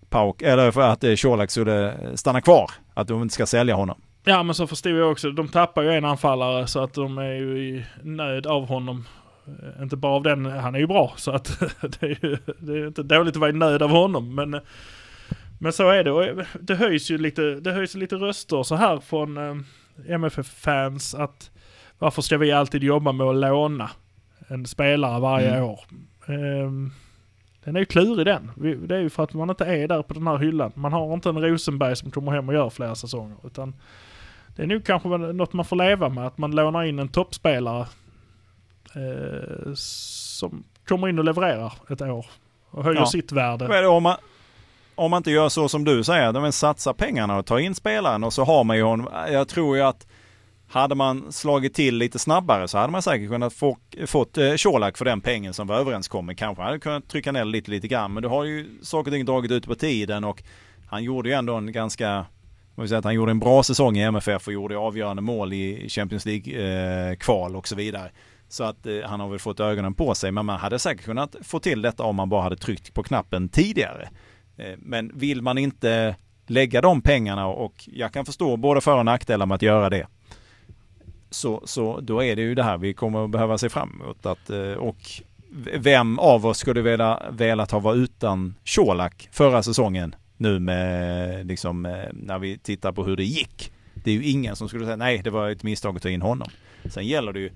Pauk, 0.09 0.41
eller 0.41 0.71
för 0.71 0.81
att 0.81 1.03
eh, 1.03 1.15
Colak 1.15 1.51
skulle 1.51 1.93
stanna 2.15 2.41
kvar. 2.41 2.71
Att 2.93 3.07
de 3.07 3.21
inte 3.21 3.33
ska 3.33 3.45
sälja 3.45 3.75
honom. 3.75 4.01
Ja, 4.23 4.43
men 4.43 4.55
så 4.55 4.67
förstod 4.67 4.91
jag 4.93 5.11
också. 5.11 5.31
De 5.31 5.47
tappar 5.47 5.81
ju 5.81 5.91
en 5.91 6.05
anfallare 6.05 6.67
så 6.67 6.83
att 6.83 6.93
de 6.93 7.17
är 7.17 7.33
ju 7.33 7.57
i 7.59 7.85
nöd 8.03 8.47
av 8.47 8.67
honom. 8.67 9.07
Eh, 9.47 9.81
Inte 9.83 9.95
bara 9.97 10.11
av 10.13 10.23
den, 10.23 10.45
han 10.45 10.75
är 10.75 10.79
ju 10.79 10.87
bra 10.87 11.13
så 11.17 11.31
att 11.31 11.59
det 11.99 12.03
är 12.03 12.17
ju 12.25 12.37
det 12.59 12.73
är 12.73 12.87
inte 12.87 13.03
dåligt 13.03 13.35
att 13.35 13.39
vara 13.39 13.49
i 13.49 13.53
nöd 13.53 13.81
av 13.81 13.89
honom. 13.89 14.35
Men, 14.35 14.53
eh, 14.53 14.61
men 15.59 15.73
så 15.73 15.89
är 15.89 16.03
det. 16.03 16.11
Och 16.11 16.23
eh, 16.23 16.45
det 16.59 16.75
höjs 16.75 17.11
ju 17.11 17.17
lite, 17.17 17.41
det 17.41 17.71
höjs 17.71 17.95
lite 17.95 18.15
röster 18.15 18.63
så 18.63 18.75
här 18.75 18.99
från 18.99 19.37
MFF-fans 20.07 21.15
att 21.15 21.51
varför 21.99 22.21
ska 22.21 22.37
vi 22.37 22.51
alltid 22.51 22.83
jobba 22.83 23.11
med 23.11 23.27
att 23.27 23.35
låna 23.35 23.89
en 24.47 24.65
spelare 24.65 25.19
varje 25.19 25.49
Mm. 25.55 25.63
år? 25.63 25.79
Ehm, 26.27 26.91
den 27.63 27.75
är 27.75 27.79
ju 27.79 27.85
klurig 27.85 28.25
den. 28.25 28.51
Det 28.87 28.95
är 28.95 28.99
ju 28.99 29.09
för 29.09 29.23
att 29.23 29.33
man 29.33 29.49
inte 29.49 29.65
är 29.65 29.87
där 29.87 30.01
på 30.01 30.13
den 30.13 30.27
här 30.27 30.37
hyllan. 30.37 30.71
Man 30.75 30.93
har 30.93 31.13
inte 31.13 31.29
en 31.29 31.41
Rosenberg 31.41 31.95
som 31.95 32.11
kommer 32.11 32.31
hem 32.31 32.49
och 32.49 32.55
gör 32.55 32.69
flera 32.69 32.95
säsonger. 32.95 33.37
Utan 33.43 33.73
det 34.55 34.63
är 34.63 34.67
nog 34.67 34.85
kanske 34.85 35.09
något 35.09 35.53
man 35.53 35.65
får 35.65 35.75
leva 35.75 36.09
med. 36.09 36.27
Att 36.27 36.37
man 36.37 36.51
lånar 36.55 36.83
in 36.83 36.99
en 36.99 37.07
toppspelare 37.07 37.85
eh, 38.95 39.73
som 39.75 40.63
kommer 40.87 41.09
in 41.09 41.19
och 41.19 41.25
levererar 41.25 41.73
ett 41.89 42.01
år. 42.01 42.25
Och 42.69 42.83
höjer 42.83 42.99
Ja. 42.99 43.05
sitt 43.05 43.31
värde. 43.31 43.87
Om 43.87 44.03
man, 44.03 44.15
om 44.95 45.11
man 45.11 45.17
inte 45.17 45.31
gör 45.31 45.49
så 45.49 45.69
som 45.69 45.83
du 45.83 46.03
säger, 46.03 46.33
de 46.33 46.51
satsar 46.51 46.93
pengarna 46.93 47.37
och 47.37 47.45
tar 47.45 47.59
in 47.59 47.75
spelaren 47.75 48.23
och 48.23 48.33
så 48.33 48.43
har 48.43 48.63
man 48.63 48.77
ju 48.77 48.83
honom. 48.83 49.09
Jag 49.31 49.47
tror 49.47 49.77
ju 49.77 49.83
att 49.83 50.07
hade 50.67 50.95
man 50.95 51.31
slagit 51.31 51.73
till 51.73 51.95
lite 51.97 52.19
snabbare 52.19 52.67
så 52.67 52.77
hade 52.77 52.91
man 52.91 53.01
säkert 53.01 53.29
kunnat 53.29 53.53
få, 53.53 53.77
fått 54.05 54.37
eh, 54.37 54.53
Colak 54.57 54.97
för 54.97 55.05
den 55.05 55.21
pengen 55.21 55.53
som 55.53 55.67
var 55.67 55.75
överenskommen. 55.75 56.35
Kanske 56.35 56.63
hade 56.63 56.79
kunnat 56.79 57.07
trycka 57.07 57.31
ner 57.31 57.45
lite, 57.45 57.71
lite 57.71 57.87
grann. 57.87 58.13
Men 58.13 58.23
du 58.23 58.29
har 58.29 58.43
ju 58.43 58.69
saker 58.81 59.11
och 59.11 59.15
ting 59.15 59.25
dragit 59.25 59.51
ut 59.51 59.67
på 59.67 59.75
tiden 59.75 60.23
och 60.23 60.43
han 60.87 61.03
gjorde 61.03 61.29
ju 61.29 61.35
ändå 61.35 61.55
en 61.55 61.71
ganska 61.71 62.25
säga 62.87 62.97
att 62.97 63.03
han 63.05 63.13
gjorde 63.13 63.31
en 63.31 63.39
bra 63.39 63.63
säsong 63.63 63.97
i 63.97 64.01
MFF 64.01 64.47
och 64.47 64.53
gjorde 64.53 64.77
avgörande 64.77 65.21
mål 65.21 65.53
i 65.53 65.89
Champions 65.89 66.25
League-kval 66.25 67.55
och 67.55 67.67
så 67.67 67.75
vidare. 67.75 68.11
Så 68.51 68.63
att 68.63 68.85
eh, 68.85 68.93
han 69.05 69.19
har 69.19 69.29
väl 69.29 69.39
fått 69.39 69.59
ögonen 69.59 69.93
på 69.93 70.15
sig. 70.15 70.31
Men 70.31 70.45
man 70.45 70.59
hade 70.59 70.79
säkert 70.79 71.05
kunnat 71.05 71.35
få 71.41 71.59
till 71.59 71.81
detta 71.81 72.03
om 72.03 72.15
man 72.15 72.29
bara 72.29 72.41
hade 72.41 72.55
tryckt 72.55 72.93
på 72.93 73.03
knappen 73.03 73.49
tidigare. 73.49 74.09
Eh, 74.57 74.73
men 74.77 75.11
vill 75.13 75.41
man 75.41 75.57
inte 75.57 76.15
lägga 76.47 76.81
de 76.81 77.01
pengarna 77.01 77.47
och 77.47 77.89
jag 77.91 78.13
kan 78.13 78.25
förstå 78.25 78.57
både 78.57 78.81
för 78.81 78.97
och 78.97 79.05
nackdelar 79.05 79.45
med 79.45 79.55
att 79.55 79.61
göra 79.61 79.89
det. 79.89 80.07
Så, 81.29 81.61
så 81.65 81.99
då 81.99 82.23
är 82.23 82.35
det 82.35 82.41
ju 82.41 82.55
det 82.55 82.63
här 82.63 82.77
vi 82.77 82.93
kommer 82.93 83.25
att 83.25 83.29
behöva 83.29 83.57
se 83.57 83.69
fram 83.69 84.01
emot. 84.01 84.25
Att, 84.25 84.49
eh, 84.49 84.73
och 84.73 84.97
vem 85.75 86.19
av 86.19 86.45
oss 86.45 86.57
skulle 86.57 86.81
vilja, 86.81 87.19
velat 87.29 87.71
ha 87.71 87.79
varit 87.79 87.97
utan 87.97 88.55
Colak 88.75 89.29
förra 89.31 89.63
säsongen 89.63 90.15
nu 90.37 90.59
med 90.59 91.47
liksom 91.47 91.85
eh, 91.85 92.09
när 92.13 92.39
vi 92.39 92.57
tittar 92.57 92.91
på 92.91 93.03
hur 93.03 93.17
det 93.17 93.23
gick. 93.23 93.71
Det 93.93 94.11
är 94.11 94.15
ju 94.15 94.25
ingen 94.25 94.55
som 94.55 94.67
skulle 94.67 94.85
säga 94.85 94.95
nej 94.95 95.21
det 95.23 95.29
var 95.29 95.49
ett 95.49 95.63
misstag 95.63 95.95
att 95.95 96.03
ta 96.03 96.09
in 96.09 96.21
honom. 96.21 96.47
Sen 96.85 97.07
gäller 97.07 97.33
det 97.33 97.39
ju 97.39 97.51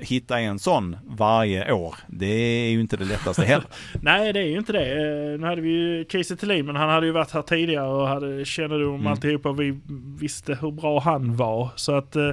hitta 0.00 0.40
en 0.40 0.58
sån 0.58 0.96
varje 1.06 1.72
år. 1.72 1.94
Det 2.06 2.26
är 2.26 2.70
ju 2.70 2.80
inte 2.80 2.96
det 2.96 3.04
lättaste 3.04 3.42
heller. 3.44 3.66
Nej, 4.02 4.32
det 4.32 4.40
är 4.40 4.44
ju 4.46 4.58
inte 4.58 4.72
det. 4.72 4.92
Eh, 4.92 5.38
Nu 5.40 5.46
hade 5.46 5.60
vi 5.60 5.68
ju 5.70 6.04
Kiese 6.04 6.36
Thelin, 6.36 6.66
men 6.66 6.76
han 6.76 6.88
hade 6.90 7.06
ju 7.06 7.12
varit 7.12 7.30
här 7.30 7.42
tidigare 7.42 7.88
och 7.88 8.08
hade 8.08 8.44
kännedom 8.44 8.88
om 8.88 8.94
Mm. 9.00 9.06
alltihopa. 9.06 9.52
Vi 9.52 9.80
visste 10.20 10.54
hur 10.54 10.70
bra 10.70 11.00
han 11.00 11.36
var. 11.36 11.70
Så 11.76 11.94
att, 11.96 12.16
eh, 12.16 12.30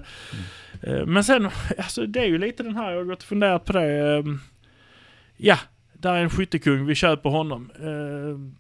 eh, 0.82 1.06
Men 1.06 1.24
sen, 1.24 1.50
alltså 1.78 2.06
det 2.06 2.20
är 2.20 2.26
ju 2.28 2.38
lite 2.38 2.64
den 2.64 2.76
här, 2.76 2.92
jag 2.92 2.98
har 2.98 3.04
gått 3.06 3.22
och 3.22 3.28
funderat 3.28 3.66
på 3.66 3.74
det. 3.74 4.16
eh, 4.18 4.24
Ja, 5.38 5.58
där 5.94 6.14
är 6.14 6.24
en 6.24 6.30
skyttekung, 6.30 6.86
vi 6.86 6.96
köper 6.96 7.30
honom. 7.30 7.72
Eh, 7.76 8.56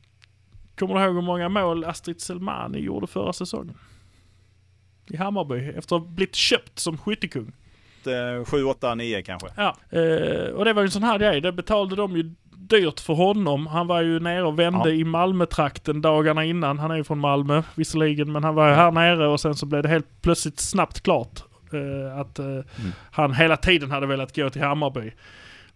Kommer 0.79 0.95
du 0.95 1.01
ihåg 1.05 1.15
hur 1.15 1.21
många 1.21 1.49
mål 1.49 1.83
Astrid 1.85 2.21
Selmani 2.21 2.79
gjorde 2.79 3.07
förra 3.07 3.33
säsongen? 3.33 3.75
I 5.09 5.17
Hammarby, 5.17 5.55
efter 5.59 5.95
att 5.95 6.01
ha 6.01 6.09
blivit 6.09 6.35
köpt 6.35 6.79
som 6.79 6.97
skyttekung. 6.97 7.51
7, 8.45 8.63
8, 8.63 8.95
9 8.95 9.21
kanske. 9.21 9.47
Ja, 9.57 9.75
eh, 9.89 10.49
och 10.53 10.65
det 10.65 10.73
var 10.73 10.81
ju 10.81 10.85
en 10.85 10.91
sån 10.91 11.03
här 11.03 11.19
grej. 11.19 11.41
Det 11.41 11.51
betalade 11.51 11.95
de 11.95 12.17
ju 12.17 12.31
dyrt 12.57 12.99
för 12.99 13.13
honom. 13.13 13.67
Han 13.67 13.87
var 13.87 14.01
ju 14.01 14.19
nere 14.19 14.43
och 14.43 14.59
vände 14.59 14.89
Ja. 14.89 14.95
i 14.95 15.03
Malmö-trakten 15.03 16.01
dagarna 16.01 16.45
innan. 16.45 16.79
Han 16.79 16.91
är 16.91 16.95
ju 16.95 17.03
från 17.03 17.19
Malmö 17.19 17.63
visserligen, 17.75 18.31
men 18.31 18.43
han 18.43 18.55
var 18.55 18.67
ju 18.69 18.73
här 18.75 18.91
nere 18.91 19.27
och 19.27 19.39
sen 19.39 19.55
så 19.55 19.65
blev 19.65 19.83
det 19.83 19.89
helt 19.89 20.21
plötsligt 20.21 20.59
snabbt 20.59 21.01
klart 21.03 21.43
eh, 21.73 22.19
att 22.19 22.39
eh, 22.39 22.45
han 23.11 23.33
hela 23.33 23.57
tiden 23.57 23.91
hade 23.91 24.07
velat 24.07 24.35
gå 24.35 24.49
till 24.49 24.61
Hammarby. 24.61 25.11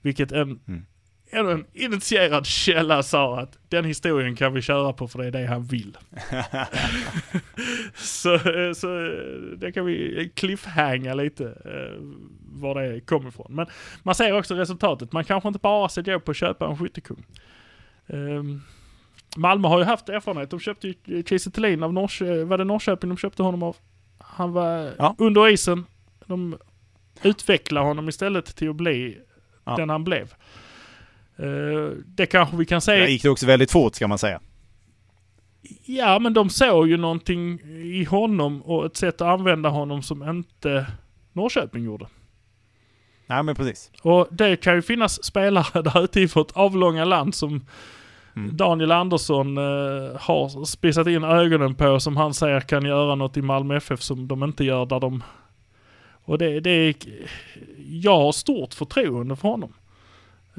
Vilket 0.01 0.31
en, 0.31 0.59
Mm. 0.67 0.85
En, 1.29 1.47
en 1.49 1.65
initierad 1.73 2.45
källa 2.45 3.03
sa 3.03 3.39
att 3.39 3.57
den 3.69 3.85
historien 3.85 4.35
kan 4.35 4.53
vi 4.53 4.61
köra 4.61 4.93
på 4.93 5.07
för 5.07 5.19
det 5.19 5.27
är 5.27 5.31
det 5.31 5.45
han 5.47 5.63
vill. 5.63 5.97
så, 7.95 8.33
eh, 8.33 8.73
så 8.73 9.05
eh, 9.05 9.11
det 9.57 9.71
kan 9.71 9.85
vi 9.85 10.31
cliffhanga 10.35 11.13
lite 11.13 11.45
eh, 11.45 11.99
var 12.61 12.81
det 12.81 12.99
kom 12.99 13.27
ifrån. 13.27 13.47
Men 13.49 13.65
man 14.03 14.15
ser 14.15 14.37
också 14.37 14.55
resultatet. 14.55 15.11
Man 15.11 15.23
kanske 15.23 15.47
inte 15.47 15.59
bara 15.59 15.89
ska 15.89 16.01
gå 16.01 16.19
på 16.19 16.31
att 16.31 16.37
köpa 16.37 16.67
en 16.67 16.77
skyttekung. 16.77 17.25
Um, 18.07 18.61
Malmö 19.37 19.67
har 19.67 19.79
ju 19.79 19.85
haft 19.85 20.09
erfarenhet. 20.09 20.49
De 20.49 20.59
köpte 20.59 20.87
ju 21.05 21.23
Kiese 21.23 21.51
Thelin 21.51 21.83
av 21.83 21.93
Norrköping. 21.93 22.47
Var 22.47 22.57
det 22.57 22.63
Norrköping 22.63 23.09
de 23.09 23.17
köpte 23.17 23.43
honom 23.43 23.63
av? 23.63 23.75
Han 24.17 24.51
var 24.53 24.91
Ja. 24.97 25.15
under 25.17 25.49
isen. 25.49 25.85
De 26.25 26.57
utvecklade 27.23 27.85
honom 27.87 28.09
istället 28.09 28.45
till 28.55 28.69
att 28.69 28.75
bli 28.75 29.17
Ja. 29.65 29.75
den 29.75 29.89
han 29.89 30.03
blev. 30.03 30.33
Eh, 31.39 31.91
det 32.05 32.25
kanske 32.25 32.57
vi 32.57 32.65
kan 32.65 32.81
säga. 32.81 33.07
gick 33.07 33.23
det 33.23 33.29
också 33.29 33.45
väldigt 33.45 33.71
fort 33.71 33.95
ska 33.95 34.07
man 34.07 34.17
säga. 34.17 34.39
Ja, 35.85 36.19
men 36.19 36.33
de 36.33 36.49
såg 36.49 36.87
ju 36.87 36.97
någonting 36.97 37.59
i 37.83 38.03
honom 38.03 38.61
och 38.61 38.85
ett 38.85 38.97
sätt 38.97 39.21
att 39.21 39.27
använda 39.27 39.69
honom 39.69 40.03
som 40.03 40.29
inte 40.29 40.87
Norrköping 41.33 41.83
gjorde. 41.83 42.07
Nej 43.27 43.43
men 43.43 43.55
precis. 43.55 43.91
Och 44.01 44.27
det 44.31 44.55
kan 44.55 44.75
ju 44.75 44.81
finnas 44.81 45.23
spelare 45.23 45.81
där 45.81 46.03
ute 46.03 46.19
i 46.19 46.25
vårt 46.25 46.51
avlånga 46.51 47.05
land 47.05 47.35
som 47.35 47.65
Mm. 48.35 48.57
Daniel 48.57 48.91
Andersson 48.91 49.57
eh, 49.57 50.19
har 50.19 50.65
spisat 50.65 51.07
in 51.07 51.23
ögonen 51.23 51.75
på 51.75 51.99
som 51.99 52.17
han 52.17 52.33
säger 52.33 52.61
kan 52.61 52.85
göra 52.85 53.15
något 53.15 53.37
i 53.37 53.41
Malmö 53.41 53.77
FF 53.77 54.01
som 54.01 54.27
de 54.27 54.43
inte 54.43 54.63
gör 54.63 54.85
där 54.85 54.99
de... 54.99 55.23
Och 56.23 56.37
det, 56.37 56.59
det 56.59 56.69
är... 56.69 56.95
Jag 57.77 58.17
har 58.17 58.31
stort 58.31 58.73
förtroende 58.73 59.35
för 59.35 59.47
honom. 59.47 59.73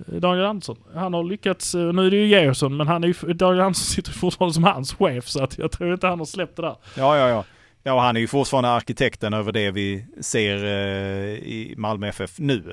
Daniel 0.07 0.47
Andersson. 0.47 0.77
Han 0.95 1.15
har 1.15 1.25
lyckats, 1.25 1.75
eh, 1.75 1.93
nu 1.93 2.07
är 2.07 2.11
det 2.11 2.17
ju 2.17 2.27
Georgsson, 2.27 2.77
men 2.77 2.89
han 2.89 3.05
är 3.05 3.09
ju, 3.09 3.33
Daniel 3.33 3.61
Andersson 3.61 3.85
sitter 3.85 4.13
fortfarande 4.13 4.55
som 4.55 4.65
hans 4.65 4.95
chef 4.95 5.29
så 5.29 5.45
att 5.45 5.59
jag 5.59 5.71
tror 5.71 5.93
inte 5.93 6.07
han 6.07 6.19
har 6.19 6.27
släppt 6.27 6.57
det 6.57 6.63
där. 6.63 6.77
Ja, 6.97 7.17
ja, 7.17 7.29
ja. 7.29 7.45
Ja, 7.83 7.93
och 7.95 8.01
han 8.01 8.17
är 8.17 8.21
ju 8.21 8.27
fortfarande 8.27 8.71
arkitekten 8.71 9.35
över 9.35 9.53
det 9.53 9.71
vi 9.71 10.05
ser 10.21 10.65
eh, 10.65 11.35
i 11.35 11.75
Malmö 11.77 12.09
FF 12.09 12.39
nu. 12.39 12.73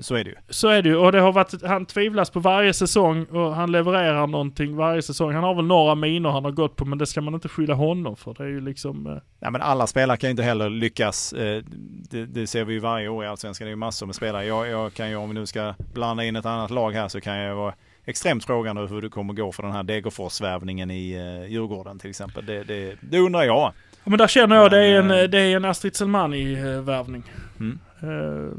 Så 0.00 0.14
är 0.14 0.24
det 0.24 0.30
ju. 0.30 0.36
Så 0.48 0.68
är 0.68 0.82
det 0.82 0.88
ju 0.88 0.96
och 0.96 1.12
det 1.12 1.20
har 1.20 1.32
varit, 1.32 1.62
han 1.62 1.86
tvivlas 1.86 2.30
på 2.30 2.40
varje 2.40 2.72
säsong 2.72 3.24
och 3.24 3.54
han 3.54 3.72
levererar 3.72 4.26
någonting 4.26 4.76
varje 4.76 5.02
säsong. 5.02 5.32
Han 5.34 5.44
har 5.44 5.54
väl 5.54 5.64
några 5.64 5.94
minor 5.94 6.30
han 6.30 6.44
har 6.44 6.50
gått 6.50 6.76
på 6.76 6.84
men 6.84 6.98
det 6.98 7.06
ska 7.06 7.20
man 7.20 7.34
inte 7.34 7.48
skylla 7.48 7.74
honom 7.74 8.16
för. 8.16 8.34
Det 8.34 8.42
är 8.44 8.48
ju 8.48 8.60
liksom... 8.60 9.06
eh, 9.06 9.16
Ja, 9.40 9.50
men 9.50 9.62
alla 9.62 9.86
spelare 9.86 10.16
kan 10.16 10.28
ju 10.28 10.30
inte 10.30 10.42
heller 10.42 10.70
lyckas. 10.70 11.32
Eh, 11.32 11.62
Det, 12.10 12.26
det 12.26 12.46
ser 12.46 12.64
vi 12.64 12.72
ju 12.72 12.78
varje 12.80 13.08
år 13.08 13.24
i 13.24 13.28
Allsvenskan. 13.28 13.64
Det 13.64 13.68
är 13.68 13.72
ju 13.72 13.76
massor 13.76 14.06
med 14.06 14.14
spelare. 14.14 14.44
Jag, 14.46 14.68
jag 14.68 14.94
kan 14.94 15.10
ju, 15.10 15.16
om 15.16 15.28
vi 15.28 15.34
nu 15.34 15.46
ska 15.46 15.74
blanda 15.94 16.24
in 16.24 16.36
ett 16.36 16.46
annat 16.46 16.70
lag 16.70 16.92
här, 16.92 17.08
så 17.08 17.20
kan 17.20 17.36
jag 17.36 17.56
vara 17.56 17.74
extremt 18.04 18.44
frågande 18.44 18.82
hur 18.86 19.02
det 19.02 19.08
kommer 19.08 19.34
gå 19.34 19.52
för 19.52 19.62
den 19.62 19.72
här 19.72 19.82
Degerfors-värvningen 19.82 20.90
i 20.90 21.08
Djurgården 21.48 21.98
till 21.98 22.10
exempel. 22.10 22.46
Det, 22.46 22.64
det, 22.64 22.96
det 23.00 23.18
undrar 23.18 23.42
jag. 23.44 23.72
Ja, 24.04 24.10
men 24.10 24.18
där 24.18 24.28
känner 24.28 24.56
jag 24.56 24.70
det 24.70 24.84
är 24.84 24.98
en, 24.98 25.10
eh, 25.10 25.22
det 25.22 25.38
är 25.38 25.56
en 25.56 25.64
Astrid 25.64 25.96
Selmani-värvning. 25.96 27.22
Mm. 27.60 27.78
Eh, 28.00 28.52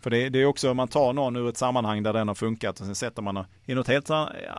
För 0.00 0.10
det, 0.10 0.28
det 0.28 0.42
är 0.42 0.46
också, 0.46 0.74
man 0.74 0.88
tar 0.88 1.12
någon 1.12 1.36
ur 1.36 1.48
ett 1.48 1.56
sammanhang 1.56 2.02
där 2.02 2.12
den 2.12 2.28
har 2.28 2.34
funkat 2.34 2.80
och 2.80 2.86
sen 2.86 2.94
sätter 2.94 3.22
man 3.22 3.44
i 3.66 3.74
något 3.74 3.88
helt 3.88 4.10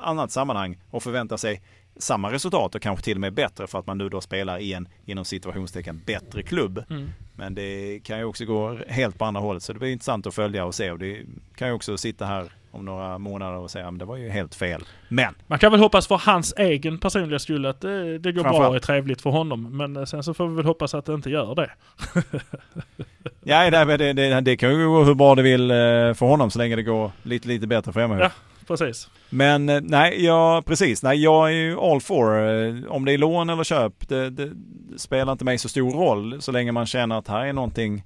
annat 0.01 0.31
sammanhang 0.31 0.77
och 0.89 1.03
förväntar 1.03 1.37
sig 1.37 1.61
samma 1.97 2.31
resultat 2.31 2.75
och 2.75 2.81
kanske 2.81 3.05
till 3.05 3.17
och 3.17 3.21
med 3.21 3.33
bättre 3.33 3.67
för 3.67 3.79
att 3.79 3.87
man 3.87 3.97
nu 3.97 4.09
då 4.09 4.21
spelar 4.21 4.59
i 4.59 4.73
en 4.73 4.87
inom 5.05 5.25
situationstecken 5.25 6.01
bättre 6.05 6.43
klubb. 6.43 6.83
Mm. 6.89 7.09
Men 7.39 7.55
det 7.55 7.99
kan 8.03 8.17
ju 8.17 8.23
också 8.23 8.45
gå 8.45 8.77
helt 8.87 9.17
på 9.17 9.25
andra 9.25 9.41
hållet 9.41 9.63
så 9.63 9.73
det 9.73 9.79
blir 9.79 9.91
intressant 9.91 10.27
att 10.27 10.33
följa 10.33 10.65
och 10.65 10.75
se 10.75 10.91
och 10.91 10.99
det 10.99 11.25
kan 11.55 11.67
ju 11.67 11.73
också 11.73 11.97
sitta 11.97 12.25
här 12.25 12.51
om 12.71 12.85
några 12.85 13.17
månader 13.17 13.57
och 13.57 13.71
säga 13.71 13.87
att 13.87 13.99
det 13.99 14.05
var 14.05 14.17
ju 14.17 14.29
helt 14.29 14.55
fel. 14.55 14.83
Men 15.09 15.35
Man 15.47 15.59
kan 15.59 15.71
väl 15.71 15.81
hoppas 15.81 16.07
för 16.07 16.17
hans 16.17 16.53
egen 16.57 16.97
personliga 16.97 17.39
skull 17.39 17.65
att 17.65 17.81
det, 17.81 18.19
det 18.19 18.31
går 18.31 18.43
bra 18.43 18.67
och 18.67 18.75
är 18.75 18.79
trevligt 18.79 19.21
för 19.21 19.29
honom. 19.29 19.77
Men 19.77 19.97
eh, 19.97 20.05
sen 20.05 20.23
så 20.23 20.33
får 20.33 20.47
vi 20.47 20.55
väl 20.55 20.65
hoppas 20.65 20.93
att 20.93 21.05
det 21.05 21.13
inte 21.13 21.29
gör 21.29 21.55
det. 21.55 21.71
ja, 23.43 23.85
det, 23.85 24.13
det, 24.13 24.41
det, 24.41 24.57
kan 24.57 24.69
ju 24.69 24.87
gå 24.87 25.03
hur 25.03 25.13
bra 25.13 25.35
det 25.35 25.41
vill 25.41 25.71
eh, 25.71 25.75
för 26.13 26.25
honom 26.25 26.51
så 26.51 26.59
länge 26.59 26.75
det 26.75 26.83
går 26.83 27.11
lite, 27.23 27.47
lite 27.47 27.67
bättre 27.67 27.91
för 27.91 27.99
MFF. 27.99 28.21
Ja. 28.21 28.58
Precis. 28.69 29.09
Men 29.29 29.69
eh, 29.69 29.81
nej, 29.81 30.25
ja 30.25 30.63
precis. 30.65 31.03
Nej, 31.03 31.23
jag 31.23 31.47
är 31.47 31.53
ju 31.53 31.79
all 31.79 32.01
for. 32.01 32.49
Eh, 32.49 32.75
om 32.87 33.05
det 33.05 33.13
är 33.13 33.17
lån 33.17 33.49
eller 33.49 33.63
köp, 33.63 34.09
det, 34.09 34.29
det 34.29 34.51
spelar 34.97 35.31
inte 35.31 35.45
mig 35.45 35.57
så 35.57 35.69
stor 35.69 35.91
roll 35.91 36.41
så 36.41 36.51
länge 36.51 36.71
man 36.71 36.85
känner 36.85 37.17
att 37.17 37.27
här 37.27 37.45
är 37.45 37.53
någonting, 37.53 38.03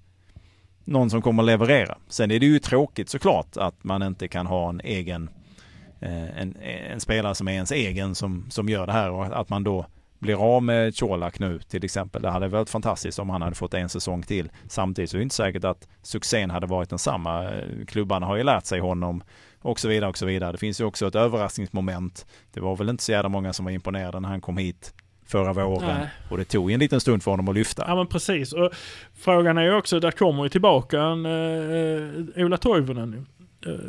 någon 0.84 1.09
som 1.09 1.22
kommer 1.22 1.43
att 1.43 1.47
leverera. 1.47 1.97
Sen 2.07 2.32
är 2.32 2.39
det 2.39 2.45
ju 2.45 2.59
tråkigt 2.59 3.09
såklart 3.09 3.57
att 3.57 3.84
man 3.84 4.03
inte 4.03 4.28
kan 4.28 4.45
ha 4.45 4.70
en 4.70 4.82
egen, 4.84 5.30
eh, 5.99 6.39
en, 6.41 6.57
en 6.91 6.99
spelare 6.99 7.36
som 7.36 7.47
är 7.47 7.53
ens 7.53 7.72
egen 7.72 8.16
som, 8.16 8.45
som 8.49 8.70
gör 8.70 8.88
det 8.88 8.93
här 8.93 9.11
och 9.11 9.39
att 9.39 9.49
man 9.49 9.64
då 9.64 9.86
blir 10.20 10.55
av 10.55 10.64
med 10.64 10.99
Colak 10.99 11.39
nu 11.39 11.59
till 11.59 11.86
exempel. 11.86 12.22
Det 12.22 12.30
hade 12.30 12.47
varit 12.47 12.70
fantastiskt 12.70 13.20
om 13.20 13.30
han 13.30 13.41
hade 13.41 13.55
fått 13.55 13.74
en 13.74 13.89
säsong 13.89 14.24
till. 14.24 14.51
Samtidigt 14.68 15.09
så 15.09 15.18
är 15.18 15.20
det 15.20 15.24
inte 15.24 15.36
säkert 15.36 15.64
att 15.64 15.88
succén 16.01 16.49
hade 16.49 16.68
varit 16.68 16.89
densamma. 16.89 17.43
Eh, 17.43 17.86
Klubbarna 17.88 18.26
har 18.26 18.36
ju 18.36 18.43
lärt 18.43 18.66
sig 18.66 18.80
honom 18.80 19.24
och 19.64 19.80
så 19.80 19.88
vidare 19.88 20.09
och 20.09 20.18
så 20.18 20.26
vidare. 20.26 20.51
Det 20.51 20.57
finns 20.57 20.82
ju 20.82 20.86
också 20.86 21.07
ett 21.07 21.16
överraskningsmoment. 21.16 22.26
Det 22.53 22.59
var 22.59 22.76
väl 22.76 22.89
inte 22.89 23.03
så 23.03 23.11
jävla 23.11 23.30
många 23.30 23.53
som 23.53 23.66
var 23.66 23.72
imponerade 23.72 24.20
när 24.20 24.30
han 24.30 24.41
kom 24.41 24.57
hit 24.57 24.93
förra 25.26 25.53
våren. 25.53 25.97
Nej. 25.99 26.07
Och 26.32 26.38
det 26.38 26.45
tog 26.45 26.70
ju 26.70 26.74
en 26.74 26.80
liten 26.80 27.01
stund 27.01 27.24
för 27.24 27.32
honom 27.32 27.47
att 27.49 27.55
lyfta. 27.55 27.84
Ja 27.88 27.95
men 27.95 28.07
precis. 28.07 28.53
Och 28.53 28.70
frågan 29.16 29.57
är 29.57 29.64
ju 29.64 29.76
också, 29.76 29.99
där 29.99 30.11
kommer 30.11 30.43
ju 30.43 30.49
tillbaka 30.49 31.01
en 31.01 31.26
uh, 31.26 32.45
Ola 32.45 32.57
Toivonen 32.57 33.11
nu. 33.11 33.26
Eh, 33.72 33.80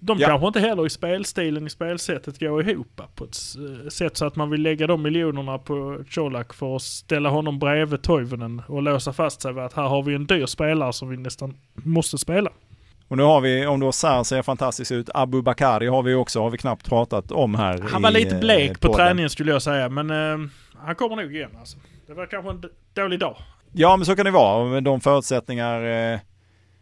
de 0.00 0.18
Ja. 0.18 0.28
kanske 0.28 0.46
inte 0.46 0.60
heller 0.60 0.86
i 0.86 0.90
spelstilen, 0.90 1.66
i 1.66 1.70
spelsättet 1.70 2.40
går 2.40 2.70
ihop 2.70 3.00
på 3.14 3.24
ett 3.24 3.36
eh, 3.84 3.88
sätt 3.88 4.16
så 4.16 4.26
att 4.26 4.36
man 4.36 4.50
vill 4.50 4.62
lägga 4.62 4.86
de 4.86 5.02
miljonerna 5.02 5.58
på 5.58 5.98
Colak 6.10 6.52
för 6.54 6.76
att 6.76 6.82
ställa 6.82 7.28
honom 7.28 7.58
bredvid 7.58 8.02
Toivonen 8.02 8.62
och 8.66 8.82
låsa 8.82 9.12
fast 9.12 9.40
sig 9.42 9.52
vid 9.52 9.62
att 9.62 9.72
här 9.72 9.88
har 9.88 10.02
vi 10.02 10.14
en 10.14 10.26
dyr 10.26 10.46
spelare 10.46 10.92
som 10.92 11.08
vi 11.08 11.16
nästan 11.16 11.56
måste 11.74 12.18
spela. 12.18 12.50
Och 13.08 13.16
nu 13.16 13.22
har 13.22 13.40
vi, 13.40 13.66
om 13.66 13.80
då 13.80 13.92
Sar 13.92 14.24
ser 14.24 14.42
fantastiskt 14.42 14.92
ut, 14.92 15.10
Abu 15.14 15.42
Bakari 15.42 15.86
har 15.86 16.02
vi 16.02 16.14
också, 16.14 16.42
har 16.42 16.50
vi 16.50 16.58
knappt 16.58 16.88
pratat 16.88 17.32
om 17.32 17.54
här 17.54 17.78
Han 17.78 18.02
var 18.02 18.10
i, 18.10 18.12
lite 18.12 18.34
eh, 18.34 18.40
blek 18.40 18.80
på 18.80 18.94
träningen 18.94 19.30
skulle 19.30 19.52
jag 19.52 19.62
säga, 19.62 19.88
men 19.88 20.10
eh, 20.10 20.48
han 20.76 20.94
kommer 20.94 21.16
nog 21.16 21.34
igen 21.34 21.50
alltså. 21.60 21.78
Det 22.06 22.14
var 22.14 22.26
kanske 22.26 22.50
en 22.50 22.62
dålig 22.94 23.20
dag. 23.20 23.36
Ja, 23.72 23.96
men 23.96 24.06
så 24.06 24.16
kan 24.16 24.24
det 24.24 24.30
vara. 24.30 24.64
Med 24.64 24.82
de 24.82 25.00
förutsättningar 25.00 25.84
eh, 26.12 26.18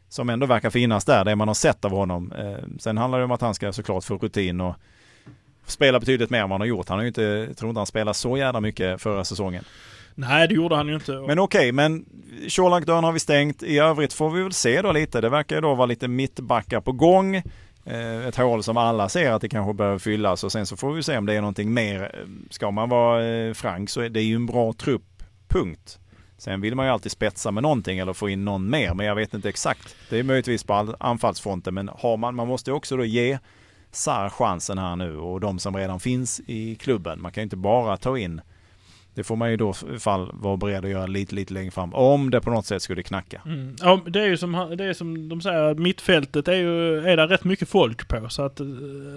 som 0.08 0.30
ändå 0.30 0.46
verkar 0.46 0.70
finnas 0.70 1.04
där, 1.04 1.24
det 1.24 1.36
man 1.36 1.48
har 1.48 1.54
sett 1.54 1.84
av 1.84 1.90
honom. 1.90 2.32
Eh, 2.32 2.64
sen 2.78 2.98
handlar 2.98 3.18
det 3.18 3.24
om 3.24 3.30
att 3.30 3.40
han 3.40 3.54
ska 3.54 3.72
såklart 3.72 4.04
få 4.04 4.16
rutin 4.16 4.60
och 4.60 4.74
spela 5.66 6.00
betydligt 6.00 6.30
mer 6.30 6.38
än 6.38 6.48
vad 6.48 6.54
han 6.54 6.60
har 6.60 6.68
gjort. 6.68 6.88
Han 6.88 6.98
har 6.98 7.02
ju 7.02 7.08
inte, 7.08 7.22
jag 7.22 7.56
tror 7.56 7.68
inte 7.68 7.78
han 7.80 7.86
spelade 7.86 8.14
så 8.14 8.36
jävla 8.36 8.60
mycket 8.60 9.02
förra 9.02 9.24
säsongen. 9.24 9.64
Nej, 10.18 10.48
det 10.48 10.54
gjorde 10.54 10.76
han 10.76 10.88
ju 10.88 10.94
inte. 10.94 11.12
Men 11.12 11.38
okej, 11.38 11.72
men 11.72 12.04
Colak-dörren 12.56 13.04
har 13.04 13.12
vi 13.12 13.20
stängt. 13.20 13.62
I 13.62 13.78
övrigt 13.78 14.12
får 14.12 14.30
vi 14.30 14.42
väl 14.42 14.52
se 14.52 14.82
då 14.82 14.92
lite. 14.92 15.20
Det 15.20 15.28
verkar 15.28 15.56
ju 15.56 15.62
då 15.62 15.74
vara 15.74 15.86
lite 15.86 16.08
mittbackar 16.08 16.80
på 16.80 16.92
gång. 16.92 17.36
Eh, 17.84 18.26
ett 18.26 18.36
hål 18.36 18.62
som 18.62 18.76
alla 18.76 19.08
ser 19.08 19.32
att 19.32 19.42
det 19.42 19.48
kanske 19.48 19.74
behöver 19.74 19.98
fyllas 19.98 20.44
och 20.44 20.52
sen 20.52 20.66
så 20.66 20.76
får 20.76 20.92
vi 20.92 21.02
se 21.02 21.18
om 21.18 21.26
det 21.26 21.34
är 21.34 21.40
någonting 21.40 21.74
mer. 21.74 22.02
Eh, 22.02 22.26
ska 22.50 22.70
man 22.70 22.88
vara 22.88 23.26
eh, 23.26 23.54
frank 23.54 23.90
så 23.90 24.00
är 24.00 24.08
det 24.08 24.22
ju 24.22 24.34
en 24.34 24.46
bra 24.46 24.72
trupp, 24.72 25.22
punkt. 25.48 25.98
Sen 26.38 26.60
vill 26.60 26.74
man 26.74 26.86
ju 26.86 26.92
alltid 26.92 27.12
spetsa 27.12 27.50
med 27.50 27.62
någonting 27.62 27.98
eller 27.98 28.12
få 28.12 28.28
in 28.28 28.44
någon 28.44 28.70
mer, 28.70 28.94
men 28.94 29.06
jag 29.06 29.14
vet 29.14 29.34
inte 29.34 29.48
exakt. 29.48 29.96
Det 30.10 30.18
är 30.18 30.22
möjligtvis 30.22 30.64
på 30.64 30.94
anfallsfronten, 31.00 31.74
men 31.74 31.90
har 31.98 32.16
man, 32.16 32.34
man 32.34 32.48
måste 32.48 32.70
ju 32.70 32.74
också 32.74 32.96
då 32.96 33.04
ge 33.04 33.38
Sar 33.90 34.28
chansen 34.28 34.78
här 34.78 34.96
nu 34.96 35.16
och 35.16 35.40
de 35.40 35.58
som 35.58 35.76
redan 35.76 36.00
finns 36.00 36.40
i 36.46 36.74
klubben. 36.74 37.22
Man 37.22 37.32
kan 37.32 37.40
ju 37.40 37.44
inte 37.44 37.56
bara 37.56 37.96
ta 37.96 38.18
in 38.18 38.40
det 39.16 39.24
får 39.24 39.36
man 39.36 39.50
ju 39.50 39.56
då 39.56 39.72
fall 39.98 40.30
vara 40.32 40.56
beredd 40.56 40.84
att 40.84 40.90
göra 40.90 41.06
lite, 41.06 41.34
lite 41.34 41.54
längre 41.54 41.70
fram. 41.70 41.94
Om 41.94 42.30
det 42.30 42.40
på 42.40 42.50
något 42.50 42.66
sätt 42.66 42.82
skulle 42.82 43.02
knacka. 43.02 43.42
Mm. 43.46 43.76
Ja, 43.80 44.00
det 44.06 44.20
är 44.20 44.26
ju 44.26 44.36
som, 44.36 44.74
det 44.78 44.84
är 44.84 44.92
som 44.92 45.28
de 45.28 45.40
säger, 45.40 45.74
mittfältet 45.74 46.48
är 46.48 46.54
ju 46.54 46.98
är 47.08 47.16
där 47.16 47.28
rätt 47.28 47.44
mycket 47.44 47.68
folk 47.68 48.08
på. 48.08 48.28
Så 48.28 48.42
att 48.42 48.60
eh, 48.60 48.66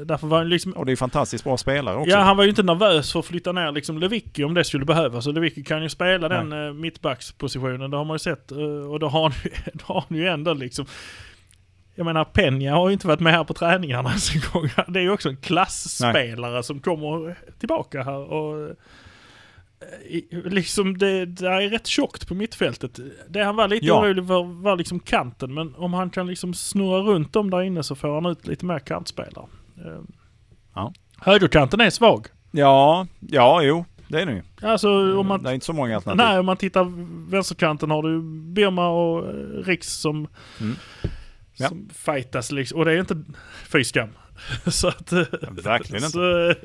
därför 0.05 0.27
var 0.27 0.37
han 0.37 0.49
liksom... 0.49 0.71
Och 0.71 0.85
det 0.85 0.91
är 0.91 0.95
fantastiskt 0.95 1.43
bra 1.43 1.57
spelare 1.57 1.95
också. 1.95 2.09
Ja, 2.09 2.17
han 2.17 2.37
var 2.37 2.43
ju 2.43 2.49
inte 2.49 2.63
nervös 2.63 3.11
för 3.11 3.19
att 3.19 3.25
flytta 3.25 3.51
ner 3.51 3.71
liksom 3.71 3.97
Lewicki 3.97 4.43
om 4.43 4.53
det 4.53 4.63
skulle 4.63 4.85
behövas. 4.85 5.27
Och 5.27 5.33
Lewicki 5.33 5.63
kan 5.63 5.83
ju 5.83 5.89
spela 5.89 6.27
Nej. 6.27 6.37
den 6.37 6.53
uh, 6.53 6.73
mittbackspositionen, 6.73 7.91
det 7.91 7.97
har 7.97 8.05
man 8.05 8.15
ju 8.15 8.19
sett. 8.19 8.51
eh, 8.51 8.91
och 8.91 8.99
då 8.99 9.07
har 9.07 9.21
han 9.21 9.33
ju, 9.43 9.49
då 9.73 9.93
har 9.93 10.05
han 10.09 10.17
ju 10.17 10.27
ändå 10.27 10.53
liksom... 10.53 10.85
Jag 11.95 12.05
menar 12.05 12.25
Peña 12.25 12.71
har 12.71 12.89
ju 12.89 12.93
inte 12.93 13.07
varit 13.07 13.19
med 13.19 13.33
här 13.33 13.43
på 13.43 13.53
träningarna 13.53 14.09
ens 14.09 14.35
en 14.35 14.41
gång. 14.53 14.69
Det 14.87 14.99
är 14.99 15.03
ju 15.03 15.11
också 15.11 15.29
en 15.29 15.37
klassspelare 15.37 16.63
som 16.63 16.79
kommer 16.79 17.37
tillbaka 17.59 18.03
här 18.03 18.33
och... 18.33 18.75
eh, 20.31 20.39
Liksom 20.51 20.97
det, 20.97 21.25
det 21.25 21.47
är 21.47 21.69
rätt 21.69 21.87
tjockt 21.87 22.27
på 22.27 22.35
mittfältet. 22.35 22.99
Det 23.29 23.43
han 23.43 23.55
var 23.55 23.67
lite 23.67 23.85
Ja. 23.85 24.01
orolig 24.01 24.27
för 24.27 24.61
var 24.61 24.75
liksom 24.75 24.99
kanten, 24.99 25.53
men 25.53 25.75
om 25.75 25.93
han 25.93 26.09
kan 26.09 26.27
liksom 26.27 26.53
snurra 26.53 26.99
runt 27.01 27.33
dem 27.33 27.49
där 27.49 27.61
inne 27.61 27.83
så 27.83 27.95
får 27.95 28.13
han 28.15 28.25
ut 28.25 28.47
lite 28.47 28.65
mer 28.65 28.79
kantspelare. 28.79 29.45
Eh, 29.77 29.99
Ja. 30.75 30.93
Högerkanten 31.17 31.81
är 31.81 31.89
svag. 31.89 32.27
Ja, 32.51 33.07
ja, 33.19 33.61
jo, 33.63 33.85
det 34.07 34.21
är 34.21 34.25
det 34.25 34.31
ju. 34.33 34.41
Alltså 34.67 35.17
om 35.19 35.27
man... 35.27 35.43
Det 35.43 35.49
är 35.49 35.53
inte 35.53 35.65
så 35.65 35.73
många 35.73 35.95
alternativ. 35.95 36.25
Nej, 36.25 36.39
om 36.39 36.45
man 36.45 36.57
tittar 36.57 36.87
vänsterkanten 37.31 37.91
har 37.91 38.03
du 38.03 38.21
Birma 38.53 38.87
och 38.89 39.27
eh, 39.27 39.33
Riks 39.63 39.87
som, 39.93 40.27
Mm. 40.61 40.75
Ja. 41.57 41.67
som 41.67 41.89
fightas 41.93 42.51
liksom. 42.51 42.79
Och 42.79 42.85
det 42.85 42.91
är 42.93 42.99
inte 42.99 43.23
fy 43.71 43.83
skam. 43.83 44.09
så 44.67 44.87
att... 44.87 45.13
Verkligen 45.63 46.03
inte. 46.05 46.55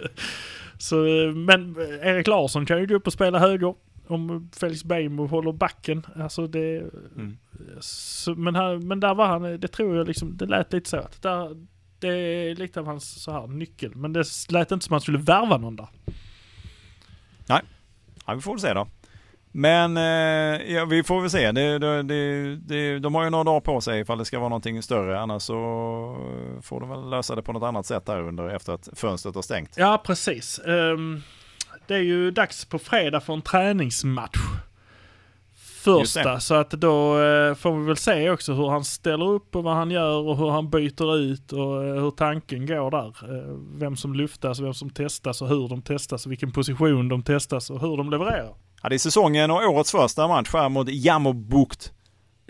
Så, 0.84 0.88
så, 0.88 1.38
men 1.38 1.76
Erik 2.02 2.26
Larsson 2.26 2.66
kan 2.66 2.78
ju 2.78 2.86
gå 2.86 2.94
upp 2.94 3.06
och 3.06 3.12
spela 3.12 3.38
höger. 3.38 3.74
Om 4.06 4.50
Felix 4.56 4.84
Beijmo 4.84 5.26
håller 5.26 5.52
backen. 5.52 6.06
Alltså 6.16 6.46
det... 6.46 6.78
Mm. 7.16 7.36
Så, 7.80 8.34
men, 8.34 8.54
här, 8.54 8.76
men 8.76 9.00
där 9.00 9.14
var 9.14 9.26
han, 9.26 9.42
det 9.42 9.68
tror 9.68 9.96
jag 9.96 10.06
liksom, 10.06 10.36
det 10.36 10.46
lät 10.46 10.72
lite 10.72 10.90
så 10.90 10.96
att 10.96 11.22
där, 11.22 11.66
det 11.98 12.08
är 12.08 12.54
lite 12.54 12.80
av 12.80 12.86
hans 12.86 13.22
så 13.22 13.32
här 13.32 13.46
nyckel. 13.46 13.94
Men 13.94 14.12
det 14.12 14.24
lät 14.48 14.72
inte 14.72 14.84
som 14.84 14.92
att 14.92 14.96
han 14.96 15.00
skulle 15.00 15.18
värva 15.18 15.56
någon 15.56 15.76
där. 15.76 15.88
Ja, 17.46 18.34
vi 18.34 18.40
får 18.40 18.58
se 18.58 18.74
då. 18.74 18.88
Men 19.56 19.96
eh, 19.96 20.72
ja, 20.72 20.84
vi 20.84 21.02
får 21.02 21.20
väl 21.20 21.30
se. 21.30 21.52
Det, 21.52 21.78
det, 21.78 22.56
det, 22.56 22.98
de 22.98 23.14
har 23.14 23.24
ju 23.24 23.30
några 23.30 23.44
dagar 23.44 23.60
på 23.60 23.80
sig 23.80 24.00
ifall 24.00 24.18
det 24.18 24.24
ska 24.24 24.38
vara 24.38 24.48
någonting 24.48 24.82
större. 24.82 25.20
Annars 25.20 25.42
så 25.42 25.56
får 26.62 26.80
de 26.80 26.88
väl 26.88 27.10
lösa 27.10 27.34
det 27.34 27.42
på 27.42 27.52
något 27.52 27.62
annat 27.62 27.86
sätt 27.86 28.06
där 28.06 28.20
under 28.20 28.48
efter 28.48 28.72
att 28.72 28.88
fönstret 28.96 29.34
har 29.34 29.42
stängt. 29.42 29.74
Ja, 29.76 30.02
precis. 30.06 30.58
Ehm, 30.58 31.22
det 31.86 31.94
är 31.94 32.02
ju 32.02 32.30
dags 32.30 32.64
på 32.64 32.78
fredag 32.78 33.20
för 33.20 33.32
en 33.32 33.42
träningsmatch. 33.42 34.38
Första, 35.84 36.40
så 36.40 36.54
att 36.54 36.70
då 36.70 37.22
eh, 37.22 37.54
får 37.54 37.78
vi 37.78 37.86
väl 37.86 37.96
se 37.96 38.30
också 38.30 38.52
hur 38.52 38.68
han 38.68 38.84
ställer 38.84 39.28
upp 39.28 39.56
och 39.56 39.64
vad 39.64 39.74
han 39.74 39.90
gör 39.90 40.18
och 40.28 40.36
hur 40.36 40.50
han 40.50 40.70
byter 40.70 41.16
ut 41.16 41.52
och 41.52 41.84
eh, 41.84 42.02
hur 42.02 42.10
tanken 42.10 42.66
går 42.66 42.90
där. 42.90 43.14
Vem 43.78 43.96
som 43.96 44.14
luftas, 44.14 44.60
vem 44.60 44.74
som 44.74 44.90
testas 44.90 45.42
och 45.42 45.48
hur 45.48 45.68
de 45.68 45.82
testas, 45.82 46.26
vilken 46.26 46.52
position 46.52 47.08
de 47.08 47.22
testas 47.22 47.70
och 47.70 47.80
hur 47.80 47.96
de 47.96 48.10
levererar. 48.10 48.63
Ja, 48.84 48.88
det 48.88 48.96
är 48.96 48.98
säsongen 48.98 49.50
och 49.50 49.56
årets 49.70 49.90
första 49.90 50.28
match 50.28 50.50
här 50.52 50.68
mot 50.68 50.88
Jammerbukt. 50.88 51.92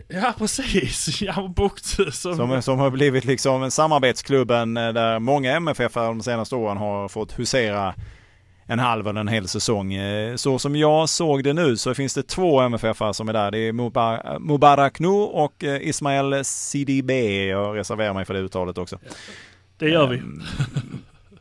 Ja, 0.09 0.35
precis. 0.39 1.21
Ja, 1.23 1.53
Bukt 1.57 1.85
som... 2.15 2.37
Som, 2.37 2.63
som 2.63 2.79
har 2.79 2.91
blivit 2.91 3.25
liksom 3.25 3.71
samarbetsklubben 3.71 4.77
eh, 4.77 4.93
där 4.93 5.19
många 5.19 5.53
MFF 5.53 5.95
de 5.95 6.23
senaste 6.23 6.55
åren 6.57 6.77
har 6.77 7.09
fått 7.09 7.39
husera 7.39 7.95
en 8.67 8.79
halv 8.79 9.09
eller 9.09 9.21
en 9.21 9.29
hel 9.29 9.49
säsong. 9.49 9.95
Eh, 9.95 10.37
Så 10.37 10.59
som 10.59 10.77
jag 10.77 11.09
såg 11.09 11.45
det 11.45 11.53
nu 11.53 11.77
så 11.77 11.95
finns 11.95 12.15
det 12.15 12.23
två 12.23 12.61
MFF 12.61 13.03
som 13.13 13.29
är 13.29 13.33
där. 13.33 13.51
Det 13.51 13.59
är 13.59 13.73
Mubar- 13.73 14.39
Mubarak 14.39 14.99
Nu 15.01 15.09
och 15.09 15.65
eh, 15.65 15.89
Ismael 15.89 16.45
Sidibe. 16.45 17.45
Jag 17.45 17.77
reserverar 17.77 18.15
mig 18.15 18.25
för 18.25 18.35
det 18.35 18.41
uttalet 18.41 18.79
också. 18.79 18.99
det 19.79 19.89
gör 19.89 20.07
vi. 20.07 20.23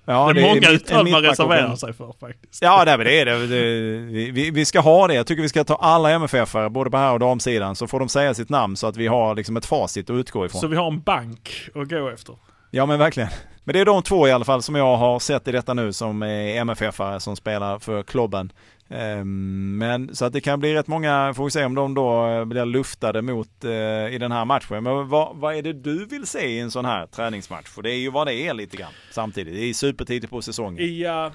Ja, 0.06 0.34
det 0.34 0.42
är 0.42 0.48
många 0.56 0.70
uttal 0.70 1.10
man 1.12 1.22
reserverar 1.22 1.76
sig 1.76 1.94
för 1.94 2.14
faktiskt. 2.20 2.62
Ja, 2.62 2.86
det 2.86 2.92
är 2.92 2.98
det. 2.98 3.24
det, 3.26 3.48
det 3.48 3.64
vi, 4.12 4.32
vi- 4.32 4.52
vi 4.52 4.66
ska 4.66 4.80
ha 4.80 5.08
det. 5.08 5.14
Jag 5.14 5.28
tycker 5.28 5.42
vi 5.42 5.50
ska 5.50 5.64
ta 5.64 5.76
alla 5.76 6.10
MFF-are, 6.10 6.70
både 6.70 6.90
på 6.90 6.98
här 6.98 7.14
och 7.14 7.20
damsidan, 7.20 7.76
så 7.76 7.88
får 7.88 8.00
de 8.00 8.10
säga 8.10 8.34
sitt 8.34 8.50
namn 8.50 8.76
så 8.76 8.88
att 8.88 8.98
vi 8.98 9.08
har 9.08 9.36
liksom 9.36 9.58
ett 9.58 9.66
facit 9.66 10.10
att 10.10 10.14
utgå 10.14 10.46
ifrån. 10.46 10.62
Så 10.62 10.68
vi 10.68 10.76
har 10.76 10.88
en 10.88 11.02
bank 11.02 11.70
att 11.76 11.90
gå 11.90 12.10
efter. 12.10 12.36
Ja 12.72 12.86
men 12.86 13.00
verkligen. 13.00 13.30
Men 13.64 13.74
det 13.74 13.80
är 13.80 13.86
de 13.86 14.04
två 14.04 14.28
i 14.28 14.32
alla 14.32 14.46
fall 14.46 14.62
som 14.62 14.76
jag 14.76 14.98
har 14.98 15.20
sett 15.20 15.48
i 15.48 15.52
detta 15.52 15.74
nu 15.74 15.94
som 15.94 16.24
är 16.24 16.62
MFF-are 16.64 17.20
som 17.20 17.36
spelar 17.36 17.80
för 17.80 18.04
klubben. 18.04 18.52
Ehm, 18.94 19.78
Men 19.78 20.16
så 20.16 20.26
att 20.26 20.34
det 20.34 20.42
kan 20.42 20.60
bli 20.60 20.74
rätt 20.76 20.88
många, 20.88 21.34
får 21.36 21.44
vi 21.46 21.52
se 21.52 21.66
om 21.66 21.76
de 21.76 21.94
då 21.94 22.28
eh, 22.28 22.46
blir 22.46 22.66
luftade 22.66 23.22
mot 23.22 23.64
eh, 23.64 23.72
i 24.14 24.18
den 24.20 24.32
här 24.32 24.46
matchen. 24.46 24.84
Men 24.84 25.10
vad, 25.10 25.36
vad 25.36 25.56
är 25.56 25.62
det 25.62 25.74
du 25.74 26.06
vill 26.06 26.26
se 26.28 26.46
i 26.48 26.60
en 26.60 26.72
sån 26.72 26.86
här 26.86 27.06
träningsmatch? 27.08 27.68
För 27.68 27.82
det 27.82 27.92
är 27.92 27.98
ju 28.00 28.12
vad 28.12 28.28
det 28.28 28.34
är 28.34 28.54
lite 28.54 28.78
grann 28.78 28.92
samtidigt. 29.12 29.54
Det 29.54 29.66
är 29.66 29.74
supertidigt 29.74 30.30
på 30.30 30.42
säsongen. 30.42 30.98
Ja, 31.00 31.32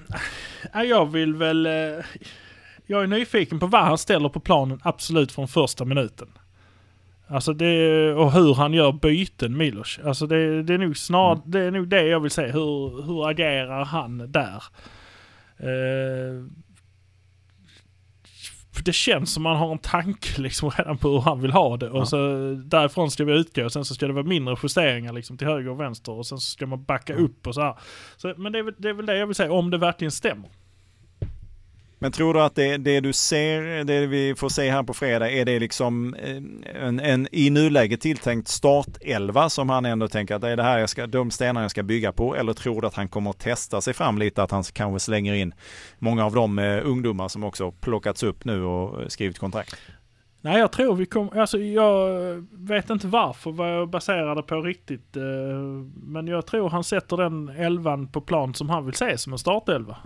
ja, 0.73 0.83
jag 0.83 1.05
vill 1.11 1.33
väl... 1.35 1.65
eh, 1.65 1.71
Jag 2.87 3.03
är 3.03 3.07
nyfiken 3.07 3.59
på 3.59 3.67
vad 3.67 3.81
han 3.83 3.97
ställer 3.97 4.29
på 4.29 4.39
planen 4.39 4.79
absolut 4.83 5.31
från 5.31 5.47
första 5.47 5.85
minuten. 5.85 6.27
Alltså 7.27 7.53
det, 7.53 8.13
och 8.13 8.31
hur 8.31 8.53
han 8.53 8.73
gör 8.73 8.91
byten 8.91 9.57
Milos. 9.57 9.99
Alltså 10.05 10.27
det, 10.27 10.63
det 10.63 10.73
är 10.73 10.77
nog 10.77 10.97
snart, 10.97 11.37
Mm. 11.37 11.51
det 11.51 11.59
är 11.59 11.71
nog 11.71 11.87
det 11.87 12.03
jag 12.07 12.19
vill 12.19 12.31
se. 12.31 12.47
Hur, 12.47 13.03
hur 13.05 13.29
agerar 13.29 13.85
han 13.85 14.31
där? 14.31 14.63
För 15.57 16.49
det 18.85 18.93
känns 18.93 19.33
som 19.33 19.43
man 19.43 19.55
har 19.57 19.71
en 19.71 19.77
tanke 19.77 20.41
liksom 20.41 20.69
redan 20.69 20.97
på 20.97 21.09
hur 21.09 21.19
han 21.21 21.41
vill 21.41 21.51
ha 21.51 21.77
det. 21.77 21.89
Och 21.89 21.99
Ja. 21.99 22.05
så 22.05 22.17
därifrån 22.65 23.11
ska 23.11 23.25
vi 23.25 23.33
utgå 23.33 23.65
och 23.65 23.71
sen 23.71 23.85
så 23.85 23.93
ska 23.93 24.07
det 24.07 24.13
vara 24.13 24.23
mindre 24.25 24.55
justeringar 24.63 25.13
liksom 25.13 25.37
till 25.37 25.47
höger 25.47 25.69
och 25.69 25.79
vänster. 25.79 26.11
Och 26.11 26.25
sen 26.25 26.37
så 26.37 26.51
ska 26.51 26.65
man 26.67 26.83
backa 26.83 27.13
upp 27.15 27.47
och 27.47 27.55
så 27.55 27.61
här. 27.61 27.75
Så, 28.17 28.33
men 28.37 28.51
det 28.51 28.59
är, 28.59 28.63
väl- 28.63 28.75
det 28.77 28.89
är 28.89 28.93
väl 28.93 29.05
det 29.05 29.17
jag 29.17 29.27
vill 29.27 29.35
säga, 29.35 29.51
om 29.51 29.69
det 29.69 29.77
verkligen 29.77 30.11
stämmer. 30.11 30.49
Men 32.01 32.11
tror 32.11 32.33
du 32.33 32.41
att 32.41 32.55
det, 32.55 32.77
det 32.77 32.99
du 32.99 33.13
ser, 33.13 33.83
det 33.83 34.07
vi 34.07 34.35
får 34.35 34.49
se 34.49 34.71
här 34.71 34.83
på 34.83 34.93
fredag, 34.93 35.31
är 35.31 35.45
det 35.45 35.59
liksom 35.59 36.13
eh, 36.13 36.37
en, 36.85 36.99
en 36.99 37.27
i 37.31 37.49
nuläget 37.49 38.01
tilltänkt 38.01 38.47
startelva 38.47 39.49
som 39.49 39.69
han 39.69 39.85
ändå 39.85 40.07
tänker 40.07 40.35
att 40.35 40.41
det 40.41 40.49
är 40.49 40.57
det 40.57 40.63
här 40.63 40.79
jag 40.79 40.89
ska, 40.89 41.07
de 41.07 41.31
stenar 41.31 41.61
jag 41.61 41.71
ska 41.71 41.83
bygga 41.83 42.11
på? 42.11 42.35
Eller 42.35 42.53
tror 42.53 42.81
du 42.81 42.87
att 42.87 42.95
han 42.95 43.07
kommer 43.07 43.29
att 43.29 43.39
testa 43.39 43.81
sig 43.81 43.93
fram 43.93 44.17
lite, 44.17 44.43
att 44.43 44.51
han 44.51 44.63
kanske 44.63 44.99
slänger 44.99 45.33
in 45.33 45.53
många 45.97 46.25
av 46.25 46.33
de 46.33 46.59
eh, 46.59 46.81
ungdomar 46.83 47.27
som 47.27 47.43
också 47.43 47.71
plockats 47.71 48.23
upp 48.23 48.45
nu 48.45 48.63
och 48.63 49.11
skrivit 49.11 49.39
kontrakt? 49.39 49.75
Nej, 50.41 50.59
jag 50.59 50.71
tror 50.71 50.95
vi 50.95 51.05
kommer... 51.05 51.39
Alltså 51.39 51.57
jag 51.57 52.09
vet 52.51 52.89
inte 52.89 53.07
varför 53.07 53.51
vad 53.51 53.75
jag 53.75 53.89
baserar 53.89 54.35
det 54.35 54.41
på 54.41 54.61
riktigt. 54.61 55.17
Eh, 55.17 55.23
men 56.03 56.27
jag 56.27 56.45
tror 56.45 56.69
han 56.69 56.83
sätter 56.83 57.17
den 57.17 57.49
elvan 57.49 58.07
på 58.07 58.21
plan 58.21 58.53
som 58.53 58.69
han 58.69 58.85
vill 58.85 58.95
se 58.95 59.17
som 59.17 59.33
en 59.33 59.39
startelva. 59.39 59.97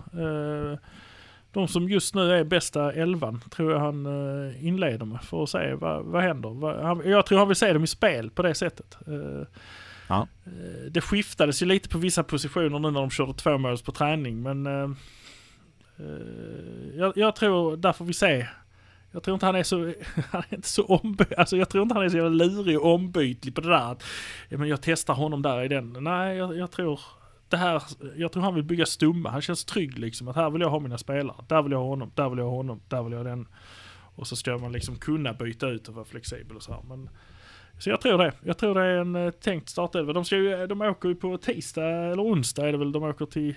De 1.54 1.68
som 1.68 1.88
just 1.88 2.14
nu 2.14 2.32
är 2.32 2.44
bästa 2.44 2.92
elvan 2.92 3.40
tror 3.50 3.72
jag 3.72 3.80
han 3.80 4.06
eh, 4.06 4.66
inleder 4.66 5.06
med 5.06 5.22
för 5.22 5.42
att 5.42 5.48
se 5.50 5.74
vad, 5.74 6.04
vad 6.04 6.22
händer. 6.22 7.08
Jag 7.10 7.26
tror 7.26 7.38
han 7.38 7.48
vill 7.48 7.56
se 7.56 7.72
dem 7.72 7.84
i 7.84 7.86
spel 7.86 8.30
på 8.30 8.42
det 8.42 8.54
sättet. 8.54 8.96
Eh, 9.06 9.46
Ja. 10.08 10.28
eh, 10.46 10.90
Det 10.90 11.00
skiftades 11.00 11.62
ju 11.62 11.66
lite 11.66 11.88
på 11.88 11.98
vissa 11.98 12.22
positioner 12.22 12.78
nu 12.78 12.90
när 12.90 13.00
de 13.00 13.10
körde 13.10 13.34
två 13.34 13.58
måls 13.58 13.82
på 13.82 13.92
träning 13.92 14.42
men 14.42 14.66
jag, 16.96 17.12
jag 17.16 17.36
tror, 17.36 17.76
där 17.76 17.92
får 17.92 18.04
vi 18.04 18.12
se 18.12 18.46
jag 19.12 19.22
tror 19.22 19.34
inte 19.34 19.46
han 19.46 19.56
är 19.56 19.62
så, 19.62 19.76
han 20.30 20.42
är 20.50 20.54
inte 20.54 20.68
så 20.68 20.84
omby, 20.84 21.24
alltså 21.36 21.56
jag 21.56 21.68
tror 21.68 21.82
inte 21.82 21.94
han 21.94 22.04
är 22.04 22.08
så 22.08 22.16
jävla 22.16 22.44
lurig 22.44 22.80
och 22.80 22.94
ombytlig 22.94 23.54
på 23.54 23.60
det 23.60 23.68
där 23.68 23.92
att, 23.92 24.02
men 24.50 24.68
jag 24.68 24.82
testar 24.82 25.14
honom 25.14 25.42
där 25.42 25.62
i 25.62 25.68
den. 25.68 25.96
Nej, 26.00 26.36
jag, 26.36 26.56
jag 26.56 26.70
tror 26.70 27.00
det 27.54 27.58
här, 27.58 27.82
jag 28.16 28.32
tror 28.32 28.42
han 28.42 28.54
vill 28.54 28.64
bygga 28.64 28.86
stumma. 28.86 29.30
Han 29.30 29.42
känns 29.42 29.64
trygg 29.64 29.98
liksom 29.98 30.28
att 30.28 30.36
här 30.36 30.50
vill 30.50 30.62
jag 30.62 30.70
ha 30.70 30.80
mina 30.80 30.98
spelare. 30.98 31.36
Där 31.48 31.62
vill 31.62 31.72
jag 31.72 31.78
ha 31.78 31.86
honom, 31.86 32.10
där 32.14 32.28
vill 32.28 32.38
jag 32.38 32.46
ha 32.46 32.56
honom, 32.56 32.80
där 32.88 33.02
vill 33.02 33.12
jag 33.12 33.18
ha 33.18 33.30
den. 33.30 33.48
Och 34.16 34.26
så 34.26 34.36
ska 34.36 34.58
man 34.58 34.72
liksom 34.72 34.96
kunna 34.96 35.32
byta 35.32 35.68
ut 35.68 35.88
och 35.88 35.94
vara 35.94 36.04
flexibel 36.04 36.56
och 36.56 36.62
så 36.62 36.72
här. 36.72 36.82
Men, 36.88 37.08
så 37.78 37.90
jag 37.90 38.00
tror 38.00 38.18
det. 38.18 38.32
Jag 38.42 38.58
tror 38.58 38.74
det 38.74 38.80
är 38.80 38.96
en 38.96 39.16
eh, 39.16 39.30
tänkt 39.30 39.68
startelva. 39.68 40.12
De, 40.12 40.24
ska 40.24 40.36
ju, 40.36 40.66
de 40.66 40.80
åker 40.80 41.08
ju 41.08 41.14
på 41.14 41.38
tisdag 41.38 41.90
eller 41.90 42.22
onsdag 42.22 42.68
är 42.68 42.72
det 42.72 42.78
väl. 42.78 42.92
De 42.92 43.02
åker 43.02 43.26
till 43.26 43.54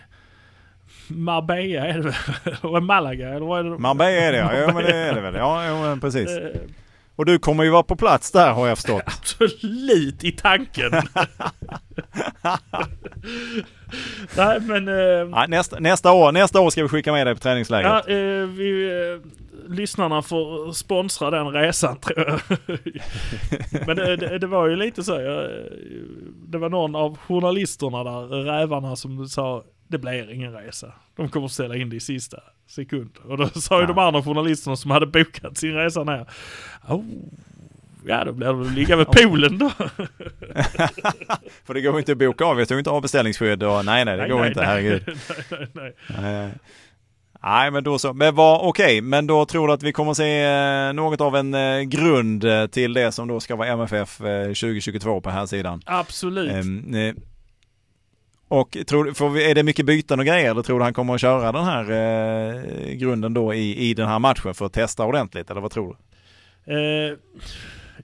Marbella 1.08 1.88
är 1.88 1.94
det 1.94 2.02
väl? 2.02 2.14
Eller 2.64 2.82
Malaga 2.82 3.30
eller 3.30 3.46
vad 3.46 3.60
är 3.60 3.64
det? 3.64 3.78
Marbella 3.78 4.12
är 4.12 4.32
det 4.32 4.38
ja, 4.38 4.54
ja 4.56 4.74
men 4.74 4.84
det 4.84 4.96
är 4.96 5.16
det 5.16 5.22
väl. 5.22 5.36
Ja, 5.38 5.70
jo, 5.70 5.76
men 5.82 6.00
precis. 6.00 6.30
Eh, 7.18 7.20
Och 7.20 7.26
du 7.26 7.40
kommer 7.40 7.64
ju 7.64 7.70
vara 7.70 7.84
på 7.84 7.96
plats 7.96 8.32
där 8.32 8.52
har 8.54 8.68
jag 8.68 8.78
förstått. 8.78 9.04
Absolut 9.20 10.24
i 10.24 10.32
tanken. 10.32 10.92
Nej 14.38 14.60
men... 14.62 14.88
Eh, 14.88 14.94
Ja, 15.32 15.46
nästa, 15.48 15.80
nästa, 15.80 16.12
år, 16.14 16.32
nästa 16.32 16.62
år 16.62 16.70
ska 16.70 16.82
vi 16.84 16.90
skicka 16.90 17.12
med 17.12 17.28
dig 17.28 17.36
på 17.36 17.40
träningslägret. 17.42 18.04
ja, 18.08 18.14
eh, 18.14 18.46
vi, 18.48 18.90
eh, 18.90 19.72
lyssnarna 19.72 20.22
får 20.22 20.72
sponsra 20.72 21.32
den 21.32 21.48
resan 21.48 22.00
tror 22.00 22.20
jag. 22.28 22.40
men 23.88 23.96
det, 23.96 24.16
det, 24.16 24.40
det 24.40 24.48
var 24.48 24.68
ju 24.68 24.76
lite 24.76 25.04
så. 25.04 25.12
Jag, 25.22 25.50
det 26.48 26.58
var 26.58 26.70
någon 26.70 26.96
av 26.96 27.18
journalisterna 27.18 28.04
där, 28.04 28.28
rävarna, 28.44 28.96
som 28.96 29.28
sa 29.28 29.64
det 29.88 29.98
blir 29.98 30.32
ingen 30.32 30.54
resa. 30.54 30.92
De 31.16 31.30
kommer 31.30 31.48
ställa 31.48 31.76
in 31.76 31.90
det 31.90 31.96
i 31.96 32.00
sista 32.00 32.38
sekund. 32.68 33.10
Och 33.28 33.38
då 33.38 33.48
sa 33.50 33.76
ju 33.76 33.82
Ja. 33.82 33.88
de 33.88 33.98
andra 34.00 34.24
journalisterna 34.24 34.76
som 34.76 34.92
hade 34.92 35.06
bokat 35.06 35.58
sin 35.58 35.74
resa 35.74 36.04
ner. 36.04 36.26
Oh, 36.88 37.04
ja 38.08 38.24
då 38.26 38.32
blir 38.34 38.48
det 38.48 38.54
väl 38.54 38.70
ligga 38.72 38.96
vid 38.96 39.08
poolen 39.08 39.58
då. 39.58 39.70
För 41.66 41.74
det 41.74 41.82
går 41.82 42.00
inte 42.00 42.12
att 42.12 42.18
boka 42.18 42.46
av. 42.46 42.60
Jag 42.60 42.68
tog 42.68 42.78
inte 42.80 42.90
av 42.90 43.02
beställningsskydd 43.02 43.64
och 43.64 43.86
nej, 43.86 44.06
nej, 44.06 44.18
det 44.18 44.22
Nej, 44.22 44.32
går 44.32 44.40
nej, 44.40 44.48
inte. 44.48 44.60
nej. 44.60 44.70
Herregud. 44.70 45.04
nej, 45.30 45.68
nej, 45.76 45.94
nej. 46.08 46.22
Nej. 46.22 46.52
Nej, 47.44 47.72
men 47.72 47.84
då 47.84 48.00
så. 48.00 48.14
Men 48.14 48.36
vad, 48.36 48.62
okej, 48.70 49.02
men 49.02 49.28
då 49.28 49.46
tror 49.46 49.68
du 49.68 49.74
att 49.74 49.84
vi 49.84 49.92
kommer 49.92 50.14
se 50.14 50.44
eh, 50.44 50.94
något 50.94 51.22
av 51.22 51.36
en 51.36 51.54
eh, 51.54 51.82
grund 51.82 52.44
eh, 52.44 52.68
till 52.68 52.94
det 52.94 53.12
som 53.12 53.28
då 53.28 53.40
ska 53.40 53.56
vara 53.56 53.68
MFF 53.68 54.22
eh, 54.22 54.44
2022 54.46 55.22
på 55.22 55.30
här 55.30 55.46
sidan. 55.46 55.82
Absolut. 55.86 56.52
Eh, 56.52 57.14
och 58.48 58.78
tror, 58.88 59.14
får 59.14 59.40
är 59.40 59.56
det 59.56 59.64
mycket 59.64 59.86
byten 59.86 60.20
och 60.20 60.26
grejer 60.26 60.52
eller 60.52 60.62
tror 60.62 60.80
du 60.80 60.84
han 60.84 60.94
kommer 60.94 61.16
att 61.16 61.22
köra 61.22 61.52
den 61.52 61.64
här 61.64 61.92
eh, 61.92 62.94
grunden 62.94 63.34
då 63.34 63.54
i, 63.54 63.90
i 63.90 63.94
den 63.94 64.08
här 64.08 64.20
matchen 64.20 64.54
för 64.54 64.66
att 64.66 64.74
testa 64.74 65.06
ordentligt 65.06 65.52
eller 65.52 65.62
vad 65.62 65.72
tror 65.72 65.98
du? 65.98 66.08
Eh, 66.68 67.18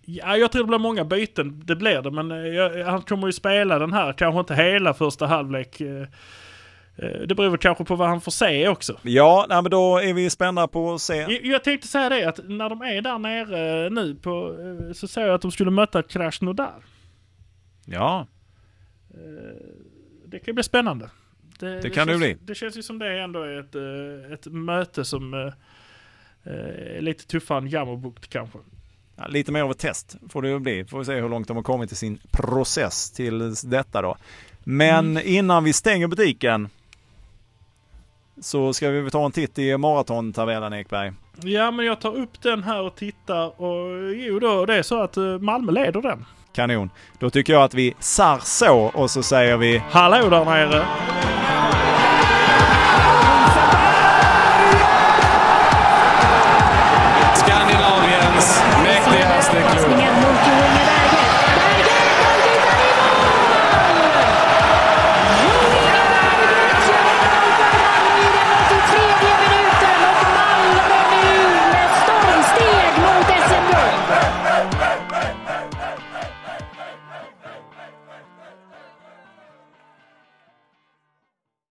ja, 0.06 0.38
jag 0.38 0.52
tror 0.52 0.64
det 0.64 0.68
blir 0.68 0.78
många 0.78 1.06
byten. 1.06 1.62
Det 1.66 1.76
blir 1.76 2.02
det. 2.02 2.12
Men 2.12 2.32
eh, 2.32 2.38
jag, 2.38 2.86
han 2.86 3.02
kommer 3.02 3.28
ju 3.28 3.34
spela 3.34 3.80
den 3.80 3.94
här. 3.94 4.14
Kanske 4.14 4.40
inte 4.40 4.56
hela 4.56 4.94
första 4.94 5.26
halvlek. 5.26 5.82
Eh, 5.82 6.02
eh, 6.96 7.22
det 7.28 7.36
beror 7.36 7.50
väl 7.50 7.58
kanske 7.60 7.86
på 7.86 7.96
vad 7.96 8.08
han 8.08 8.22
får 8.22 8.32
se 8.32 8.68
också. 8.68 9.00
Ja, 9.02 9.46
nej, 9.50 9.62
men 9.62 9.72
då 9.72 9.98
är 9.98 10.14
vi 10.14 10.30
spända 10.30 10.68
på 10.68 10.94
att 10.94 11.02
se. 11.02 11.16
Jag, 11.16 11.46
jag 11.46 11.64
tänkte 11.64 11.88
säga 11.88 12.10
det 12.10 12.26
att 12.26 12.40
när 12.44 12.70
de 12.70 12.82
är 12.82 13.02
där 13.02 13.18
nere 13.18 13.90
nu 13.90 14.16
på, 14.16 14.56
eh, 14.60 14.94
så 14.94 15.08
såg 15.08 15.24
jag 15.24 15.34
att 15.34 15.42
de 15.42 15.52
skulle 15.52 15.72
möta 15.72 16.04
Krasnodar. 16.04 16.84
Ja, 17.86 18.28
Det 20.34 20.40
kan 20.40 20.56
bli 20.56 20.64
spännande. 20.64 21.10
Det 21.60 21.94
kan 21.94 22.08
det 22.08 22.14
känns, 22.14 22.18
bli. 22.18 22.38
Det 22.42 22.56
känns 22.56 22.78
ju 22.78 22.84
som 22.84 23.00
det 23.00 23.22
ändå 23.22 23.42
är 23.42 23.60
ett, 23.60 23.76
eh, 23.76 24.34
ett 24.34 24.46
möte 24.46 25.06
som 25.06 25.34
eh, 25.34 25.40
eh, 26.44 26.98
är 26.98 27.02
lite 27.02 27.28
tuffare 27.28 27.58
än 27.58 27.68
Jammerbukt 27.68 28.30
kanske. 28.30 28.60
Ja, 29.16 29.28
lite 29.28 29.52
mer 29.52 29.62
av 29.62 29.72
ett 29.72 29.80
test 29.80 30.16
får 30.30 30.42
det 30.42 30.50
ju 30.50 30.60
bli. 30.60 30.86
Får 30.86 31.00
vi 31.00 31.06
se 31.06 31.14
hur 31.14 31.30
långt 31.30 31.48
de 31.48 31.58
har 31.58 31.64
kommit 31.64 31.92
i 31.92 31.96
sin 31.96 32.20
process 32.32 33.12
till 33.12 33.54
detta 33.64 34.02
då. 34.02 34.18
Men 34.64 35.18
innan 35.22 35.64
vi 35.64 35.74
stänger 35.74 36.08
butiken 36.08 36.70
så 38.42 38.74
ska 38.74 38.90
vi 38.90 39.12
ta 39.12 39.26
en 39.26 39.32
titt 39.32 39.60
i 39.60 39.78
maratontabellen 39.78 40.74
Ekberg. 40.74 41.12
Ja, 41.42 41.72
men 41.72 41.86
jag 41.86 42.02
tar 42.02 42.16
upp 42.16 42.42
den 42.42 42.64
här 42.64 42.82
och 42.82 42.96
tittar 42.96 43.62
och 43.62 44.14
jo 44.16 44.40
då, 44.40 44.66
det 44.66 44.76
är 44.76 44.84
så 44.84 45.02
att 45.02 45.18
Malmö 45.42 45.72
leder 45.72 46.02
den. 46.02 46.26
Kanon. 46.54 46.90
Då 47.20 47.30
tycker 47.30 47.54
jag 47.54 47.64
att 47.64 47.74
vi 47.74 47.94
sar 48.00 48.40
så 48.44 48.78
och 48.94 49.12
så 49.12 49.24
säger 49.24 49.58
vi 49.58 49.82
Hallå 49.90 50.30
där 50.30 50.46
nere! 50.46 50.86